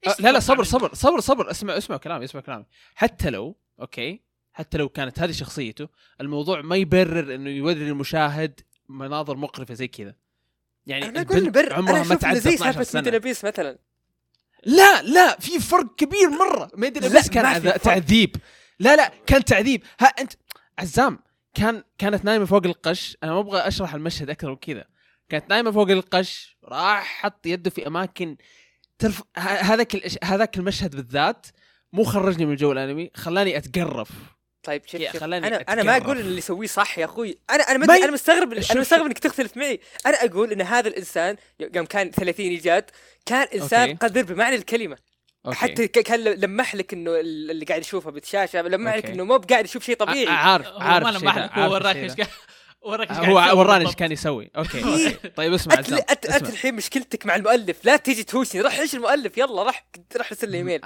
[0.06, 4.22] آه، لا لا صبر؟ صبر صبر صبر اسمع اسمع كلامي اسمع كلامي حتى لو okay
[4.56, 5.88] حتى لو كانت هذه شخصيته
[6.20, 10.14] الموضوع ما يبرر إنه يوري المشاهد مناظر مقرفة زي كذا.
[10.86, 13.16] يعني أنا أقول نبر عمرها ما تعدى زي 12 سالفه Made in سنة.
[13.16, 13.78] Abyss مثلا.
[14.64, 16.70] لا لا في فرق كبير مرة.
[16.74, 17.80] ما أدري لا، بس كان.
[17.80, 18.36] تعذيب.
[18.78, 19.82] لا لا كان تعذيب.
[20.00, 20.32] ها انت
[20.78, 21.18] عزام
[21.54, 23.16] كان كانت نايمة فوق القش.
[23.22, 24.84] أنا ما أبغى أشرح المشهد أكثر من كذا.
[25.28, 28.36] كانت نايمة فوق القش راح حط يده في أماكن
[28.98, 30.24] ترف هذاك.
[30.24, 31.46] هذاك المشهد بالذات
[31.92, 34.10] مو خرجني من جو الأنمي خلاني أتقرف.
[34.66, 35.96] طيب شوف شوف خلاني أنا أنا ما.
[35.96, 39.06] أقول إن اللي يسويه صح يا أخوي أنا أنا ما أنا مستغرب شوف- أنا مستغرب.
[39.06, 41.36] إنك تختلف معي أنا أقول إن هذا الإنسان
[41.74, 42.90] يوم كان 30 ايجاد
[43.26, 44.06] كان إنسان أوكي.
[44.06, 44.96] قذر بمعنى الكلمة
[45.46, 45.56] أوكي.
[45.56, 49.06] حتى كان لمح لك إنه اللي قاعد يشوفه بالشاشه لمح لك.
[49.06, 51.96] إنه مو قاعد يشوف شيء طبيعي عارف هو عارف الشيء لمح لك عارف هو وراك
[51.96, 52.12] إيش
[52.82, 53.94] وراك هو وراني إيش.
[53.94, 54.82] كان يسوي أوكي.
[54.84, 55.28] أوكي.
[55.36, 56.26] طيب اسمع انت.
[56.48, 59.86] الحين مشكلتك مع المؤلف لا تيجي تهوشني روح إيش المؤلف يلا راح
[60.16, 60.80] راح ارسل لي إيميل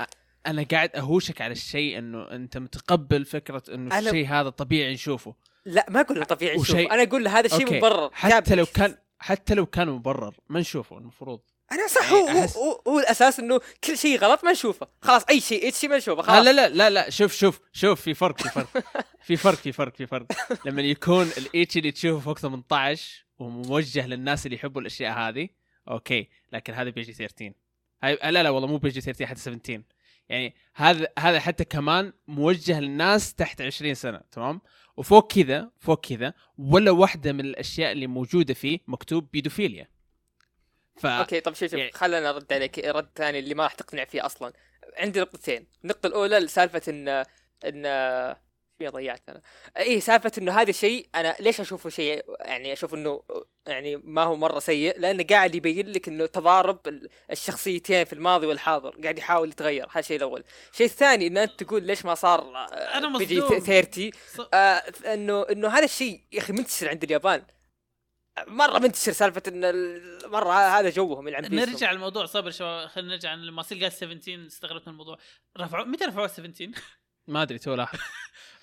[0.47, 5.35] أنا قاعد أهوشك على الشيء إنه أنت متقبل فكرة إنه أنا- الشيء هذا طبيعي نشوفه.
[5.65, 7.77] لا ما أقول له طبيعي وشيء- نشوف أنا أقول له هذا الشيء.
[7.77, 8.67] مبرر حتى لو.
[8.67, 11.41] كان حتى لو كان مبرر ما نشوفه المفروض.
[11.73, 14.89] أنا صح يعني هو هو, أحس- هو, هو الأساس إنه كل شيء غلط ما نشوفه.
[15.03, 16.45] خلاص أي شيء اي شيء ما نشوفه لا خلاص.
[16.47, 18.85] لا لا لا لا شوف شوف شوف في فرق في فرق.
[19.23, 20.27] في فرق في فرق في فرق.
[20.67, 25.49] لما يكون الإيتش اللي تشوفه فوق 18 وموجه للناس اللي يحبوا الأشياء هذه
[25.89, 26.29] أوكي.
[26.53, 27.53] لكن هذا PG 13
[28.03, 29.83] هاي لا لا والله مو PG 13 حتى 17
[30.31, 34.61] يعني هذا هذا حتى كمان موجه للناس تحت 20 سنة تمام؟
[34.97, 39.89] وفوق كذا فوق كذا ولا واحدة من الأشياء اللي موجودة فيه مكتوب بيدوفيليا.
[40.97, 44.05] ف أوكي طب شوف شوف يعني- خلينا ارد عليك رد ثاني اللي ما راح تقتنع
[44.05, 44.53] فيه أصلا.
[44.99, 45.67] عندي نقطتين.
[45.85, 47.09] النقطة الأولى سالفه إن
[47.65, 47.87] إن
[48.81, 49.43] في ضيعت أنا.
[49.79, 53.23] اي سالفة إنه هذا الشيء أنا ليش أشوفه شيء يعني أشوف إنه
[53.67, 58.47] يعني ما هو مرة سيء؟ لأنه قاعد يبين لك إنه تضارب ال- الشخصيتين في الماضي
[58.47, 60.45] والحاضر قاعد يحاول يتغير هذا الشيء الأول.
[60.73, 63.59] الشيء الثاني إن أنت تقول ليش ما صار آه، بيجي مصدوم.
[63.59, 64.83] 30 ص- آه
[65.15, 67.43] انه إنه هذا الشيء يا أخي منتشر عند اليابان.
[68.47, 69.61] مرة منتشر سالفة إن
[70.31, 71.55] مرة هذا جوهم بيسهم.
[71.55, 75.19] نرجع للموضوع صبر شباب خلينا نرجع لما سيل قال 17 استغربت من الموضوع.
[75.59, 76.71] رفعوا متى رفعوا 17
[77.29, 77.99] ما أدري تو لاحظ؟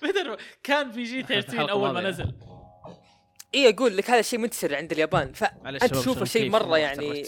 [0.62, 2.00] كان PG 13 الحلقة أول ما.
[2.00, 2.32] نزل
[3.54, 7.24] اي أقول لك هذا الشيء منتشر عند اليابان فانت تشوفه شيء مرة يعني.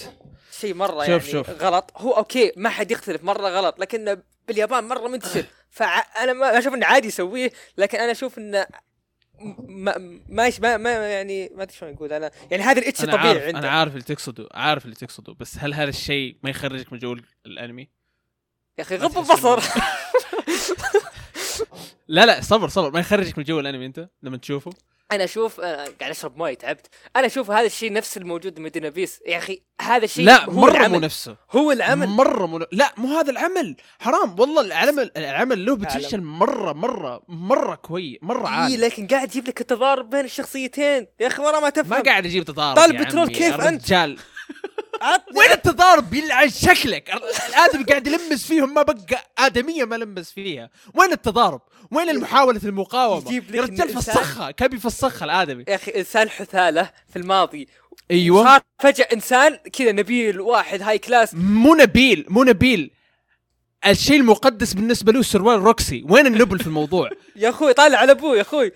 [0.61, 1.51] شيء مرة شوف- يعني شوف.
[1.51, 6.75] غلط هو أوكي ما حد يختلف مرة غلط لكن باليابان مرة منتشر فانا ما أشوف
[6.75, 8.67] إنه عادي يسويه لكن أنا أشوف إنه
[9.69, 9.95] ما
[10.29, 13.13] ما يش- ما, ما يعني ما أدري شلون أقول أنا يعني هذا ال ecchi أنا
[13.13, 16.51] طبيعي عارف عنده أنا عارف اللي تقصده عارف اللي تقصده بس هل هذا الشيء ما
[16.51, 17.17] يخرجك من جو
[17.47, 17.89] الأنمي؟
[18.79, 19.61] يا أخي غض البصر
[22.09, 22.91] لا لا صبر صبر.
[22.91, 24.71] ما يخرجك من جو الانمي أنت لما تشوفه.
[25.13, 26.87] أنا أشوف أنا قاعد أشرب مويه تعبت.
[27.17, 29.21] أنا أشوف هذا الشيء نفس الموجود Made in Abyss.
[29.27, 31.37] يا أخي هذا الشيء لا هو مرة مو نفسه.
[31.51, 32.09] هو العمل.
[32.09, 33.77] مرة مو لا مو هذا العمل.
[33.99, 36.39] حرام والله العمل العمل له potential أعلم.
[36.39, 38.77] مرة مرة مرة كويس مرة إيه عالي.
[38.77, 41.07] لكن قاعد يجيب لك التضارب بين الشخصيتين.
[41.21, 41.91] يا أخي ورا ما تفهم.
[41.91, 44.19] ما قاعد يجيب تضارب طالب بترول كيف أنت؟ الرجال.
[45.01, 47.11] عطني- وين التضارب يلعن شكلك؟
[47.49, 50.71] الآدمي قاعد يلمس فيهم ما بقى آدمية ما لمس فيها.
[50.95, 55.91] وين التضارب وين المحاولة المقاومة؟ يجيب لك يا رجال فسخها كان بيفسخها الآدمي؟ يا أخي
[55.97, 57.69] إنسان حثالة في الماضي.
[58.11, 58.45] أيوه.
[58.45, 62.91] صار فجأة إنسان كذا نبيل واحد high class مو نبيل مو نبيل.
[63.87, 66.05] الشيء المقدس بالنسبة له سروال روكسي.
[66.09, 68.73] وين النبل في الموضوع؟ يا أخوي طالع على أبوه يا أخوي.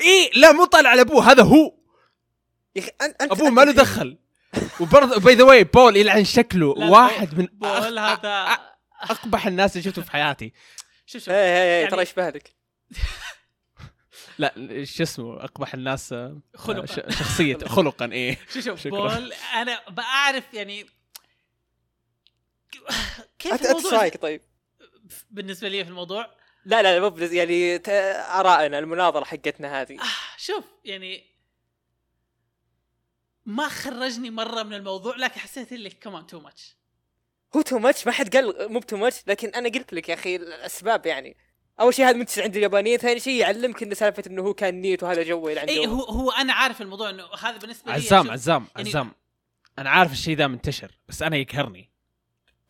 [0.00, 1.74] اي لا مو طالع على أبوه هذا هو.
[2.76, 4.18] يا أخي أنت أبوه ما له دخل.
[4.80, 8.58] وبرضه by the way بول يلعن شكله واحد من بقول أخ- هذا
[9.00, 10.52] أقبح الناس اللي شفته في حياتي.
[11.06, 12.54] شوف شوف إيه إيه إيه يعني- ترى يشبه لك
[14.38, 16.86] لا شو اسمه؟ أقبح الناس آه، خلقا.
[17.10, 18.38] شخصية خلقا إيه.
[18.52, 18.86] شوف شوف.
[18.88, 20.86] بول أنا بعرف يعني
[23.38, 24.40] كيف الموضوع؟ رأيك؟ طيب؟
[25.30, 26.30] بالنسبة لي في الموضوع؟
[26.64, 27.88] لا لا مو بلز- يعني ت-
[28.34, 30.00] ارائنا المناظرة حقتنا هذه.
[30.00, 30.04] آه،
[30.38, 31.33] شوف يعني
[33.46, 36.76] ما خرجني مرة من الموضوع لكن حسيت اللي كمان تو ماتش
[37.56, 40.36] هو تو ماتش ما حد قال مو too much لكن أنا قلت لك يا أخي
[40.36, 41.36] الأسباب يعني.
[41.80, 45.02] أول شيء هذا منتشر عند اليابانيين ثاني شيء يعلمك إن سالفة إنه هو كان NEET
[45.02, 48.30] وهذا جوه اللي عنده اي هو هو أنا عارف الموضوع إنه هذا بالنسبة لي عزام
[48.30, 49.12] عزام يعني- عزام.
[49.78, 51.90] أنا عارف الشيء ذا منتشر بس أنا يقهرني.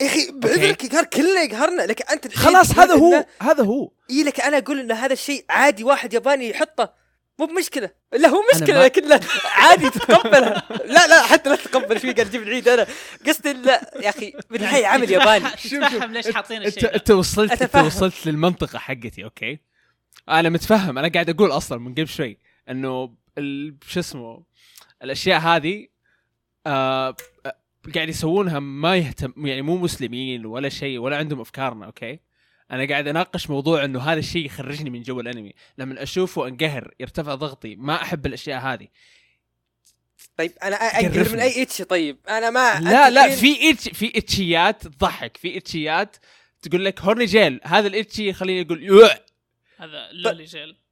[0.01, 1.82] يا أخي بعذرك يقهر كلنا يقهرنا.
[1.82, 3.92] لكن أنت خلاص هذا هو هذا هو.
[4.10, 7.03] اي لك أنا أقول ان هذا الشيء عادي واحد ياباني يحطه
[7.39, 7.90] مو بمشكلة.
[8.12, 9.20] لا هو مشكلة ما- لكن لا
[9.55, 10.69] عادي تتقبلها.
[10.86, 12.01] لا لا حتى لا تتقبل.
[12.01, 12.69] شوي قاعد أجيب العيد.
[12.69, 12.86] أنا
[13.27, 16.94] قصدي لا يا أخي بالنهايه عمل ياباني تتفهم ليش حاطين الشيء.
[16.94, 17.77] أنت وصلت أنت.
[17.77, 19.59] وصلت للمنطقة حقتي أوكي؟
[20.28, 20.98] أنا متفهم.
[20.98, 22.39] أنا قاعد أقول أصلا من قبل شوي
[22.70, 24.43] إنه ال- شو اسمه
[25.02, 25.86] الأشياء هذه
[26.66, 27.16] آه
[27.47, 27.56] آه،
[27.94, 32.20] قاعد يسوونها ما يهتم يعني مو مسلمين ولا شيء ولا عندهم أفكارنا أوكي؟
[32.70, 35.53] أنا قاعد أناقش موضوع إنه هذا الشيء يخرجني من جو الأنمي.
[35.78, 38.89] لما أشوفه انقهر يرتفع ضغطي ما أحب الأشياء هذه.
[40.36, 41.41] طيب أنا أقدر من.
[41.41, 45.36] أي ecchi طيب أنا ما لا لا في ecchi في إتشيات تضحك.
[45.36, 46.16] في إتشيات
[46.62, 49.11] تقول لك horny jail هذا ال ecchi يخليني أقول
[49.78, 50.84] هذا loli jail.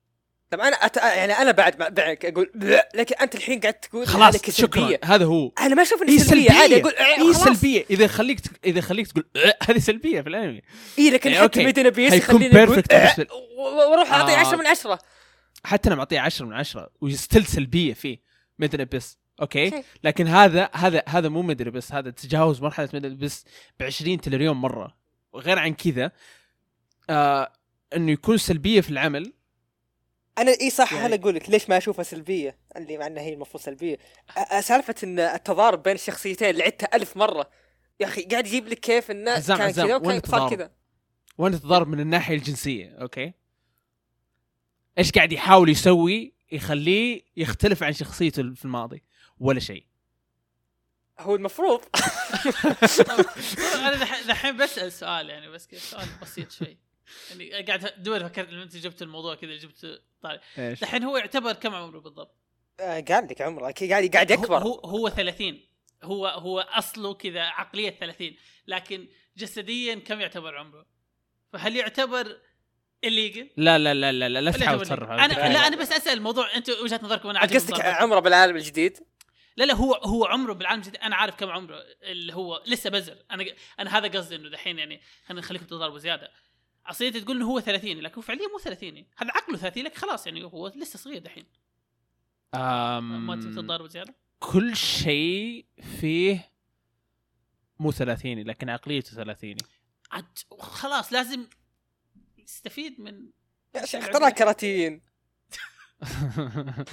[0.53, 0.97] طب أنا أت...
[0.97, 2.51] يعني أنا بعد ما بعدك أقول
[2.95, 4.51] لكن أنت الحين قاعد تقول خلاص.
[4.51, 5.53] شكرا هذا هو.
[5.61, 6.51] أنا ما أشوف هي انها سلبية.
[6.53, 7.45] عادي أقول "إيه، خلاص".
[7.45, 7.85] سلبية.
[7.91, 8.51] إذا خليك تك...
[8.65, 10.63] إذا خليك تقول "أه", هذه سلبية في الأنمي.
[10.99, 11.65] اي لكن يعني حتى أوكي.
[11.65, 14.37] Made in Abyss يخليني و- وأروح أعطيه آه.
[14.39, 14.99] 10 من 10
[15.65, 18.19] حتى أنا معطيه 10 من 10 و still سلبية فيه.
[18.59, 19.83] Made in Abyss أوكي.
[20.05, 23.45] لكن هذا هذا هذا مو Made in Abyss هذا تجاوز مرحلة Made in Abyss
[23.81, 24.97] ب 20 تريليون مرة.
[25.33, 26.11] وغير عن كذا
[27.11, 27.53] آه
[27.97, 29.33] إنه يكون سلبية في العمل.
[30.39, 33.35] أنا إي صح يعني- أنا أقول لك ليش ما اشوفها سلبية؟ اللي مع انها هي
[33.35, 33.99] المفروض سلبية.
[34.61, 37.51] سالفة إن التضارب بين الشخصيتين اللي عدتها ألف مرة.
[38.01, 40.71] يا أخي قاعد يجيب لك كيف إنه كان كذا وين وكان صار التضارب؟ كذا.
[41.39, 43.33] وأنا تضارب من الناحية الجنسية أوكي؟
[44.99, 49.03] إيش قاعد يحاول يسوي؟ يخليه يختلف عن شخصيته في الماضي
[49.39, 49.87] ولا شيء.
[51.19, 51.81] هو المفروض.
[53.75, 56.79] أنا دح- دحين بسأل سؤال يعني بس كذا سؤال بسيط شوي.
[57.31, 60.41] يعني قاعد ادور فكرت لما انت جبت الموضوع كذا جبت طاري.
[60.59, 62.37] إيش؟ دحين هو يعتبر كم عمره بالضبط؟
[62.81, 64.59] آه، قال لك عمره قاعد قاعد هو يكبر.
[64.59, 65.61] هو, هو 30
[66.03, 70.87] هو هو أصله كذا عقلية 30 لكن جسديا كم يعتبر عمره؟
[71.53, 72.39] فهل يعتبر
[73.05, 75.11] الليجل؟ لا لا لا لا لا, لا تحاول تصرف.
[75.11, 75.53] على أنا.
[75.53, 76.57] لا أنا بس أسأل الموضوع.
[76.57, 77.81] أنت وجهة نظركم أنا قصدك.
[77.81, 78.99] عمره بالعالم الجديد؟
[79.57, 81.01] لا لا هو هو عمره بالعالم الجديد.
[81.01, 83.17] أنا عارف كم عمره اللي هو لسه بزر.
[83.31, 83.45] أنا
[83.79, 86.31] أنا هذا قصدي إنه دحين يعني خلينا نخليكم تضاربوا زيادة.
[86.87, 89.97] أصل أنت تقول إنه هو 30 لكن هو فعليا مو 30 هذا عقله 30 لكن
[89.97, 91.45] خلاص يعني هو لسه صغير دحين.
[92.55, 93.27] أم...
[93.27, 95.67] ما تبي تضاربوا زياده كل شيء
[96.01, 96.53] فيه
[97.79, 99.63] مو ثلاثيني لكن عقليته ثلاثيني
[100.13, 101.47] عاد خلاص لازم
[102.39, 103.31] يستفيد من
[103.75, 105.03] يا شيخ ترى كراتين.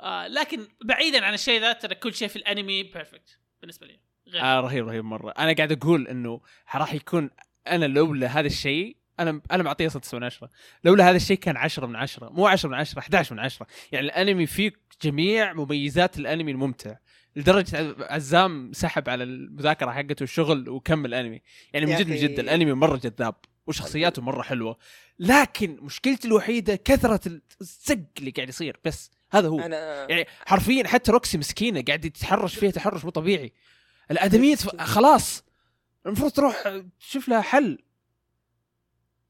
[0.00, 4.00] آه لكن بعيدا عن الشيء ذا ترى كل شيء في الأنمي perfect بالنسبة لي.
[4.30, 4.42] غير.
[4.42, 5.30] آه رهيب رهيب مرة.
[5.30, 6.40] أنا قاعد أقول إنه
[6.74, 7.30] راح يكون
[7.68, 10.50] أنا لولا هذا الشيء أنا أنا معطيه 6 من 10
[10.84, 14.06] لولا هذا الشيء كان 10 من 10 مو 10 من 10 11 من 10 يعني
[14.06, 16.96] الأنمي فيه جميع مميزات الأنمي الممتع
[17.36, 21.42] لدرجة عزام سحب على المذاكرة حقته والشغل وكمل أنمي.
[21.72, 22.16] يعني من جد من.
[22.16, 23.34] جد الأنمي مرة جذاب
[23.66, 24.78] وشخصياته مرة حلوة.
[25.18, 27.20] لكن مشكلتي الوحيدة كثرة
[27.60, 29.60] الزق اللي قاعد يصير بس هذا هو.
[29.60, 33.52] أنا يعني حرفيا حتى روكسي مسكينة قاعد تتحرش فيها تحرش مو طبيعي.
[34.10, 35.44] الأدمية تف- خلاص.
[36.06, 37.78] المفروض تروح تشوف لها حل.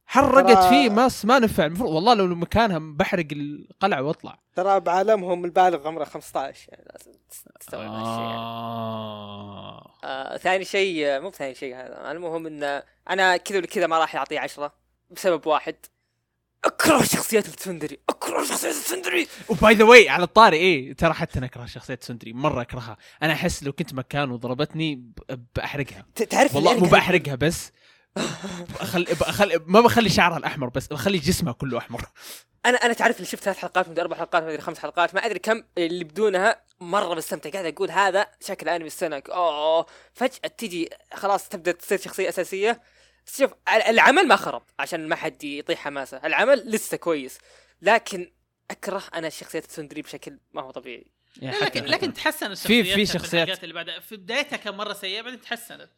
[0.07, 1.67] حرقت فيه ما ما نفع.
[1.67, 4.39] المفروض والله لو مكانها بحرق القلعة واطلع.
[4.55, 7.13] ترى بعالمهم البالغ عمره 15 يعني لازم
[7.61, 8.35] تستوعب هالشيء يعني.
[8.35, 9.95] آه.
[10.05, 13.99] آه ثاني شيء آه، مو ثاني شيء هذا المهم ان أنا كذا ولا كذا ما
[13.99, 14.73] راح أعطيه عشرة
[15.11, 15.77] بسبب واحد.
[16.65, 19.29] أكره شخصيات التسندري أكره شخصيات التسندري.
[19.49, 22.97] و by the way على الطاري إيه ترى حتى أنا أكره شخصيه tsundere مرة أكرهها.
[23.23, 26.07] أنا أحس لو كنت مكانه وضربتني ب- بأحرقها.
[26.15, 27.73] ت- تعرف والله مو بحرقها بس
[28.81, 32.03] بخلي بخلي ما بخلي شعرها الأحمر بس بخلي جسمها كله أحمر.
[32.67, 35.27] أنا أنا تعرف اللي شفت ثلاث حلقات من أربع حلقات ما ادري خمس حلقات ما
[35.27, 39.23] أدري كم اللي بدونها مرة بستمتع قاعد أقول هذا شكل أنمي السنة.
[39.29, 42.81] أوه فجأة تجي خلاص تبدأ تصير شخصية أساسية.
[43.27, 47.39] شوف ال- العمل ما خرب عشان ما حد يطيح حماسه العمل لسه كويس
[47.83, 48.33] لكن
[48.71, 51.07] أكره أنا شخصية السندري بشكل ما هو طبيعي.
[51.43, 54.01] لكن لكن تحسن في- الشخصيات في شخصيات- اللي بعدها.
[54.01, 55.89] في بدايتها كان مرة سيئة بعدين تحسنت.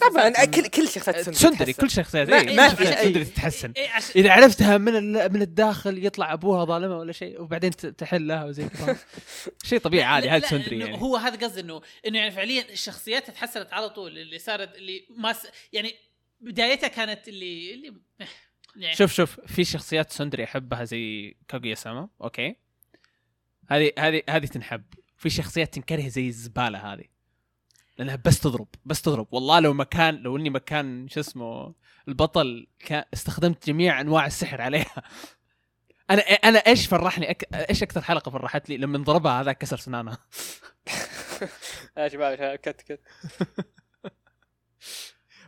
[0.00, 1.72] طبعا كل كل شخصيات سندري.
[1.72, 5.32] كل شخصيات ما- إيه، ما كل في سندري تتحسن إيه عشان إذا عرفتها من ال-
[5.32, 8.96] من الداخل يطلع أبوها ظالمة ولا شيء وبعدين ت- تحلها وزي كذا.
[9.68, 11.00] شيء طبيعي عادي هذا سندري يعني.
[11.02, 15.32] هو هذا قصدي انه إنه يعني فعليا الشخصيات تحسنت على طول اللي صارت اللي ما
[15.32, 15.46] س...
[15.72, 15.94] يعني
[16.40, 17.94] بدايتها كانت اللي اللي
[18.76, 18.96] يعني.
[18.96, 22.56] شوف شوف في شخصيات tsundere أحبها زي كاغويا ساما okay؟
[23.70, 24.84] هذه هذه هذه تنحب.
[25.16, 27.04] في شخصيات تنكره زي الزبالة هذه.
[27.98, 29.28] لأنها بس تضرب بس تضرب.
[29.30, 31.74] والله لو مكان لو إني مكان شو اسمه
[32.08, 35.02] البطل كان استخدمت جميع أنواع السحر عليها.
[36.10, 37.54] أنا أنا إيش فرحني أك...
[37.54, 40.18] إيش أكثر حلقة فرحت لي؟ لما ضربها هذا كسر سنانها.
[41.98, 43.00] يا شباب cut cut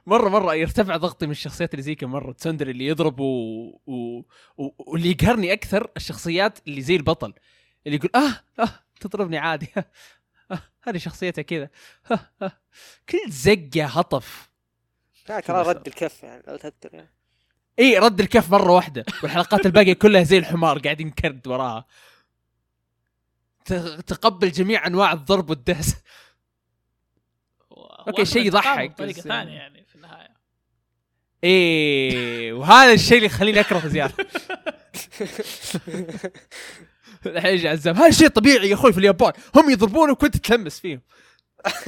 [0.07, 2.33] مرة مرة يرتفع ضغطي من الشخصيات اللي زي كذا مرة.
[2.33, 3.25] تسندري اللي يضرب و...
[3.87, 4.19] و...
[4.59, 4.71] و...
[4.79, 7.35] واللي يقهرني أكثر الشخصيات اللي زي البطل.
[7.87, 8.69] اللي يقول آه آه
[9.01, 9.69] تضربني عادي.
[10.51, 11.69] آه هذه شخصيتها كذا.
[12.11, 12.53] آه آه
[13.09, 14.53] كل زق يا هطف.
[15.29, 17.11] لا، ترى رد الكف يعني لو تذكر يعني.
[17.79, 19.05] إي رد الكف مرة واحدة.
[19.23, 21.87] والحلقات الباقية كلها زي الحمار قاعد ينكرد وراها.
[24.07, 25.97] تقبل جميع أنواع الضرب والدهس.
[28.09, 29.55] أوكي، شيء يضحك، بطريقه ثانية يعني.
[29.57, 30.29] يعني في النهاية.
[31.45, 34.15] إيه وهذا الشيء اللي يخليني أكره زياده
[37.27, 41.01] الحين يجي عزام هذا شيء طبيعي يا أخوي في اليابان هم يضربونك وانت تلمس فيهم.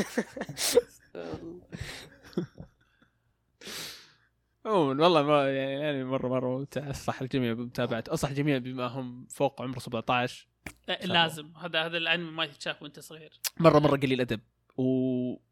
[4.66, 6.86] عموما والله ما يعني, يعني مره مرة ممتع.
[6.86, 10.48] أنصح الجميع بمتابعته أنصح الجميع بما هم فوق عمر 17
[10.88, 11.52] لا، لازم.
[11.56, 13.32] هذا هذا الأنمي ما يتشاف وأنت صغير.
[13.56, 14.40] مره مرة قليل أدب.
[14.76, 14.84] و...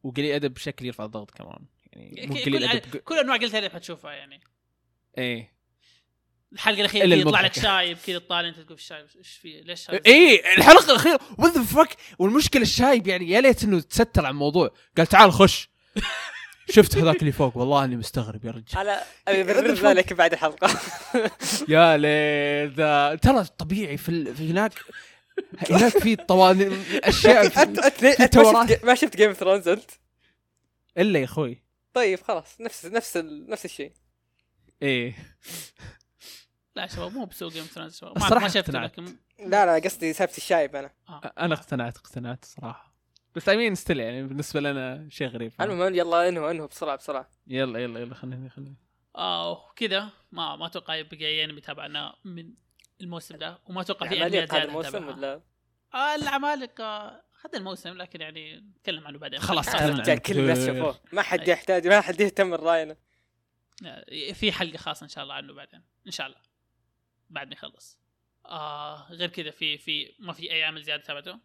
[0.03, 1.65] وقليل أدب بشكل يرفع الضغط كمان.
[1.93, 4.40] يعني مو قليل كل, أدب كل أنواع قلتها لك حتشوفها يعني.
[5.19, 5.53] إيه.
[6.53, 7.55] الحلقة الأخيرة كذا يطلع لك.
[7.55, 11.62] شايب كذا طالع أنت تقول الشايب إيش في ليش هذا؟ إيه الحلقة الأخيرة what the
[11.62, 14.70] fuck والمشكلة الشايب يعني يا ليت إنه تستر عن الموضوع.
[14.97, 15.69] قال تعال خش.
[16.70, 18.65] شفت هذاك اللي فوق والله إني مستغرب يا رجال.
[18.74, 20.81] على ابي ابرر ذلك بعد الحلقة.
[21.69, 22.73] يا ليت.
[22.77, 24.35] ذا ترى طبيعي في, ال...
[24.35, 24.73] في هناك
[25.70, 28.86] هناك في طوال أشياء انت في...
[28.86, 28.94] ما.
[28.94, 29.90] شفت Game of Thrones أنت؟
[30.98, 31.62] إلا يا أخوي.
[31.94, 33.16] طيب خلاص نفس نفس
[33.48, 33.92] نفس الشيء.
[34.82, 35.14] إيه.
[36.76, 38.18] لا شباب مو بسوق Game Thrones شباب.
[38.18, 38.92] ما, الصراحة ما شفته اقتنعت.
[38.92, 40.90] لكن لا لا قصدي سالفه الشايب أنا.
[41.38, 42.94] أنا اقتنعت اقتنعت صراحة.
[43.34, 45.52] بس I mean still يعني بالنسبة لنا شيء غريب.
[45.60, 47.30] المهم يلا انهوا انهوا بسرعة بسرعة.
[47.46, 48.76] يلا يلا يلا خليني خليني
[49.16, 52.54] آه وكذا ما ما أتوقع يبقى اي انمي تابعناه من
[53.02, 55.08] الموسم ده وما أتوقع في هذا زياده الموسم.
[55.08, 55.42] ولا؟
[55.94, 57.06] آه العمالقه
[57.44, 59.40] هذا الموسم لكن يعني نتكلم عنه بعدين.
[59.40, 60.66] خلاص آه، رجال كل الناس.
[60.66, 61.00] شافوه.
[61.12, 62.96] ما حد يحتاج ما حد يهتم من راينا
[63.86, 66.38] آه، في حلقة خاصة إن شاء الله عنه بعدين إن شاء الله
[67.30, 67.98] بعد ما يخلص.
[68.46, 71.38] آه غير كذا في في ما في أي عمل زيادة تابعته؟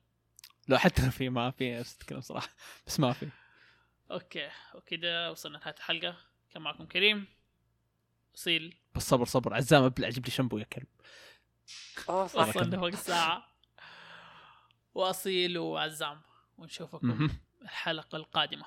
[0.68, 2.50] لو حتى في ما في بس أتكلم صراحة
[2.88, 3.30] بس ما في.
[4.12, 6.18] أوكي وكذا وصلنا لنهاية الحلقة.
[6.52, 7.28] كان معكم كريم
[8.36, 8.76] أصيل.
[8.96, 10.88] بس صبر صبر عزام أبلع جيب لي شامبو يا كلب.
[12.10, 13.48] آه صح وصلنا فوق الساعة.
[14.96, 16.22] وأصيل وعزام.
[16.58, 17.40] ونشوفكم مهم.
[17.62, 18.66] الحلقة القادمة.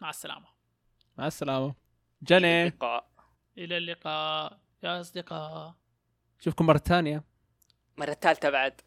[0.00, 0.46] مع السلامة.
[1.18, 1.74] مع السلامة.
[2.22, 3.10] جني لقاء
[3.58, 4.60] إلى اللقاء.
[4.82, 5.74] يا أصدقاء.
[6.40, 7.24] اشوفكم مرة ثانية.
[7.96, 8.80] مرة ثالثة بعد.